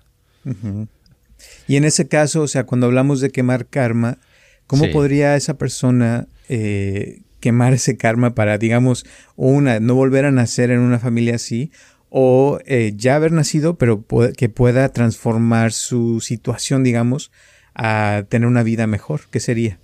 Y 1.66 1.76
en 1.76 1.84
ese 1.84 2.08
caso, 2.08 2.42
o 2.42 2.48
sea, 2.48 2.64
cuando 2.64 2.86
hablamos 2.86 3.20
de 3.20 3.30
quemar 3.30 3.66
karma, 3.66 4.18
¿cómo 4.66 4.90
podría 4.90 5.36
esa 5.36 5.58
persona 5.58 6.26
eh, 6.48 7.22
quemar 7.40 7.72
ese 7.72 7.96
karma 7.96 8.34
para, 8.34 8.58
digamos, 8.58 9.04
una, 9.36 9.80
no 9.80 9.94
volver 9.94 10.24
a 10.24 10.30
nacer 10.30 10.70
en 10.70 10.80
una 10.80 10.98
familia 10.98 11.36
así? 11.36 11.70
O 12.08 12.58
eh, 12.66 12.92
ya 12.96 13.16
haber 13.16 13.32
nacido, 13.32 13.78
pero 13.78 14.04
que 14.36 14.48
pueda 14.48 14.88
transformar 14.88 15.72
su 15.72 16.20
situación, 16.20 16.82
digamos, 16.82 17.30
a 17.74 18.24
tener 18.28 18.48
una 18.48 18.62
vida 18.62 18.86
mejor. 18.86 19.22
¿Qué 19.30 19.40
sería? 19.40 19.78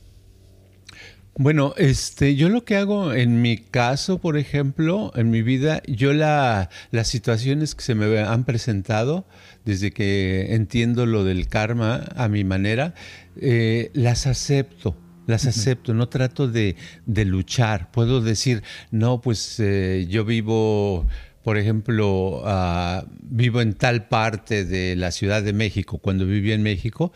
Bueno, 1.39 1.75
este, 1.77 2.35
yo 2.35 2.49
lo 2.49 2.65
que 2.65 2.77
hago 2.77 3.13
en 3.13 3.43
mi 3.43 3.59
caso, 3.59 4.19
por 4.19 4.39
ejemplo, 4.39 5.13
en 5.15 5.31
mi 5.31 5.43
vida, 5.43 5.83
yo 5.87 6.15
la, 6.15 6.71
las 6.91 7.09
situaciones 7.09 7.75
que 7.75 7.83
se 7.83 7.95
me 7.95 8.21
han 8.21 8.45
presentado 8.45 9.27
desde 9.67 9.91
que 9.91 10.55
entiendo 10.55 11.05
lo 11.05 11.25
del 11.25 11.49
karma 11.49 12.05
a 12.17 12.29
mi 12.29 12.45
manera, 12.45 12.95
eh, 13.39 13.91
las 13.93 14.27
acepto. 14.27 14.97
Las 15.27 15.45
acepto, 15.45 15.93
no 15.93 16.09
trato 16.09 16.47
de, 16.47 16.77
luchar. 17.05 17.91
Puedo 17.91 18.21
decir, 18.21 18.63
no, 18.93 19.21
pues 19.21 19.59
eh, 19.59 20.07
yo 20.09 20.25
vivo 20.25 21.07
por 21.43 21.59
ejemplo, 21.59 22.43
ah, 22.45 23.05
vivo 23.23 23.61
en 23.61 23.75
tal 23.75 24.09
parte 24.09 24.65
de 24.65 24.97
la 24.97 25.13
Ciudad 25.13 25.45
de 25.45 25.53
México, 25.53 25.99
cuando 25.99 26.27
vivía 26.27 26.57
en 26.57 26.63
México, 26.65 27.13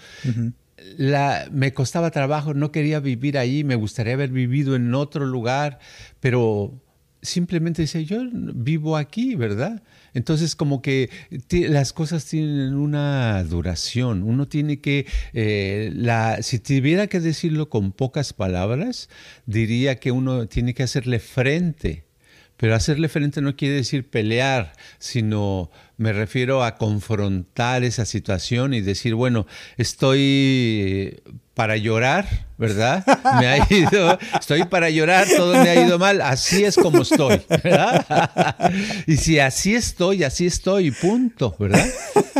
la, 0.96 1.48
me 1.50 1.72
costaba 1.72 2.12
trabajo, 2.12 2.54
no 2.54 2.70
quería 2.70 3.00
vivir 3.00 3.38
ahí, 3.38 3.64
me 3.64 3.74
gustaría 3.74 4.14
haber 4.14 4.30
vivido 4.30 4.76
en 4.76 4.94
otro 4.94 5.26
lugar, 5.26 5.80
pero 6.20 6.80
simplemente 7.22 7.82
decía, 7.82 8.02
yo 8.02 8.22
vivo 8.32 8.96
aquí, 8.96 9.34
¿verdad? 9.34 9.82
Entonces, 10.14 10.56
como 10.56 10.82
que 10.82 11.10
las 11.50 11.92
cosas 11.92 12.24
tienen 12.24 12.74
una 12.74 13.42
duración. 13.44 14.22
Uno 14.22 14.48
tiene 14.48 14.80
que, 14.80 15.06
eh, 15.32 15.90
la, 15.94 16.42
si 16.42 16.58
tuviera 16.58 17.06
que 17.06 17.20
decirlo 17.20 17.68
con 17.68 17.92
pocas 17.92 18.32
palabras, 18.32 19.08
diría 19.46 19.96
que 19.96 20.12
uno 20.12 20.46
tiene 20.46 20.74
que 20.74 20.82
hacerle 20.82 21.18
frente. 21.18 22.04
Pero 22.56 22.74
hacerle 22.74 23.08
frente 23.08 23.40
no 23.40 23.56
quiere 23.56 23.76
decir 23.76 24.10
pelear, 24.10 24.74
sino 24.98 25.70
me 25.96 26.12
refiero 26.12 26.62
a 26.62 26.76
confrontar 26.76 27.84
esa 27.84 28.04
situación 28.04 28.74
y 28.74 28.82
decir, 28.82 29.14
bueno, 29.14 29.46
estoy 29.78 31.22
para 31.54 31.78
llorar, 31.78 32.48
¿verdad? 32.60 33.02
Me 33.40 33.46
ha 33.46 33.66
ido, 33.70 34.18
estoy 34.38 34.64
para 34.64 34.90
llorar, 34.90 35.26
todo 35.34 35.54
me 35.54 35.70
ha 35.70 35.86
ido 35.86 35.98
mal, 35.98 36.20
así 36.20 36.62
es 36.62 36.76
como 36.76 37.00
estoy, 37.02 37.40
¿verdad? 37.48 38.70
Y 39.06 39.16
si 39.16 39.38
así 39.38 39.74
estoy, 39.74 40.24
así 40.24 40.44
estoy, 40.44 40.90
punto, 40.90 41.56
¿verdad? 41.58 41.86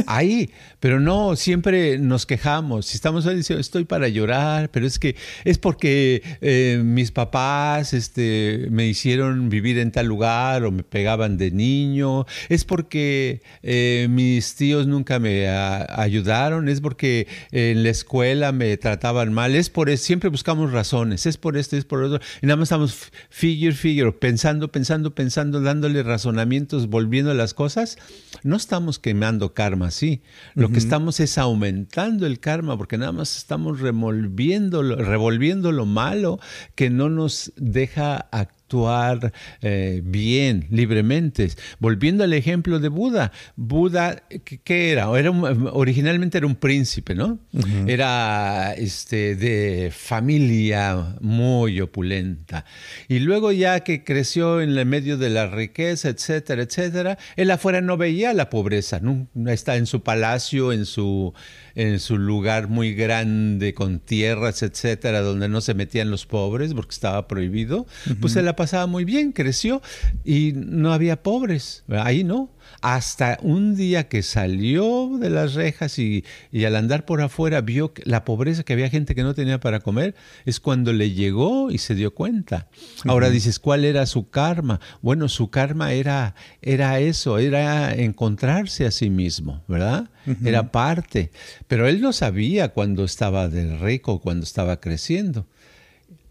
Ahí, 0.06 0.50
pero 0.78 1.00
no, 1.00 1.36
siempre 1.36 1.98
nos 1.98 2.26
quejamos, 2.26 2.86
si 2.86 2.96
estamos 2.96 3.24
diciendo, 3.24 3.60
estoy 3.60 3.84
para 3.84 4.08
llorar, 4.08 4.70
pero 4.70 4.86
es 4.86 4.98
que 4.98 5.16
es 5.44 5.56
porque 5.56 6.22
eh, 6.42 6.82
mis 6.84 7.12
papás 7.12 7.94
este, 7.94 8.66
me 8.70 8.86
hicieron 8.86 9.48
vivir 9.48 9.78
en 9.78 9.90
tal 9.90 10.06
lugar 10.06 10.64
o 10.64 10.70
me 10.70 10.82
pegaban 10.82 11.38
de 11.38 11.50
niño, 11.50 12.26
es 12.50 12.66
porque 12.66 13.40
eh, 13.62 14.06
mis 14.10 14.54
tíos 14.54 14.86
nunca 14.86 15.18
me 15.18 15.48
ayudaron, 15.48 16.68
es 16.68 16.82
porque 16.82 17.26
en 17.52 17.82
la 17.82 17.88
escuela 17.88 18.52
me 18.52 18.76
trataban 18.76 19.32
mal, 19.32 19.54
es 19.54 19.70
por 19.70 19.88
eso, 19.88 20.09
siempre 20.10 20.28
buscamos 20.28 20.72
razones, 20.72 21.24
es 21.24 21.36
por 21.36 21.56
esto, 21.56 21.76
es 21.76 21.84
por 21.84 22.02
otro, 22.02 22.18
y 22.42 22.46
nada 22.46 22.56
más 22.56 22.66
estamos 22.66 23.12
figure, 23.28 23.72
figure, 23.72 24.10
pensando, 24.10 24.72
pensando, 24.72 25.14
pensando, 25.14 25.60
dándole 25.60 26.02
razonamientos, 26.02 26.88
volviendo 26.88 27.30
a 27.30 27.34
las 27.34 27.54
cosas, 27.54 27.96
no 28.42 28.56
estamos 28.56 28.98
quemando 28.98 29.54
karma, 29.54 29.92
sí, 29.92 30.20
lo 30.56 30.68
que 30.70 30.78
estamos 30.78 31.20
es 31.20 31.38
aumentando 31.38 32.26
el 32.26 32.40
karma, 32.40 32.76
porque 32.76 32.98
nada 32.98 33.12
más 33.12 33.36
estamos 33.36 33.78
revolviendo, 33.78 34.82
revolviendo 34.82 35.70
lo 35.70 35.86
malo 35.86 36.40
que 36.74 36.90
no 36.90 37.08
nos 37.08 37.52
deja 37.54 38.16
actuar 38.16 38.59
actuar 38.70 39.32
eh, 39.62 40.00
bien, 40.04 40.66
libremente. 40.70 41.50
Volviendo 41.80 42.22
al 42.22 42.32
ejemplo 42.32 42.78
de 42.78 42.88
Buda, 42.88 43.32
Buda, 43.56 44.22
¿qué, 44.64 44.92
era? 44.92 45.10
era 45.18 45.30
originalmente 45.30 46.38
era 46.38 46.46
un 46.46 46.54
príncipe, 46.54 47.16
¿no? 47.16 47.40
Era 47.86 48.74
este, 48.74 49.34
de 49.34 49.90
familia 49.92 51.16
muy 51.20 51.80
opulenta. 51.80 52.64
Y 53.08 53.18
luego 53.18 53.50
ya 53.50 53.80
que 53.80 54.04
creció 54.04 54.60
en 54.60 54.78
el 54.78 54.86
medio 54.86 55.18
de 55.18 55.30
la 55.30 55.48
riqueza, 55.48 56.08
etcétera, 56.08 56.62
etcétera, 56.62 57.18
él 57.34 57.50
afuera 57.50 57.80
no 57.80 57.96
veía 57.96 58.32
la 58.34 58.50
pobreza, 58.50 59.00
¿no? 59.00 59.26
está 59.50 59.76
en 59.76 59.86
su 59.86 60.02
palacio, 60.02 60.72
en 60.72 60.86
su 60.86 61.34
en 61.74 62.00
su 62.00 62.18
lugar 62.18 62.68
muy 62.68 62.94
grande 62.94 63.74
con 63.74 64.00
tierras, 64.00 64.62
etcétera, 64.62 65.20
donde 65.20 65.48
no 65.48 65.60
se 65.60 65.74
metían 65.74 66.10
los 66.10 66.26
pobres 66.26 66.74
porque 66.74 66.92
estaba 66.92 67.26
prohibido, 67.28 67.86
pues 68.20 68.36
la 68.36 68.56
pasaba 68.60 68.86
muy 68.86 69.06
bien, 69.06 69.32
creció 69.32 69.80
y 70.22 70.52
no 70.54 70.92
había 70.92 71.22
pobres, 71.22 71.82
ahí 71.88 72.24
no 72.24 72.50
hasta 72.80 73.38
un 73.42 73.76
día 73.76 74.08
que 74.08 74.22
salió 74.22 75.18
de 75.18 75.30
las 75.30 75.54
rejas 75.54 75.98
y, 75.98 76.24
al 76.64 76.76
andar 76.76 77.04
por 77.04 77.20
afuera 77.20 77.60
vio 77.60 77.92
la 78.04 78.24
pobreza, 78.24 78.62
que 78.62 78.72
había 78.72 78.88
gente 78.88 79.14
que 79.14 79.22
no 79.22 79.34
tenía 79.34 79.60
para 79.60 79.80
comer, 79.80 80.14
es 80.44 80.60
cuando 80.60 80.92
le 80.92 81.12
llegó 81.12 81.70
y 81.70 81.78
se 81.78 81.94
dio 81.94 82.14
cuenta. 82.14 82.68
Ahora 83.06 83.30
dices, 83.30 83.58
¿cuál 83.58 83.84
era 83.84 84.06
su 84.06 84.30
karma? 84.30 84.80
Bueno, 85.02 85.28
su 85.28 85.50
karma 85.50 85.92
era, 85.92 86.34
era 86.62 87.00
eso, 87.00 87.38
era 87.38 87.94
encontrarse 87.94 88.86
a 88.86 88.90
sí 88.90 89.10
mismo, 89.10 89.62
¿verdad? 89.68 90.08
Era 90.44 90.70
parte. 90.70 91.30
Pero 91.66 91.88
él 91.88 92.00
no 92.00 92.12
sabía 92.12 92.68
cuando 92.68 93.04
estaba 93.04 93.48
del 93.48 93.80
rico, 93.80 94.20
cuando 94.20 94.44
estaba 94.44 94.80
creciendo. 94.80 95.46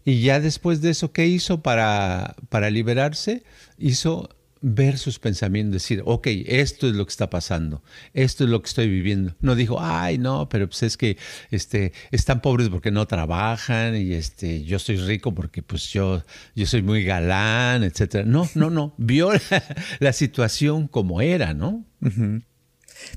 Y 0.04 0.22
ya 0.22 0.40
después 0.40 0.80
de 0.80 0.90
eso, 0.90 1.12
¿qué 1.12 1.26
hizo 1.26 1.62
para, 1.62 2.36
para 2.48 2.70
liberarse? 2.70 3.42
Hizo 3.78 4.30
ver 4.62 4.98
sus 4.98 5.18
pensamientos, 5.18 5.72
decir, 5.82 6.02
ok, 6.04 6.26
esto 6.46 6.86
es 6.86 6.94
lo 6.94 7.06
que 7.06 7.10
está 7.10 7.30
pasando, 7.30 7.82
esto 8.12 8.44
es 8.44 8.50
lo 8.50 8.60
que 8.60 8.68
estoy 8.68 8.88
viviendo. 8.88 9.34
No 9.40 9.54
dijo, 9.54 9.78
ay, 9.80 10.18
no, 10.18 10.48
pero 10.48 10.68
pues 10.68 10.82
es 10.82 10.96
que 10.96 11.16
este, 11.50 11.92
están 12.10 12.42
pobres 12.42 12.68
porque 12.68 12.90
no 12.90 13.06
trabajan 13.06 13.96
y 13.96 14.12
este, 14.12 14.62
yo 14.64 14.78
soy 14.78 14.96
rico 14.96 15.34
porque 15.34 15.62
pues 15.62 15.90
yo, 15.90 16.22
yo 16.54 16.66
soy 16.66 16.82
muy 16.82 17.04
galán, 17.04 17.84
etcétera. 17.84 18.24
No, 18.24 18.48
no, 18.54 18.70
no, 18.70 18.94
vio 18.98 19.32
la, 19.98 20.12
situación 20.12 20.88
como 20.88 21.22
era, 21.22 21.54
¿no? 21.54 21.86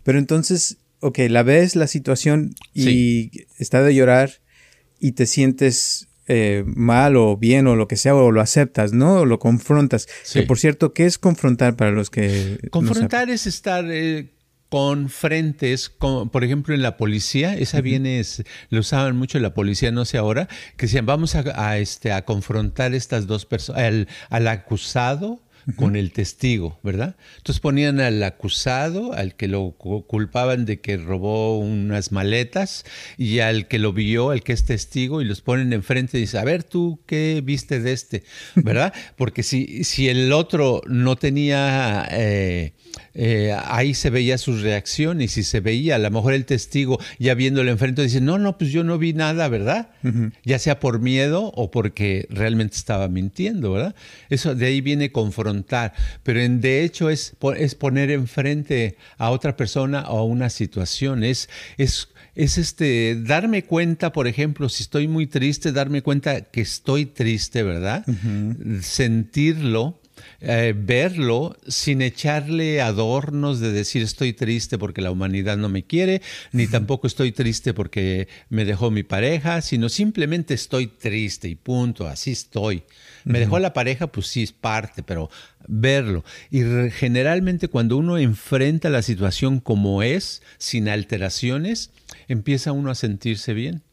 Pero 0.03 0.19
entonces, 0.19 0.77
ok, 1.01 1.19
la 1.29 1.43
ves 1.43 1.75
la 1.75 1.87
situación 1.87 2.55
y 2.73 3.31
está 3.57 3.83
de 3.83 3.93
llorar 3.93 4.39
y 4.99 5.13
te 5.13 5.25
sientes 5.25 6.07
eh, 6.27 6.63
mal 6.65 7.15
o 7.15 7.37
bien 7.37 7.67
o 7.67 7.75
lo 7.75 7.87
que 7.87 7.97
sea, 7.97 8.15
o 8.15 8.31
lo 8.31 8.41
aceptas, 8.41 8.93
¿no? 8.93 9.21
O 9.21 9.25
lo 9.25 9.39
confrontas. 9.39 10.07
Que 10.31 10.43
por 10.43 10.59
cierto, 10.59 10.93
¿qué 10.93 11.05
es 11.05 11.17
confrontar 11.17 11.75
para 11.75 11.91
los 11.91 12.09
que... 12.09 12.59
Confrontar 12.71 13.29
es 13.29 13.47
estar... 13.47 13.85
Eh, 13.89 14.29
con 14.69 15.09
frentes, 15.09 15.91
por 15.91 16.43
ejemplo 16.43 16.73
en 16.73 16.81
la 16.81 16.97
policía, 16.97 17.55
esa 17.55 17.79
viene, 17.79 18.19
lo 18.71 18.79
usaban 18.79 19.15
mucho 19.15 19.37
en 19.37 19.43
la 19.43 19.53
policía, 19.53 19.91
no 19.91 20.03
sé 20.03 20.17
ahora, 20.17 20.47
que 20.77 20.87
decían, 20.87 21.05
vamos 21.05 21.35
a, 21.35 21.77
este, 21.77 22.11
a 22.11 22.25
confrontar 22.25 22.95
estas 22.95 23.27
dos 23.27 23.45
personas, 23.45 24.07
al 24.31 24.47
acusado 24.47 25.43
con 25.75 25.95
el 25.95 26.11
testigo, 26.11 26.79
¿verdad? 26.83 27.15
Entonces 27.37 27.59
ponían 27.59 27.99
al 27.99 28.21
acusado, 28.23 29.13
al 29.13 29.35
que 29.35 29.47
lo 29.47 29.71
culpaban 29.71 30.65
de 30.65 30.79
que 30.79 30.97
robó 30.97 31.57
unas 31.59 32.11
maletas, 32.11 32.85
y 33.17 33.39
al 33.39 33.67
que 33.67 33.79
lo 33.79 33.93
vio, 33.93 34.31
al 34.31 34.43
que 34.43 34.53
es 34.53 34.65
testigo, 34.65 35.21
y 35.21 35.25
los 35.25 35.41
ponen 35.41 35.73
enfrente 35.73 36.17
y 36.17 36.21
dicen, 36.21 36.41
a 36.41 36.43
ver 36.43 36.63
tú, 36.63 36.99
¿qué 37.05 37.41
viste 37.43 37.79
de 37.79 37.93
este? 37.93 38.23
¿Verdad? 38.55 38.93
Porque 39.15 39.43
si, 39.43 39.83
si 39.83 40.09
el 40.09 40.31
otro 40.33 40.81
no 40.87 41.15
tenía... 41.15 42.07
Eh, 42.11 42.73
eh, 43.15 43.55
ahí 43.65 43.93
se 43.93 44.09
veía 44.09 44.37
su 44.37 44.57
reacción 44.57 45.21
y 45.21 45.27
si 45.27 45.43
se 45.43 45.59
veía, 45.59 45.95
a 45.95 45.99
lo 45.99 46.09
mejor 46.09 46.33
el 46.33 46.45
testigo 46.45 46.99
ya 47.19 47.35
viéndolo 47.35 47.69
enfrente 47.71 48.01
dice, 48.01 48.21
no, 48.21 48.39
no, 48.39 48.57
pues 48.57 48.71
yo 48.71 48.83
no 48.83 48.97
vi 48.97 49.13
nada, 49.13 49.47
¿verdad? 49.47 49.89
Ya 50.43 50.59
sea 50.59 50.79
por 50.79 50.99
miedo 50.99 51.51
o 51.55 51.71
porque 51.71 52.27
realmente 52.29 52.75
estaba 52.75 53.07
mintiendo, 53.07 53.71
¿verdad? 53.71 53.95
Eso 54.29 54.55
de 54.55 54.65
ahí 54.65 54.81
viene 54.81 55.11
confrontar, 55.53 55.93
pero 56.23 56.41
en, 56.41 56.61
de 56.61 56.83
hecho 56.83 57.09
es, 57.09 57.35
es 57.57 57.75
poner 57.75 58.11
enfrente 58.11 58.97
a 59.17 59.29
otra 59.29 59.55
persona 59.55 60.09
o 60.09 60.19
a 60.19 60.23
una 60.23 60.49
situación, 60.49 61.23
es, 61.23 61.49
es 61.77 62.09
es 62.35 62.57
este 62.57 63.15
darme 63.15 63.63
cuenta, 63.63 64.11
por 64.11 64.25
ejemplo, 64.25 64.67
si 64.67 64.81
estoy 64.81 65.07
muy 65.07 65.27
triste, 65.27 65.71
darme 65.71 66.01
cuenta 66.01 66.41
que 66.41 66.61
estoy 66.61 67.05
triste, 67.05 67.61
¿verdad? 67.61 68.03
Sentirlo 68.81 69.99
eh, 70.41 70.73
verlo 70.75 71.55
sin 71.67 72.01
echarle 72.01 72.81
adornos 72.81 73.59
de 73.59 73.71
decir 73.71 74.01
estoy 74.01 74.33
triste 74.33 74.77
porque 74.77 75.01
la 75.01 75.11
humanidad 75.11 75.57
no 75.57 75.69
me 75.69 75.83
quiere, 75.83 76.21
ni 76.51 76.67
tampoco 76.67 77.07
estoy 77.07 77.31
triste 77.31 77.73
porque 77.73 78.27
me 78.49 78.65
dejó 78.65 78.91
mi 78.91 79.03
pareja, 79.03 79.61
sino 79.61 79.89
simplemente 79.89 80.53
estoy 80.53 80.87
triste 80.87 81.47
y 81.47 81.55
punto, 81.55 82.07
así 82.07 82.31
estoy. 82.31 82.83
Me 83.25 83.39
dejó 83.39 83.59
la 83.59 83.73
pareja, 83.73 84.07
pues 84.07 84.27
sí 84.27 84.43
es 84.43 84.51
parte, 84.51 85.03
pero 85.03 85.29
verlo. 85.67 86.23
Y 86.49 86.61
generalmente 86.91 87.67
cuando 87.67 87.97
uno 87.97 88.17
enfrenta 88.17 88.89
la 88.89 89.01
situación 89.01 89.59
como 89.59 90.03
es, 90.03 90.41
sin 90.57 90.89
alteraciones, 90.89 91.91
empieza 92.27 92.71
uno 92.71 92.91
a 92.91 92.95
sentirse 92.95 93.53
bien 93.53 93.83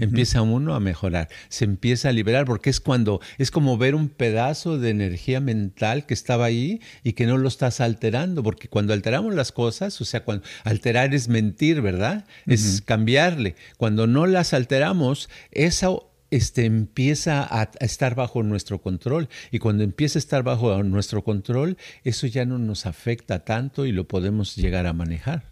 empieza 0.00 0.42
uno 0.42 0.74
a 0.74 0.80
mejorar, 0.80 1.28
se 1.48 1.64
empieza 1.64 2.08
a 2.08 2.12
liberar, 2.12 2.44
porque 2.44 2.70
es 2.70 2.80
cuando, 2.80 3.20
es 3.38 3.50
como 3.50 3.76
ver 3.76 3.94
un 3.94 4.08
pedazo 4.08 4.78
de 4.78 4.90
energía 4.90 5.40
mental 5.40 6.06
que 6.06 6.14
estaba 6.14 6.46
ahí 6.46 6.80
y 7.02 7.12
que 7.12 7.26
no 7.26 7.36
lo 7.38 7.48
estás 7.48 7.80
alterando, 7.80 8.42
porque 8.42 8.68
cuando 8.68 8.92
alteramos 8.92 9.34
las 9.34 9.52
cosas, 9.52 10.00
o 10.00 10.04
sea, 10.04 10.24
cuando 10.24 10.44
alterar 10.64 11.14
es 11.14 11.28
mentir, 11.28 11.80
¿verdad? 11.80 12.24
Es 12.46 12.82
cambiarle. 12.82 13.56
Cuando 13.76 14.06
no 14.06 14.26
las 14.26 14.54
alteramos, 14.54 15.28
eso 15.50 16.11
este, 16.32 16.64
empieza 16.64 17.46
a, 17.48 17.70
estar 17.80 18.14
bajo 18.14 18.42
nuestro 18.42 18.80
control. 18.80 19.28
Y 19.50 19.58
cuando 19.58 19.84
empieza 19.84 20.18
a 20.18 20.20
estar 20.20 20.42
bajo 20.42 20.82
nuestro 20.82 21.22
control, 21.22 21.76
eso 22.04 22.26
ya 22.26 22.46
no 22.46 22.58
nos 22.58 22.86
afecta 22.86 23.44
tanto 23.44 23.84
y 23.84 23.92
lo 23.92 24.08
podemos 24.08 24.56
llegar 24.56 24.86
a 24.86 24.94
manejar. 24.94 25.44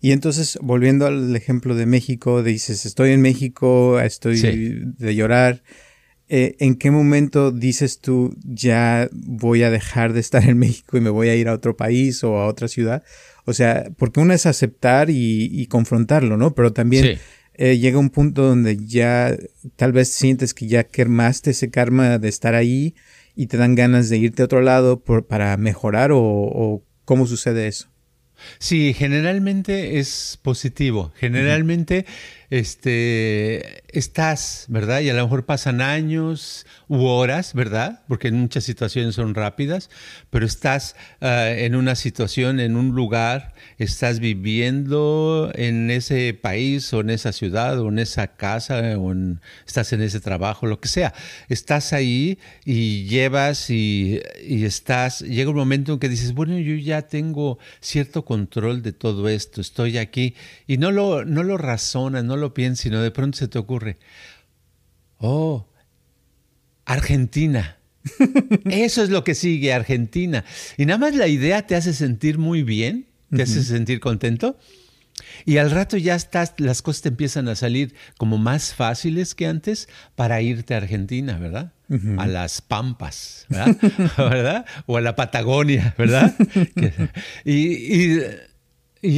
Y 0.00 0.12
entonces, 0.12 0.58
volviendo 0.62 1.06
al 1.06 1.36
ejemplo 1.36 1.74
de 1.74 1.84
México, 1.84 2.42
dices, 2.42 2.86
estoy 2.86 3.10
en 3.10 3.20
México, 3.20 4.00
estoy 4.00 4.40
de 4.40 5.14
llorar. 5.14 5.62
eh, 6.30 6.56
¿en 6.58 6.76
qué 6.76 6.90
momento 6.90 7.50
dices 7.52 8.00
tú 8.00 8.34
ya 8.42 9.10
voy 9.12 9.64
a 9.64 9.70
dejar 9.70 10.14
de 10.14 10.20
estar 10.20 10.48
en 10.48 10.56
México 10.58 10.96
y 10.96 11.02
me 11.02 11.10
voy 11.10 11.28
a 11.28 11.36
ir 11.36 11.48
a 11.48 11.52
otro 11.52 11.76
país 11.76 12.24
o 12.24 12.38
a 12.38 12.46
otra 12.46 12.68
ciudad? 12.68 13.02
O 13.44 13.52
sea, 13.52 13.90
porque 13.98 14.20
una 14.20 14.32
es 14.32 14.46
aceptar 14.46 15.10
y, 15.10 15.66
confrontarlo, 15.66 16.38
¿no? 16.38 16.54
Pero 16.54 16.72
también 16.72 17.18
eh, 17.64 17.78
llega 17.78 18.00
un 18.00 18.10
punto 18.10 18.42
donde 18.42 18.76
ya 18.76 19.36
tal 19.76 19.92
vez 19.92 20.08
sientes 20.08 20.52
que 20.52 20.66
ya 20.66 20.82
quemaste 20.82 21.52
ese 21.52 21.70
karma 21.70 22.18
de 22.18 22.28
estar 22.28 22.56
ahí 22.56 22.96
y 23.36 23.46
te 23.46 23.56
dan 23.56 23.76
ganas 23.76 24.08
de 24.08 24.18
irte 24.18 24.42
a 24.42 24.46
otro 24.46 24.62
lado 24.62 24.98
por, 24.98 25.28
para 25.28 25.56
mejorar 25.56 26.10
o, 26.10 26.18
o 26.20 26.82
cómo 27.04 27.24
sucede 27.28 27.68
eso. 27.68 27.86
Sí, 28.58 28.92
generalmente 28.94 30.00
es 30.00 30.40
positivo. 30.42 31.12
Generalmente 31.14 32.04
este, 32.52 33.82
estás, 33.98 34.66
¿verdad? 34.68 35.00
Y 35.00 35.08
a 35.08 35.14
lo 35.14 35.22
mejor 35.22 35.46
pasan 35.46 35.80
años 35.80 36.66
u 36.86 37.06
horas, 37.06 37.54
¿verdad? 37.54 38.02
Porque 38.08 38.30
muchas 38.30 38.64
situaciones 38.64 39.14
son 39.14 39.34
rápidas, 39.34 39.88
pero 40.28 40.44
estás 40.44 40.94
ah, 41.22 41.48
en 41.48 41.74
una 41.74 41.94
situación, 41.94 42.60
en 42.60 42.76
un 42.76 42.90
lugar, 42.90 43.54
estás 43.78 44.20
viviendo 44.20 45.50
en 45.54 45.90
ese 45.90 46.34
país 46.34 46.92
o 46.92 47.00
en 47.00 47.08
esa 47.08 47.32
ciudad 47.32 47.80
o 47.80 47.88
en 47.88 47.98
esa 47.98 48.26
casa 48.36 48.98
o 48.98 49.14
estás 49.66 49.94
en 49.94 50.02
ese 50.02 50.20
trabajo, 50.20 50.66
lo 50.66 50.78
que 50.78 50.88
sea. 50.88 51.14
Estás 51.48 51.94
ahí 51.94 52.38
y 52.66 53.04
llevas 53.06 53.70
y, 53.70 54.20
y 54.46 54.66
estás, 54.66 55.20
llega 55.20 55.48
un 55.48 55.56
momento 55.56 55.94
en 55.94 55.98
que 55.98 56.10
dices, 56.10 56.34
bueno, 56.34 56.58
yo 56.58 56.74
ya 56.74 57.00
tengo 57.00 57.58
cierto 57.80 58.26
control 58.26 58.82
de 58.82 58.92
todo 58.92 59.30
esto, 59.30 59.62
estoy 59.62 59.96
aquí 59.96 60.34
y 60.66 60.76
no 60.76 60.90
lo, 60.90 61.24
no 61.24 61.42
lo 61.42 61.56
razonas, 61.56 62.24
no 62.24 62.36
lo 62.36 62.41
lo 62.42 62.54
piensas, 62.54 62.82
sino 62.82 63.00
de 63.00 63.10
pronto 63.10 63.38
se 63.38 63.48
te 63.48 63.58
ocurre, 63.58 63.98
oh, 65.18 65.66
Argentina. 66.84 67.78
Eso 68.64 69.02
es 69.02 69.10
lo 69.10 69.24
que 69.24 69.34
sigue, 69.34 69.72
Argentina. 69.72 70.44
Y 70.76 70.86
nada 70.86 70.98
más 70.98 71.14
la 71.14 71.28
idea 71.28 71.66
te 71.66 71.76
hace 71.76 71.94
sentir 71.94 72.38
muy 72.38 72.62
bien, 72.62 73.06
te 73.34 73.42
hace 73.42 73.62
sentir 73.62 74.00
contento. 74.00 74.58
Y 75.44 75.58
al 75.58 75.70
rato 75.70 75.96
ya 75.96 76.14
estás, 76.14 76.54
las 76.58 76.82
cosas 76.82 77.02
te 77.02 77.08
empiezan 77.08 77.48
a 77.48 77.54
salir 77.54 77.94
como 78.18 78.38
más 78.38 78.74
fáciles 78.74 79.34
que 79.34 79.46
antes 79.46 79.88
para 80.14 80.40
irte 80.40 80.74
a 80.74 80.78
Argentina, 80.78 81.38
¿verdad? 81.38 81.72
A 82.18 82.26
las 82.26 82.62
Pampas, 82.62 83.46
¿verdad? 84.18 84.64
O 84.86 84.96
a 84.96 85.00
la 85.00 85.14
Patagonia, 85.14 85.94
¿verdad? 85.98 86.34
y 87.44 88.16
y 88.16 88.20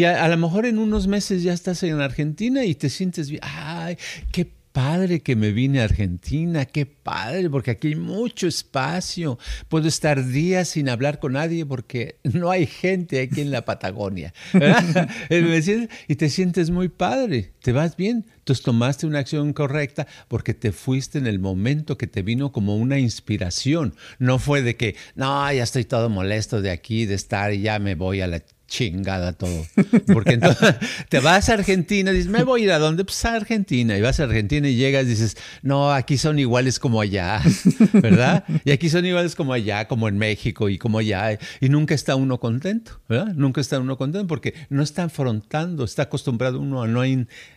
a, 0.05 0.29
lo 0.29 0.37
mejor 0.39 0.65
en 0.65 0.79
unos 0.79 1.07
meses 1.07 1.43
ya 1.43 1.53
estás 1.53 1.83
en 1.83 2.01
Argentina 2.01 2.65
y 2.65 2.75
te 2.75 2.89
sientes 2.89 3.29
bien. 3.29 3.43
¡Ay, 3.45 3.99
qué 4.33 4.51
padre 4.73 5.21
que 5.21 5.37
me 5.37 5.53
vine 5.53 5.81
a 5.81 5.85
Argentina! 5.85 6.65
¡Qué 6.65 6.87
padre! 6.87 7.51
Porque 7.51 7.73
aquí 7.73 7.89
hay 7.89 7.95
mucho 7.95 8.47
espacio. 8.47 9.39
Puedo 9.69 9.87
estar 9.87 10.27
días 10.27 10.71
sin 10.71 10.89
hablar 10.89 11.21
con 11.21 11.35
nadie 11.35 11.67
porque 11.67 12.17
no 12.25 12.51
hay 12.51 12.67
gente 12.67 13.21
aquí 13.21 13.43
en 13.43 13.51
la 13.51 13.67
Patagonia. 13.67 14.33
y 16.09 16.15
te 16.17 16.29
sientes 16.31 16.71
muy 16.71 16.89
padre. 16.89 17.53
Te 17.63 17.73
vas 17.73 17.97
bien. 17.97 18.25
Entonces 18.39 18.65
tomaste 18.65 19.07
una 19.07 19.19
acción 19.21 19.53
correcta 19.53 20.07
porque 20.29 20.55
te 20.55 20.73
fuiste 20.73 21.19
en 21.19 21.27
el 21.27 21.39
momento 21.39 21.99
que 21.99 22.07
te 22.07 22.23
vino 22.23 22.53
como 22.53 22.77
una 22.77 22.99
inspiración. 22.99 23.95
No 24.19 24.39
fue 24.39 24.63
de 24.63 24.77
que, 24.77 24.97
no, 25.15 25.53
ya 25.53 25.63
estoy 25.63 25.85
todo 25.85 26.09
molesto 26.09 26.63
de 26.63 26.71
aquí, 26.71 27.07
de 27.07 27.15
estar 27.15 27.53
y 27.53 27.61
ya 27.61 27.79
me 27.79 27.95
voy 27.95 28.23
a 28.23 28.27
la 28.27 28.41
chingada 28.67 29.33
todo. 29.33 29.65
Porque 30.13 30.35
entonces 30.35 30.75
te 31.09 31.21
vas 31.21 31.49
a 31.49 31.55
Argentina, 31.55 32.11
dices, 32.11 32.29
me 32.29 32.43
voy 32.43 32.63
a 32.63 32.65
ir 32.65 32.73
a 32.73 32.79
dónde? 32.79 33.05
Pues 33.05 33.25
a 33.25 33.35
Argentina. 33.35 33.97
Y 33.97 34.01
vas 34.01 34.21
a 34.21 34.25
Argentina 34.25 34.69
y 34.69 34.77
llegas 34.77 35.05
y 35.05 35.09
dices, 35.09 35.37
no, 35.63 35.93
aquí 35.93 36.19
son 36.19 36.39
iguales 36.39 36.79
como 36.79 37.01
allá, 37.01 37.41
¿verdad? 37.93 38.45
Y 38.65 38.73
aquí 38.73 38.89
son 38.89 39.07
iguales 39.07 39.35
como 39.35 39.53
allá, 39.53 39.87
como 39.87 40.09
en 40.09 40.19
México 40.19 40.69
y 40.69 40.79
como 40.79 40.99
allá. 40.99 41.39
Y 41.61 41.69
nunca 41.69 41.95
está 41.95 42.17
uno 42.17 42.41
contento, 42.41 43.01
¿verdad? 43.09 43.35
Nunca 43.35 43.61
está 43.61 43.79
uno 43.79 43.97
contento 43.97 44.27
porque 44.27 44.55
no 44.69 44.83
está 44.83 45.05
afrontando, 45.05 45.85
está 45.85 46.03
acostumbrado 46.03 46.61
uno 46.61 46.83
a 46.83 46.89
no 46.89 47.05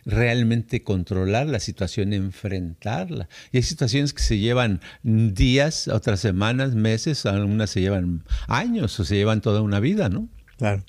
realmente 0.04 0.82
controlar 0.82 1.46
la 1.46 1.60
situación, 1.60 2.12
enfrentarla. 2.12 3.28
Y 3.52 3.58
hay 3.58 3.62
situaciones 3.62 4.12
que 4.12 4.22
se 4.22 4.38
llevan 4.38 4.80
días, 5.02 5.88
otras 5.88 6.20
semanas, 6.20 6.74
meses, 6.74 7.24
algunas 7.26 7.70
se 7.70 7.80
llevan 7.80 8.24
años 8.46 8.98
o 9.00 9.04
se 9.04 9.16
llevan 9.16 9.40
toda 9.40 9.62
una 9.62 9.80
vida, 9.80 10.08
¿no? 10.08 10.28
Claro. 10.58 10.84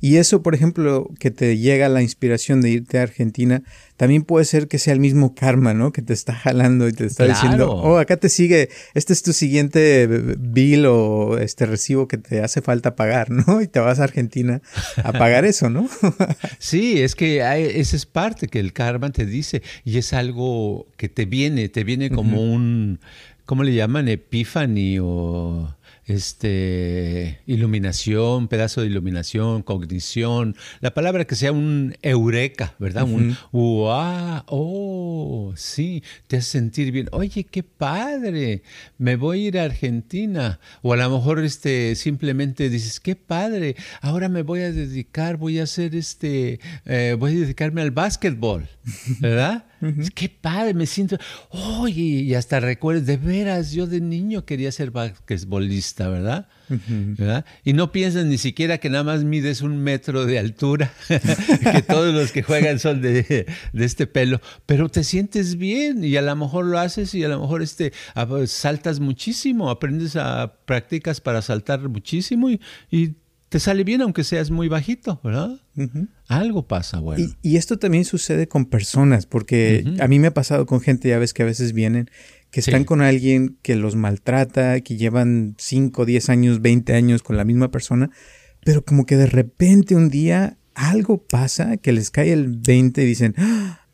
Y 0.00 0.16
eso, 0.16 0.42
por 0.42 0.54
ejemplo, 0.54 1.10
que 1.18 1.30
te 1.30 1.58
llega 1.58 1.88
la 1.88 2.02
inspiración 2.02 2.60
de 2.60 2.70
irte 2.70 2.98
a 2.98 3.02
Argentina, 3.02 3.62
también 3.96 4.22
puede 4.22 4.44
ser 4.44 4.68
que 4.68 4.78
sea 4.78 4.92
el 4.92 5.00
mismo 5.00 5.34
karma, 5.34 5.74
¿no? 5.74 5.92
Que 5.92 6.02
te 6.02 6.12
está 6.12 6.32
jalando 6.32 6.86
y 6.88 6.92
te 6.92 7.04
está 7.04 7.24
diciendo, 7.24 7.72
oh, 7.72 7.98
acá 7.98 8.16
te 8.16 8.28
sigue, 8.28 8.68
este 8.94 9.12
es 9.12 9.22
tu 9.22 9.32
siguiente 9.32 10.06
bill 10.38 10.86
o 10.86 11.38
este 11.38 11.66
recibo 11.66 12.06
que 12.06 12.16
te 12.16 12.40
hace 12.40 12.62
falta 12.62 12.94
pagar, 12.94 13.30
¿no? 13.46 13.60
Y 13.60 13.66
te 13.66 13.80
vas 13.80 13.98
a 13.98 14.04
Argentina 14.04 14.62
a 15.02 15.12
pagar 15.12 15.44
eso, 15.44 15.68
¿no? 15.68 15.88
sí, 16.58 17.02
es 17.02 17.14
que 17.14 17.38
esa 17.78 17.96
es 17.96 18.06
parte 18.06 18.46
que 18.46 18.60
el 18.60 18.72
karma 18.72 19.10
te 19.10 19.26
dice 19.26 19.62
y 19.84 19.98
es 19.98 20.12
algo 20.12 20.86
que 20.96 21.08
te 21.08 21.24
viene, 21.24 21.68
te 21.68 21.82
viene 21.82 22.10
como 22.10 22.40
un, 22.40 23.00
¿cómo 23.46 23.64
le 23.64 23.74
llaman? 23.74 24.08
Epífani 24.08 24.98
o 25.00 25.74
este, 26.08 27.40
iluminación, 27.46 28.48
pedazo 28.48 28.80
de 28.80 28.86
iluminación, 28.86 29.62
cognición, 29.62 30.56
la 30.80 30.94
palabra 30.94 31.26
que 31.26 31.36
sea 31.36 31.52
un 31.52 31.96
eureka, 32.02 32.74
¿verdad? 32.78 33.04
Un 33.04 33.36
wow, 33.52 34.42
oh, 34.46 35.52
sí, 35.54 36.02
te 36.26 36.38
hace 36.38 36.50
sentir 36.50 36.92
bien. 36.92 37.08
Oye, 37.12 37.44
qué 37.44 37.62
padre, 37.62 38.62
me 38.96 39.16
voy 39.16 39.44
a 39.44 39.48
ir 39.48 39.58
a 39.58 39.64
Argentina. 39.64 40.60
O 40.82 40.94
a 40.94 40.96
lo 40.96 41.10
mejor 41.10 41.44
este, 41.44 41.94
simplemente 41.94 42.70
dices, 42.70 43.00
qué 43.00 43.14
padre, 43.14 43.76
ahora 44.00 44.28
me 44.28 44.42
voy 44.42 44.60
a 44.60 44.72
dedicar, 44.72 45.36
voy 45.36 45.60
a 45.60 45.64
hacer 45.64 45.94
este, 45.94 46.58
eh, 46.86 47.16
voy 47.18 47.36
a 47.36 47.40
dedicarme 47.40 47.82
al 47.82 47.90
básquetbol, 47.90 48.66
¿verdad? 49.20 49.67
Qué 50.14 50.28
padre, 50.28 50.74
me 50.74 50.86
siento, 50.86 51.18
oye, 51.50 52.02
y 52.02 52.34
hasta 52.34 52.58
recuerdo, 52.58 53.02
de 53.02 53.16
veras, 53.16 53.72
yo 53.72 53.86
de 53.86 54.00
niño 54.00 54.44
quería 54.44 54.72
ser 54.72 54.90
basquetbolista, 54.90 56.08
¿verdad? 56.08 56.48
¿verdad? 56.68 57.44
Y 57.64 57.72
no 57.72 57.92
piensas 57.92 58.26
ni 58.26 58.38
siquiera 58.38 58.78
que 58.78 58.90
nada 58.90 59.04
más 59.04 59.24
mides 59.24 59.62
un 59.62 59.78
metro 59.78 60.26
de 60.26 60.38
altura, 60.38 60.92
que 61.08 61.82
todos 61.82 62.12
los 62.12 62.32
que 62.32 62.42
juegan 62.42 62.78
son 62.78 63.00
de, 63.00 63.22
de, 63.22 63.84
este 63.84 64.06
pelo, 64.06 64.40
pero 64.66 64.88
te 64.88 65.04
sientes 65.04 65.56
bien 65.56 66.04
y 66.04 66.16
a 66.16 66.22
lo 66.22 66.34
mejor 66.36 66.66
lo 66.66 66.78
haces 66.78 67.14
y 67.14 67.24
a 67.24 67.28
lo 67.28 67.40
mejor 67.40 67.62
este, 67.62 67.92
saltas 68.46 69.00
muchísimo, 69.00 69.70
aprendes 69.70 70.16
a, 70.16 70.54
practicas 70.64 71.20
para 71.20 71.40
saltar 71.40 71.88
muchísimo 71.88 72.50
y, 72.50 72.60
y 72.90 73.14
te 73.48 73.60
sale 73.60 73.84
bien 73.84 74.02
aunque 74.02 74.24
seas 74.24 74.50
muy 74.50 74.68
bajito, 74.68 75.20
¿verdad? 75.24 75.60
Algo 76.28 76.66
pasa, 76.66 77.00
bueno. 77.00 77.24
Y, 77.42 77.56
esto 77.56 77.78
también 77.78 78.04
sucede 78.04 78.48
con 78.48 78.66
personas, 78.66 79.26
porque 79.26 79.84
a 80.00 80.08
mí 80.08 80.18
me 80.18 80.28
ha 80.28 80.34
pasado 80.34 80.66
con 80.66 80.80
gente, 80.80 81.08
ya 81.08 81.18
ves 81.18 81.32
que 81.32 81.42
a 81.42 81.46
veces 81.46 81.72
vienen, 81.72 82.10
que 82.50 82.60
están 82.60 82.84
con 82.84 83.00
alguien 83.00 83.58
que 83.62 83.76
los 83.76 83.96
maltrata, 83.96 84.80
que 84.80 84.96
llevan 84.96 85.54
5, 85.58 86.04
10 86.04 86.28
años, 86.28 86.60
20 86.60 86.94
años 86.94 87.22
con 87.22 87.36
la 87.36 87.44
misma 87.44 87.70
persona, 87.70 88.10
pero 88.64 88.84
como 88.84 89.06
que 89.06 89.16
de 89.16 89.26
repente 89.26 89.94
un 89.94 90.10
día 90.10 90.58
algo 90.74 91.24
pasa, 91.24 91.76
que 91.76 91.92
les 91.92 92.10
cae 92.10 92.32
el 92.32 92.48
20 92.48 93.02
y 93.02 93.06
dicen, 93.06 93.34
¡Ah! 93.38 93.87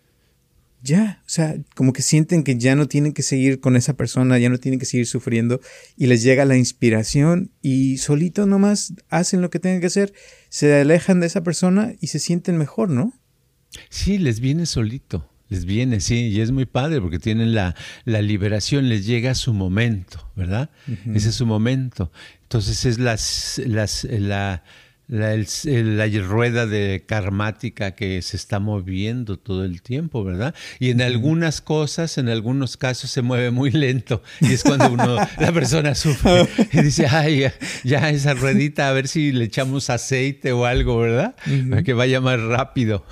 Ya, 0.84 1.22
o 1.22 1.28
sea, 1.28 1.56
como 1.74 1.94
que 1.94 2.02
sienten 2.02 2.44
que 2.44 2.58
ya 2.58 2.76
no 2.76 2.86
tienen 2.86 3.14
que 3.14 3.22
seguir 3.22 3.58
con 3.58 3.74
esa 3.74 3.96
persona, 3.96 4.38
ya 4.38 4.50
no 4.50 4.58
tienen 4.58 4.78
que 4.78 4.84
seguir 4.84 5.06
sufriendo 5.06 5.60
y 5.96 6.06
les 6.08 6.22
llega 6.22 6.44
la 6.44 6.58
inspiración 6.58 7.50
y 7.62 7.96
solito 7.96 8.44
nomás 8.44 8.92
hacen 9.08 9.40
lo 9.40 9.48
que 9.48 9.58
tienen 9.58 9.80
que 9.80 9.86
hacer, 9.86 10.12
se 10.50 10.78
alejan 10.78 11.20
de 11.20 11.26
esa 11.26 11.42
persona 11.42 11.94
y 12.02 12.08
se 12.08 12.18
sienten 12.18 12.58
mejor, 12.58 12.90
¿no? 12.90 13.14
Sí, 13.88 14.18
les 14.18 14.40
viene 14.40 14.66
solito, 14.66 15.26
les 15.48 15.64
viene, 15.64 16.00
sí, 16.00 16.28
y 16.28 16.40
es 16.42 16.50
muy 16.50 16.66
padre 16.66 17.00
porque 17.00 17.18
tienen 17.18 17.54
la, 17.54 17.74
la 18.04 18.20
liberación, 18.20 18.90
les 18.90 19.06
llega 19.06 19.34
su 19.34 19.54
momento, 19.54 20.30
¿verdad? 20.36 20.68
Ese 21.14 21.30
es 21.30 21.34
su 21.34 21.46
momento. 21.46 22.12
Entonces 22.42 22.84
es 22.84 22.98
las, 22.98 23.58
las, 23.64 24.04
la 24.04 24.62
la, 25.06 25.36
la, 25.36 26.06
rueda 26.22 26.66
de 26.66 27.04
karmática 27.06 27.94
que 27.94 28.22
se 28.22 28.36
está 28.36 28.58
moviendo 28.58 29.38
todo 29.38 29.64
el 29.64 29.82
tiempo, 29.82 30.24
¿verdad? 30.24 30.54
Y 30.78 30.90
en 30.90 31.02
algunas 31.02 31.60
cosas, 31.60 32.16
en 32.16 32.28
algunos 32.28 32.76
casos 32.76 33.10
se 33.10 33.20
mueve 33.22 33.50
muy 33.50 33.70
lento 33.70 34.22
y 34.40 34.52
es 34.52 34.62
cuando 34.62 34.90
uno, 34.90 35.16
la 35.38 35.52
persona 35.52 35.94
sufre 35.94 36.48
y 36.72 36.82
dice, 36.82 37.06
ay, 37.06 37.44
ya, 37.84 38.08
esa 38.10 38.34
ruedita, 38.34 38.88
a 38.88 38.92
ver 38.92 39.08
si 39.08 39.32
le 39.32 39.44
echamos 39.44 39.90
aceite 39.90 40.52
o 40.52 40.64
algo, 40.64 40.98
¿verdad? 40.98 41.34
Para 41.68 41.82
que 41.82 41.92
vaya 41.92 42.20
más 42.20 42.40
rápido. 42.40 43.04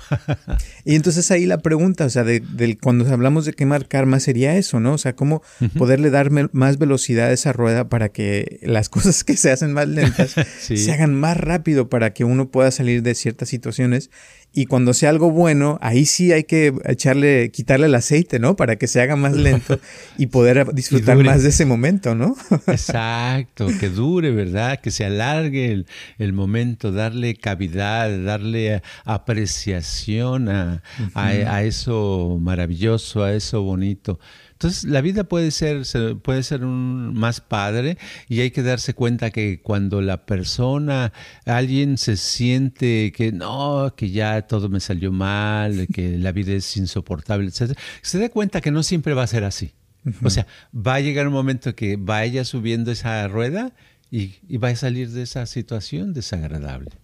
y 0.85 0.95
entonces 0.95 1.29
ahí 1.31 1.45
la 1.45 1.59
pregunta, 1.59 2.05
o 2.05 2.09
sea, 2.09 2.23
de, 2.23 2.41
cuando 2.81 3.07
hablamos 3.11 3.45
de 3.45 3.53
quemar 3.53 3.87
karma 3.87 4.19
sería 4.19 4.55
eso, 4.55 4.79
¿no? 4.79 4.93
O 4.93 4.97
sea, 4.97 5.15
cómo 5.15 5.43
poderle 5.77 6.09
dar 6.09 6.31
más 6.51 6.77
velocidad 6.77 7.27
a 7.27 7.31
esa 7.33 7.53
rueda 7.53 7.89
para 7.89 8.09
que 8.09 8.59
las 8.63 8.89
cosas 8.93 9.23
que 9.23 9.37
se 9.37 9.51
hacen 9.51 9.73
más 9.73 9.87
lentas 9.87 10.35
se 10.59 10.91
hagan 10.91 11.13
más 11.13 11.37
rápido 11.37 11.82
para 11.89 12.13
que 12.13 12.23
uno 12.23 12.49
pueda 12.49 12.71
salir 12.71 13.03
de 13.03 13.15
ciertas 13.15 13.49
situaciones 13.49 14.09
Y 14.53 14.65
cuando 14.65 14.93
sea 14.93 15.09
algo 15.09 15.31
bueno, 15.31 15.79
ahí 15.81 16.05
sí 16.05 16.31
hay 16.31 16.43
que 16.43 16.73
echarle, 16.85 17.49
quitarle 17.51 17.87
el 17.87 17.95
aceite, 17.95 18.37
¿no? 18.37 18.55
Para 18.55 18.75
que 18.75 18.87
se 18.87 19.01
haga 19.01 19.15
más 19.15 19.35
lento 19.35 19.79
y 20.17 20.27
poder 20.27 20.73
disfrutar 20.73 21.17
más 21.23 21.43
de 21.43 21.49
ese 21.49 21.65
momento, 21.65 22.13
¿no? 22.13 22.35
Exacto, 22.67 23.67
que 23.79 23.89
dure, 23.89 24.31
¿verdad? 24.31 24.79
Que 24.79 24.91
se 24.91 25.05
alargue 25.05 25.85
el, 26.19 26.33
momento, 26.33 26.91
darle 26.91 27.35
cavidad, 27.35 28.09
darle 28.23 28.81
apreciación 29.05 30.49
a, 30.49 30.83
a 31.15 31.63
eso 31.63 32.37
maravilloso, 32.39 33.23
a 33.23 33.33
eso 33.33 33.63
bonito. 33.63 34.19
Entonces, 34.63 34.89
la 34.89 35.01
vida 35.01 35.25
puede 35.25 35.51
ser, 35.51 35.83
puede 36.21 36.41
ser 36.41 36.63
un, 36.63 37.13
más 37.13 37.41
padre 37.41 37.97
y 38.29 38.39
hay 38.39 38.51
que 38.51 38.63
darse 38.63 38.93
cuenta 38.93 39.29
que 39.29 39.61
cuando 39.61 40.01
la 40.01 40.25
persona, 40.25 41.11
alguien 41.45 41.97
se 41.97 42.15
siente 42.15 43.11
que 43.11 43.33
no, 43.33 43.93
que 43.97 44.11
ya 44.11 44.43
todo 44.43 44.69
me 44.69 44.79
salió 44.79 45.11
mal, 45.11 45.87
que 45.93 46.17
la 46.17 46.31
vida 46.31 46.53
es 46.53 46.77
insoportable, 46.77 47.49
etc., 47.49 47.77
se 48.01 48.19
da 48.19 48.29
cuenta 48.29 48.61
que 48.61 48.71
no 48.71 48.83
siempre 48.83 49.13
va 49.13 49.23
a 49.23 49.27
ser 49.27 49.43
así. 49.43 49.73
O 50.23 50.29
sea, 50.29 50.47
va 50.73 50.95
a 50.95 50.99
llegar 51.01 51.27
un 51.27 51.33
momento 51.33 51.75
que 51.75 51.97
vaya 51.97 52.45
subiendo 52.45 52.91
esa 52.91 53.27
rueda 53.27 53.73
y, 54.09 54.35
y 54.47 54.57
va 54.57 54.69
a 54.69 54.75
salir 54.77 55.09
de 55.09 55.23
esa 55.23 55.45
situación 55.45 56.13
desagradable. 56.13 57.02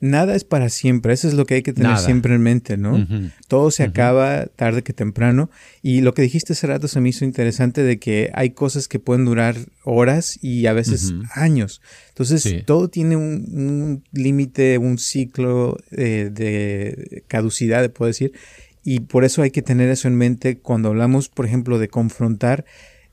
Nada 0.00 0.34
es 0.34 0.44
para 0.44 0.68
siempre, 0.68 1.12
eso 1.12 1.28
es 1.28 1.34
lo 1.34 1.46
que 1.46 1.54
hay 1.54 1.62
que 1.62 1.72
tener 1.72 1.98
siempre 1.98 2.34
en 2.34 2.42
mente, 2.42 2.76
¿no? 2.76 3.06
Todo 3.48 3.70
se 3.70 3.82
acaba 3.82 4.46
tarde 4.46 4.82
que 4.82 4.92
temprano. 4.92 5.50
Y 5.82 6.00
lo 6.00 6.14
que 6.14 6.22
dijiste 6.22 6.52
hace 6.52 6.66
rato 6.66 6.88
se 6.88 7.00
me 7.00 7.08
hizo 7.08 7.24
interesante 7.24 7.82
de 7.82 7.98
que 7.98 8.30
hay 8.34 8.50
cosas 8.50 8.88
que 8.88 8.98
pueden 8.98 9.24
durar 9.24 9.56
horas 9.84 10.38
y 10.42 10.66
a 10.66 10.72
veces 10.72 11.14
años. 11.34 11.82
Entonces, 12.08 12.64
todo 12.66 12.88
tiene 12.88 13.16
un, 13.16 14.04
límite, 14.12 14.78
un 14.78 14.98
ciclo 14.98 15.78
eh, 15.90 16.30
de 16.32 17.24
caducidad, 17.28 17.90
puedo 17.90 18.08
decir. 18.08 18.32
Y 18.84 19.00
por 19.00 19.24
eso 19.24 19.42
hay 19.42 19.50
que 19.50 19.62
tener 19.62 19.88
eso 19.90 20.08
en 20.08 20.16
mente 20.16 20.58
cuando 20.58 20.88
hablamos, 20.88 21.28
por 21.28 21.46
ejemplo, 21.46 21.78
de 21.78 21.88
confrontar 21.88 22.64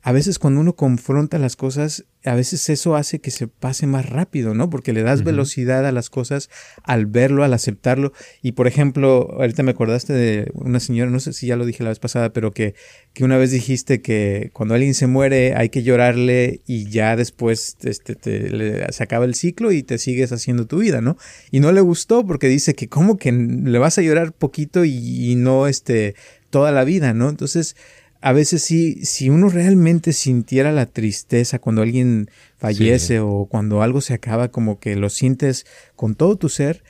a 0.10 0.12
veces 0.12 0.40
cuando 0.40 0.62
uno 0.62 0.76
confronta 0.76 1.38
las 1.38 1.56
cosas, 1.56 2.04
a 2.26 2.34
veces 2.34 2.68
eso 2.72 2.96
hace 2.96 3.20
que 3.20 3.30
se 3.30 3.48
pase 3.48 3.86
más 3.86 4.10
rápido, 4.10 4.56
¿no? 4.56 4.68
Porque 4.68 4.92
le 4.92 5.04
das 5.04 5.24
velocidad 5.24 5.86
a 5.86 5.92
las 5.92 6.10
cosas 6.10 6.50
al 6.82 7.06
verlo, 7.06 7.44
al 7.44 7.54
aceptarlo. 7.54 8.12
Y 8.42 8.54
por 8.54 8.66
ejemplo, 8.66 9.30
ahorita 9.34 9.62
me 9.62 9.70
acordaste 9.70 10.14
de 10.14 10.50
una 10.56 10.80
señora, 10.80 11.12
no 11.12 11.20
sé 11.20 11.32
si 11.34 11.46
ya 11.46 11.56
lo 11.56 11.64
dije 11.64 11.84
la 11.84 11.90
vez 11.90 12.00
pasada, 12.00 12.34
pero 12.34 12.52
que, 12.52 12.74
que 13.14 13.24
una 13.24 13.38
vez 13.38 13.52
dijiste 13.52 14.02
que 14.02 14.50
cuando 14.52 14.74
alguien 14.74 14.96
se 14.96 15.06
muere 15.06 15.54
hay 15.54 15.70
que 15.70 15.84
llorarle 15.84 16.62
y 16.66 16.90
ya 16.90 17.16
después 17.16 17.78
este, 17.84 18.16
te, 18.16 18.92
se 18.92 19.04
acaba 19.04 19.26
el 19.26 19.36
ciclo 19.36 19.72
y 19.72 19.84
te 19.84 20.00
sigues 20.00 20.32
haciendo 20.32 20.66
tu 20.66 20.80
vida, 20.80 21.02
¿no? 21.02 21.18
Y 21.52 21.60
no 21.60 21.72
le 21.72 21.82
gustó 21.82 22.26
porque 22.26 22.48
dice 22.48 22.74
que 22.74 22.90
como 22.90 23.18
que 23.18 23.32
le 23.32 23.78
vas 23.78 24.00
a 24.00 24.02
llorar 24.02 24.34
poquito 24.34 24.86
y, 24.86 25.32
y 25.32 25.36
no 25.36 25.68
este, 25.68 26.16
toda 26.50 26.72
la 26.72 26.84
vida, 26.84 27.14
¿no? 27.14 27.30
Entonces, 27.30 27.76
a 28.22 28.34
veces 28.34 28.64
sí, 28.64 29.06
si 29.06 29.30
uno 29.30 29.50
realmente 29.50 30.12
sintiera 30.14 30.72
la 30.72 30.86
tristeza 30.86 31.60
cuando 31.60 31.82
alguien 31.82 32.30
fallece 32.58 33.20
o 33.20 33.46
cuando 33.46 33.82
algo 33.82 34.02
se 34.02 34.14
acaba, 34.14 34.50
como 34.50 34.80
que 34.80 34.96
lo 34.96 35.10
sientes 35.10 35.66
con 35.96 36.16
todo 36.16 36.36
tu 36.36 36.50
ser, 36.50 36.84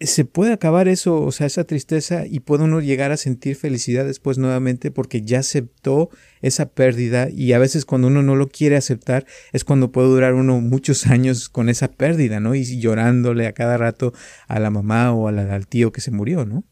se 0.00 0.24
puede 0.24 0.52
acabar 0.52 0.88
eso, 0.88 1.20
o 1.20 1.30
sea, 1.30 1.46
esa 1.46 1.64
tristeza 1.64 2.26
y 2.26 2.40
puede 2.40 2.64
uno 2.64 2.80
llegar 2.80 3.12
a 3.12 3.16
sentir 3.16 3.54
felicidad 3.56 4.04
después 4.04 4.38
nuevamente 4.38 4.90
porque 4.90 5.22
ya 5.22 5.40
aceptó 5.40 6.10
esa 6.40 6.70
pérdida 6.70 7.28
y 7.30 7.52
a 7.52 7.58
veces 7.58 7.84
cuando 7.84 8.08
uno 8.08 8.22
no 8.22 8.34
lo 8.34 8.48
quiere 8.48 8.76
aceptar 8.76 9.26
es 9.52 9.64
cuando 9.64 9.92
puede 9.92 10.08
durar 10.08 10.34
uno 10.34 10.60
muchos 10.60 11.06
años 11.08 11.48
con 11.48 11.68
esa 11.68 11.88
pérdida, 11.88 12.40
¿no? 12.40 12.54
Y 12.54 12.64
llorándole 12.80 13.46
a 13.46 13.52
cada 13.52 13.76
rato 13.76 14.12
a 14.48 14.58
la 14.58 14.70
mamá 14.70 15.12
o 15.12 15.28
al 15.28 15.66
tío 15.66 15.92
que 15.92 16.00
se 16.00 16.10
murió, 16.10 16.46
¿no? 16.46 16.64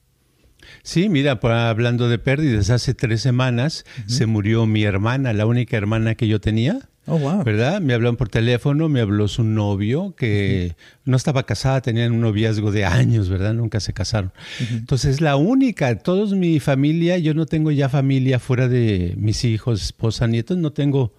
Sí, 0.82 1.08
mira, 1.08 1.38
hablando 1.42 2.08
de 2.08 2.18
pérdidas, 2.18 2.70
hace 2.70 2.94
tres 2.94 3.20
semanas 3.20 3.84
se 4.06 4.26
murió 4.26 4.66
mi 4.66 4.82
hermana, 4.84 5.32
la 5.32 5.46
única 5.46 5.76
hermana 5.76 6.14
que 6.14 6.28
yo 6.28 6.40
tenía. 6.40 6.88
Oh, 7.06 7.18
wow. 7.18 7.42
¿Verdad? 7.42 7.80
Me 7.80 7.94
hablaron 7.94 8.16
por 8.16 8.28
teléfono, 8.28 8.88
me 8.88 9.00
habló 9.00 9.26
su 9.26 9.42
novio 9.42 10.14
que 10.16 10.76
no 11.04 11.16
estaba 11.16 11.42
casada, 11.44 11.80
tenían 11.80 12.12
un 12.12 12.20
noviazgo 12.20 12.70
de 12.70 12.84
años, 12.84 13.28
¿verdad? 13.28 13.52
Nunca 13.52 13.80
se 13.80 13.92
casaron. 13.92 14.32
Entonces, 14.70 15.20
la 15.20 15.36
única, 15.36 15.98
todos 15.98 16.34
mi 16.34 16.60
familia, 16.60 17.18
yo 17.18 17.34
no 17.34 17.46
tengo 17.46 17.70
ya 17.72 17.88
familia 17.88 18.38
fuera 18.38 18.68
de 18.68 19.14
mis 19.16 19.44
hijos, 19.44 19.82
esposa, 19.82 20.26
nietos, 20.28 20.56
no 20.58 20.72
tengo 20.72 21.14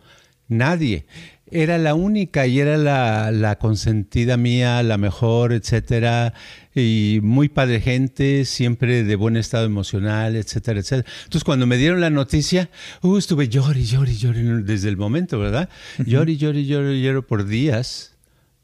nadie 0.47 1.05
era 1.51 1.77
la 1.77 1.93
única 1.93 2.47
y 2.47 2.59
era 2.59 2.77
la, 2.77 3.57
consentida 3.59 4.37
mía, 4.37 4.81
la 4.83 4.97
mejor, 4.97 5.53
etcétera, 5.53 6.33
y 6.73 7.19
muy 7.21 7.49
padre 7.49 7.81
gente, 7.81 8.45
siempre 8.45 9.03
de 9.03 9.15
buen 9.15 9.37
estado 9.37 9.65
emocional, 9.65 10.35
etcétera, 10.35 10.79
etcétera. 10.79 11.09
Entonces, 11.23 11.43
cuando 11.43 11.67
me 11.67 11.77
dieron 11.77 12.01
la 12.01 12.09
noticia, 12.09 12.69
uh, 13.01 13.17
estuve 13.17 13.49
llori, 13.49 13.83
llori, 13.83 14.17
llori 14.17 14.63
desde 14.63 14.89
el 14.89 14.97
momento, 14.97 15.37
¿verdad? 15.39 15.69
Llori, 16.05 16.37
llori, 16.37 16.65
llori, 16.65 17.01
llori 17.01 17.21
por 17.21 17.45
días 17.45 18.11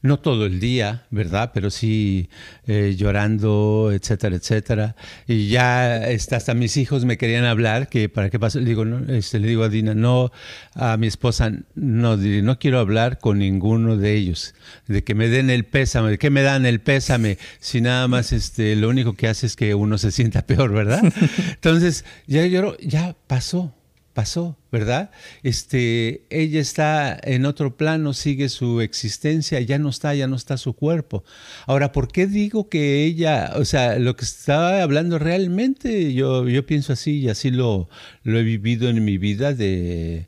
no 0.01 0.19
todo 0.19 0.45
el 0.45 0.59
día, 0.59 1.05
¿verdad? 1.09 1.51
Pero 1.53 1.69
sí 1.69 2.29
eh, 2.67 2.95
llorando, 2.97 3.91
etcétera, 3.91 4.35
etcétera. 4.35 4.95
Y 5.27 5.49
ya 5.49 6.07
está, 6.07 6.37
hasta 6.37 6.53
mis 6.53 6.77
hijos 6.77 7.05
me 7.05 7.17
querían 7.17 7.45
hablar, 7.45 7.89
que 7.89 8.07
para 8.09 8.29
qué 8.29 8.39
pasa. 8.39 8.59
Le 8.59 8.65
digo, 8.65 8.85
no, 8.85 9.13
este, 9.13 9.39
le 9.39 9.47
digo 9.47 9.63
a 9.63 9.69
Dina, 9.69 9.95
no, 9.95 10.31
a 10.73 10.97
mi 10.97 11.07
esposa, 11.07 11.51
no, 11.75 12.17
no 12.17 12.59
quiero 12.59 12.79
hablar 12.79 13.19
con 13.19 13.39
ninguno 13.39 13.97
de 13.97 14.13
ellos, 14.13 14.53
de 14.87 15.03
que 15.03 15.15
me 15.15 15.29
den 15.29 15.49
el 15.49 15.65
pésame, 15.65 16.11
de 16.11 16.17
que 16.17 16.29
me 16.29 16.41
dan 16.41 16.65
el 16.65 16.79
pésame, 16.79 17.37
si 17.59 17.81
nada 17.81 18.07
más 18.07 18.31
este, 18.31 18.75
lo 18.75 18.89
único 18.89 19.13
que 19.13 19.27
hace 19.27 19.47
es 19.47 19.55
que 19.55 19.73
uno 19.75 19.97
se 19.97 20.11
sienta 20.11 20.45
peor, 20.45 20.71
¿verdad? 20.71 21.01
Entonces, 21.49 22.05
ya 22.27 22.45
lloró, 22.45 22.77
ya 22.79 23.15
pasó, 23.27 23.73
pasó, 24.17 24.57
¿verdad? 24.71 25.11
Este, 25.43 26.25
ella 26.31 26.59
está 26.59 27.19
en 27.21 27.45
otro 27.45 27.77
plano, 27.77 28.13
sigue 28.13 28.49
su 28.49 28.81
existencia, 28.81 29.61
ya 29.61 29.77
no 29.77 29.89
está, 29.89 30.15
ya 30.15 30.25
no 30.25 30.35
está 30.35 30.57
su 30.57 30.73
cuerpo. 30.73 31.23
Ahora, 31.67 31.91
¿por 31.91 32.07
qué 32.07 32.25
digo 32.25 32.67
que 32.67 33.03
ella, 33.03 33.53
o 33.57 33.63
sea, 33.63 33.99
lo 33.99 34.15
que 34.15 34.25
estaba 34.25 34.81
hablando 34.81 35.19
realmente, 35.19 36.15
yo, 36.15 36.49
yo 36.49 36.65
pienso 36.65 36.93
así 36.93 37.19
y 37.19 37.29
así 37.29 37.51
lo, 37.51 37.89
lo 38.23 38.39
he 38.39 38.43
vivido 38.43 38.89
en 38.89 39.05
mi 39.05 39.19
vida 39.19 39.53
de 39.53 40.27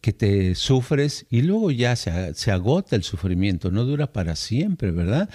que 0.00 0.12
te 0.12 0.54
sufres 0.54 1.26
y 1.30 1.42
luego 1.42 1.70
ya 1.70 1.94
se, 1.96 2.34
se, 2.34 2.50
agota 2.50 2.96
el 2.96 3.02
sufrimiento, 3.02 3.70
no 3.70 3.84
dura 3.84 4.12
para 4.12 4.34
siempre, 4.34 4.90
¿verdad? 4.90 5.28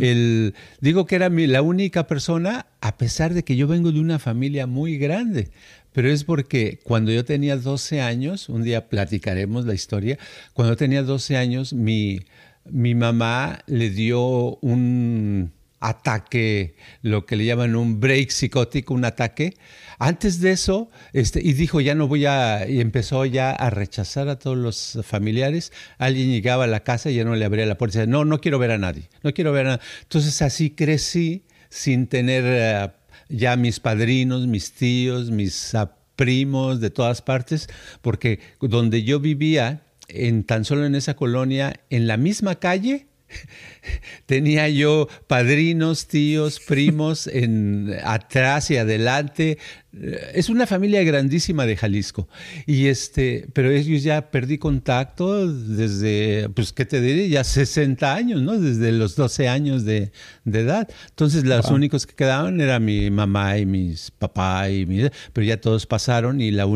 el, 0.00 0.54
digo 0.80 1.06
que 1.06 1.16
era 1.16 1.28
mi, 1.28 1.46
la 1.46 1.62
única 1.62 2.06
persona, 2.06 2.66
a 2.80 2.96
pesar 2.96 3.34
de 3.34 3.42
que 3.42 3.56
yo 3.56 3.66
vengo 3.66 3.90
de 3.90 4.00
una 4.00 4.18
familia 4.18 4.66
muy 4.66 4.96
grande, 4.96 5.50
pero 5.92 6.08
es 6.08 6.24
porque 6.24 6.78
cuando 6.84 7.10
yo 7.10 7.24
tenía 7.24 7.56
12 7.56 8.00
años, 8.00 8.48
un 8.48 8.62
día 8.62 8.88
platicaremos 8.88 9.66
la 9.66 9.74
historia, 9.74 10.18
cuando 10.54 10.76
tenía 10.76 11.02
12 11.02 11.36
años 11.36 11.72
mi, 11.72 12.20
mi 12.70 12.94
mamá 12.94 13.60
le 13.66 13.90
dio 13.90 14.56
un 14.56 15.52
ataque, 15.82 16.76
lo 17.02 17.26
que 17.26 17.36
le 17.36 17.44
llaman 17.44 17.76
un 17.76 18.00
break 18.00 18.30
psicótico, 18.30 18.94
un 18.94 19.04
ataque. 19.04 19.54
Antes 19.98 20.40
de 20.40 20.52
eso, 20.52 20.90
este, 21.12 21.40
y 21.42 21.52
dijo, 21.52 21.80
ya 21.80 21.94
no 21.94 22.08
voy 22.08 22.24
a, 22.26 22.66
y 22.68 22.80
empezó 22.80 23.24
ya 23.26 23.50
a 23.50 23.68
rechazar 23.70 24.28
a 24.28 24.38
todos 24.38 24.56
los 24.56 25.00
familiares. 25.02 25.72
Alguien 25.98 26.30
llegaba 26.30 26.64
a 26.64 26.68
la 26.68 26.80
casa 26.80 27.10
y 27.10 27.16
ya 27.16 27.24
no 27.24 27.34
le 27.34 27.44
abría 27.44 27.66
la 27.66 27.76
puerta. 27.76 27.98
Y 27.98 28.00
decía, 28.00 28.10
no, 28.10 28.24
no 28.24 28.40
quiero 28.40 28.58
ver 28.58 28.70
a 28.70 28.78
nadie, 28.78 29.10
no 29.22 29.34
quiero 29.34 29.52
ver 29.52 29.66
a 29.66 29.70
nadie. 29.70 29.84
Entonces 30.02 30.40
así 30.40 30.70
crecí 30.70 31.44
sin 31.68 32.06
tener 32.06 32.44
eh, 32.46 32.90
ya 33.28 33.56
mis 33.56 33.80
padrinos, 33.80 34.46
mis 34.46 34.72
tíos, 34.72 35.30
mis 35.30 35.74
primos 36.16 36.80
de 36.80 36.90
todas 36.90 37.22
partes, 37.22 37.68
porque 38.00 38.40
donde 38.60 39.02
yo 39.02 39.20
vivía, 39.20 39.82
en 40.08 40.44
tan 40.44 40.64
solo 40.64 40.84
en 40.84 40.94
esa 40.94 41.14
colonia, 41.14 41.80
en 41.90 42.06
la 42.06 42.16
misma 42.16 42.56
calle, 42.56 43.08
tenía 44.26 44.68
yo 44.68 45.08
padrinos, 45.26 46.06
tíos, 46.06 46.60
primos 46.60 47.26
en 47.26 47.96
atrás 48.04 48.70
y 48.70 48.76
adelante, 48.76 49.58
es 49.92 50.48
una 50.48 50.66
familia 50.66 51.02
grandísima 51.04 51.66
de 51.66 51.76
Jalisco. 51.76 52.26
Y 52.66 52.86
este, 52.86 53.46
pero 53.52 53.70
ellos 53.70 54.02
ya 54.02 54.30
perdí 54.30 54.56
contacto 54.56 55.52
desde, 55.52 56.48
pues, 56.48 56.72
¿qué 56.72 56.86
te 56.86 57.00
diré? 57.00 57.28
Ya 57.28 57.44
60 57.44 58.14
años, 58.14 58.40
¿no? 58.40 58.58
Desde 58.58 58.90
los 58.92 59.16
12 59.16 59.48
años 59.48 59.84
de, 59.84 60.10
edad. 60.46 60.88
Entonces, 61.10 61.44
los 61.44 61.70
únicos 61.70 62.06
que 62.06 62.14
quedaban 62.14 62.60
eran 62.60 62.84
mi 62.84 63.10
mamá 63.10 63.58
y 63.58 63.66
mis 63.66 64.10
papá 64.10 64.70
y 64.70 64.86
mi, 64.86 65.08
pero 65.32 65.46
ya 65.46 65.60
todos 65.60 65.86
pasaron 65.86 66.40
y 66.40 66.50
la, 66.50 66.66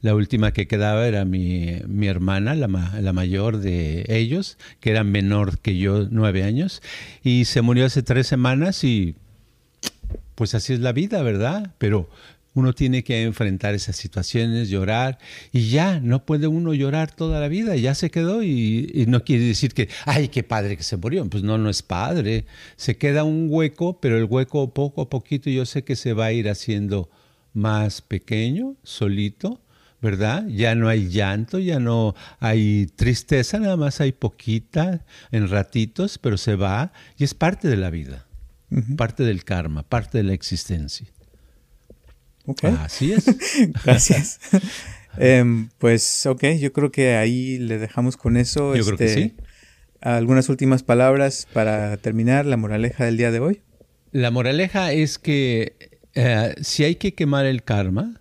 la 0.00 0.14
última 0.14 0.52
que 0.52 0.68
quedaba 0.68 1.06
era 1.08 1.24
mi, 1.24 1.80
mi 1.88 2.06
hermana, 2.06 2.54
la, 2.54 2.68
la 2.68 3.12
mayor 3.12 3.58
de 3.58 4.04
ellos, 4.08 4.58
que 4.78 4.90
era 4.90 5.02
menor 5.02 5.58
que 5.58 5.76
yo, 5.76 6.06
nueve 6.08 6.44
años, 6.44 6.82
y 7.24 7.46
se 7.46 7.62
murió 7.62 7.86
hace 7.86 8.02
tres 8.02 8.28
semanas 8.28 8.84
y 8.84 9.16
pues 10.36 10.54
así 10.54 10.72
es 10.72 10.80
la 10.80 10.92
vida, 10.92 11.22
¿verdad? 11.22 11.74
Pero 11.78 12.08
Uno 12.52 12.72
tiene 12.72 13.04
que 13.04 13.22
enfrentar 13.22 13.74
esas 13.74 13.96
situaciones, 13.96 14.68
llorar, 14.68 15.18
y 15.52 15.70
ya, 15.70 16.00
no 16.00 16.24
puede 16.24 16.48
uno 16.48 16.74
llorar 16.74 17.14
toda 17.14 17.40
la 17.40 17.46
vida, 17.46 17.76
ya 17.76 17.94
se 17.94 18.10
quedó 18.10 18.42
y, 18.42 19.04
no 19.06 19.22
quiere 19.22 19.44
decir 19.44 19.72
que, 19.72 19.88
ay, 20.04 20.28
qué 20.28 20.42
padre 20.42 20.76
que 20.76 20.82
se 20.82 20.96
murió. 20.96 21.24
Pues 21.30 21.44
no, 21.44 21.58
no 21.58 21.70
es 21.70 21.82
padre. 21.82 22.46
Se 22.76 22.96
queda 22.96 23.24
un 23.24 23.46
hueco, 23.50 24.00
pero 24.00 24.18
el 24.18 24.24
hueco 24.24 24.74
poco 24.74 25.02
a 25.02 25.10
poquito 25.10 25.48
yo 25.48 25.64
sé 25.64 25.84
que 25.84 25.94
se 25.96 26.12
va 26.12 26.26
a 26.26 26.32
ir 26.32 26.48
haciendo 26.48 27.08
más 27.52 28.00
pequeño, 28.02 28.76
solito, 28.82 29.60
¿verdad? 30.00 30.46
Ya 30.48 30.74
no 30.74 30.88
hay 30.88 31.08
llanto, 31.08 31.58
ya 31.58 31.78
no 31.78 32.14
hay 32.38 32.86
tristeza, 32.96 33.58
nada 33.58 33.76
más 33.76 34.00
hay 34.00 34.12
poquita 34.12 35.04
en 35.30 35.48
ratitos, 35.48 36.18
pero 36.18 36.36
se 36.36 36.56
va 36.56 36.92
y 37.16 37.24
es 37.24 37.34
parte 37.34 37.68
de 37.68 37.76
la 37.76 37.90
vida, 37.90 38.26
parte 38.96 39.24
del 39.24 39.44
karma, 39.44 39.82
parte 39.82 40.18
de 40.18 40.24
la 40.24 40.32
existencia. 40.32 41.06
Así 42.80 43.12
es. 43.12 43.26
Gracias. 43.84 44.40
Em, 45.16 45.68
pues 45.78 46.24
ok, 46.26 46.44
yo 46.58 46.72
creo 46.72 46.92
que 46.92 47.16
ahí 47.16 47.58
le 47.58 47.78
dejamos 47.78 48.16
con 48.16 48.36
eso. 48.36 48.76
Yo 48.76 48.84
creo 48.84 48.96
que 48.96 49.06
este, 49.06 49.22
sí. 49.22 49.34
Algunas 50.00 50.48
últimas 50.48 50.82
palabras 50.82 51.46
para 51.52 51.96
terminar, 51.96 52.46
la 52.46 52.56
moraleja 52.56 53.04
del 53.04 53.16
día 53.16 53.30
de 53.30 53.40
hoy. 53.40 53.60
La 54.12 54.30
moraleja 54.30 54.92
es 54.92 55.18
que 55.18 55.90
eh, 56.14 56.54
si 56.62 56.84
hay 56.84 56.94
que 56.94 57.14
quemar 57.14 57.44
el 57.44 57.62
karma, 57.62 58.20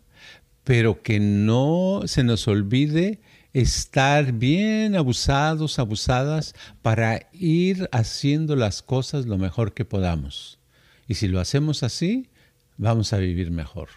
pero 0.63 1.01
que 1.01 1.19
no 1.19 2.01
se 2.05 2.23
nos 2.23 2.47
olvide 2.47 3.19
estar 3.53 4.33
bien 4.33 4.95
abusados, 4.95 5.79
abusadas, 5.79 6.53
para 6.81 7.29
ir 7.33 7.89
haciendo 7.91 8.55
las 8.55 8.81
cosas 8.81 9.25
lo 9.25 9.37
mejor 9.37 9.73
que 9.73 9.85
podamos. 9.85 10.59
Y 11.07 11.15
si 11.15 11.27
lo 11.27 11.39
hacemos 11.39 11.81
así, 11.81 12.29
vamos 12.77 13.13
a 13.13 13.17
vivir 13.17 13.51
mejor 13.51 13.89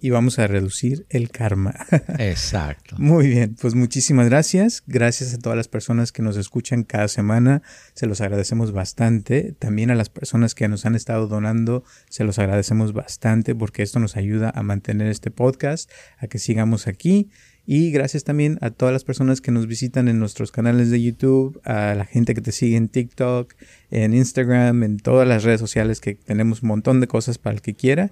y 0.00 0.10
vamos 0.10 0.38
a 0.38 0.46
reducir 0.46 1.06
el 1.10 1.30
karma. 1.30 1.74
Exacto. 2.18 2.96
Muy 2.98 3.28
bien, 3.28 3.56
pues 3.60 3.74
muchísimas 3.74 4.28
gracias. 4.28 4.82
Gracias 4.86 5.34
a 5.34 5.38
todas 5.38 5.56
las 5.56 5.68
personas 5.68 6.12
que 6.12 6.22
nos 6.22 6.36
escuchan 6.36 6.84
cada 6.84 7.08
semana. 7.08 7.62
Se 7.94 8.06
los 8.06 8.20
agradecemos 8.20 8.72
bastante. 8.72 9.54
También 9.58 9.90
a 9.90 9.94
las 9.94 10.08
personas 10.08 10.54
que 10.54 10.68
nos 10.68 10.86
han 10.86 10.94
estado 10.94 11.26
donando, 11.26 11.84
se 12.08 12.24
los 12.24 12.38
agradecemos 12.38 12.92
bastante 12.92 13.54
porque 13.54 13.82
esto 13.82 14.00
nos 14.00 14.16
ayuda 14.16 14.50
a 14.54 14.62
mantener 14.62 15.08
este 15.08 15.30
podcast, 15.30 15.90
a 16.18 16.26
que 16.26 16.38
sigamos 16.38 16.86
aquí. 16.86 17.28
Y 17.66 17.92
gracias 17.92 18.24
también 18.24 18.58
a 18.62 18.70
todas 18.70 18.92
las 18.92 19.04
personas 19.04 19.40
que 19.40 19.52
nos 19.52 19.66
visitan 19.66 20.08
en 20.08 20.18
nuestros 20.18 20.50
canales 20.50 20.90
de 20.90 21.02
YouTube, 21.02 21.60
a 21.64 21.94
la 21.94 22.04
gente 22.04 22.34
que 22.34 22.40
te 22.40 22.52
sigue 22.52 22.76
en 22.76 22.88
TikTok, 22.88 23.54
en 23.90 24.14
Instagram, 24.14 24.82
en 24.82 24.96
todas 24.96 25.28
las 25.28 25.44
redes 25.44 25.60
sociales 25.60 26.00
que 26.00 26.14
tenemos 26.14 26.62
un 26.62 26.68
montón 26.68 27.00
de 27.00 27.06
cosas 27.06 27.38
para 27.38 27.54
el 27.54 27.62
que 27.62 27.74
quiera. 27.74 28.10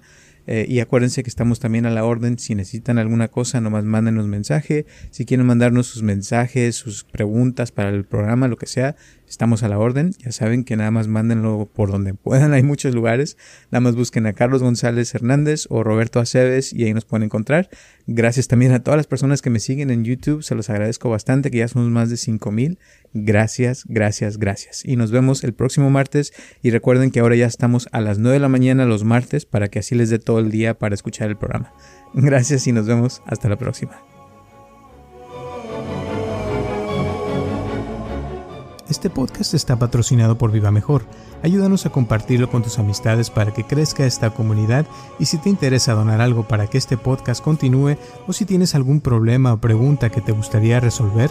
Eh, 0.50 0.64
y 0.66 0.80
acuérdense 0.80 1.22
que 1.22 1.28
estamos 1.28 1.60
también 1.60 1.84
a 1.84 1.90
la 1.90 2.06
orden. 2.06 2.38
Si 2.38 2.54
necesitan 2.54 2.96
alguna 2.96 3.28
cosa, 3.28 3.60
nomás 3.60 3.84
mándenos 3.84 4.26
mensaje. 4.26 4.86
Si 5.10 5.26
quieren 5.26 5.46
mandarnos 5.46 5.88
sus 5.88 6.02
mensajes, 6.02 6.74
sus 6.74 7.04
preguntas 7.04 7.70
para 7.70 7.90
el 7.90 8.06
programa, 8.06 8.48
lo 8.48 8.56
que 8.56 8.66
sea, 8.66 8.96
estamos 9.28 9.62
a 9.62 9.68
la 9.68 9.78
orden. 9.78 10.12
Ya 10.18 10.32
saben 10.32 10.64
que 10.64 10.74
nada 10.74 10.90
más 10.90 11.06
mándenlo 11.06 11.68
por 11.70 11.90
donde 11.90 12.14
puedan. 12.14 12.52
Hay 12.54 12.62
muchos 12.62 12.94
lugares. 12.94 13.36
Nada 13.70 13.80
más 13.82 13.94
busquen 13.94 14.26
a 14.26 14.32
Carlos 14.32 14.62
González 14.62 15.14
Hernández 15.14 15.66
o 15.68 15.84
Roberto 15.84 16.18
Aceves 16.18 16.72
y 16.72 16.84
ahí 16.84 16.94
nos 16.94 17.04
pueden 17.04 17.24
encontrar. 17.24 17.68
Gracias 18.06 18.48
también 18.48 18.72
a 18.72 18.82
todas 18.82 18.96
las 18.96 19.06
personas 19.06 19.42
que 19.42 19.50
me 19.50 19.60
siguen 19.60 19.90
en 19.90 20.02
YouTube. 20.02 20.42
Se 20.42 20.54
los 20.54 20.70
agradezco 20.70 21.10
bastante, 21.10 21.50
que 21.50 21.58
ya 21.58 21.68
somos 21.68 21.90
más 21.90 22.08
de 22.08 22.16
5000. 22.16 22.78
Gracias, 23.12 23.84
gracias, 23.86 24.38
gracias. 24.38 24.82
Y 24.82 24.96
nos 24.96 25.10
vemos 25.10 25.44
el 25.44 25.52
próximo 25.52 25.90
martes. 25.90 26.32
Y 26.62 26.70
recuerden 26.70 27.10
que 27.10 27.20
ahora 27.20 27.36
ya 27.36 27.46
estamos 27.46 27.86
a 27.92 28.00
las 28.00 28.18
9 28.18 28.32
de 28.32 28.40
la 28.40 28.48
mañana 28.48 28.86
los 28.86 29.04
martes 29.04 29.44
para 29.44 29.68
que 29.68 29.80
así 29.80 29.94
les 29.94 30.08
dé 30.08 30.18
todo 30.38 30.46
el 30.46 30.52
día 30.52 30.78
para 30.78 30.94
escuchar 30.94 31.28
el 31.30 31.36
programa. 31.36 31.72
Gracias 32.14 32.66
y 32.66 32.72
nos 32.72 32.86
vemos 32.86 33.22
hasta 33.26 33.48
la 33.48 33.56
próxima. 33.56 34.00
Este 38.88 39.10
podcast 39.10 39.52
está 39.52 39.78
patrocinado 39.78 40.38
por 40.38 40.50
Viva 40.50 40.70
Mejor. 40.70 41.04
Ayúdanos 41.42 41.84
a 41.84 41.90
compartirlo 41.90 42.48
con 42.50 42.62
tus 42.62 42.78
amistades 42.78 43.30
para 43.30 43.52
que 43.52 43.64
crezca 43.64 44.06
esta 44.06 44.30
comunidad 44.30 44.86
y 45.18 45.26
si 45.26 45.38
te 45.38 45.50
interesa 45.50 45.92
donar 45.92 46.20
algo 46.20 46.48
para 46.48 46.68
que 46.68 46.78
este 46.78 46.96
podcast 46.96 47.42
continúe 47.42 47.96
o 48.26 48.32
si 48.32 48.46
tienes 48.46 48.74
algún 48.74 49.00
problema 49.00 49.52
o 49.52 49.60
pregunta 49.60 50.08
que 50.08 50.22
te 50.22 50.32
gustaría 50.32 50.80
resolver, 50.80 51.30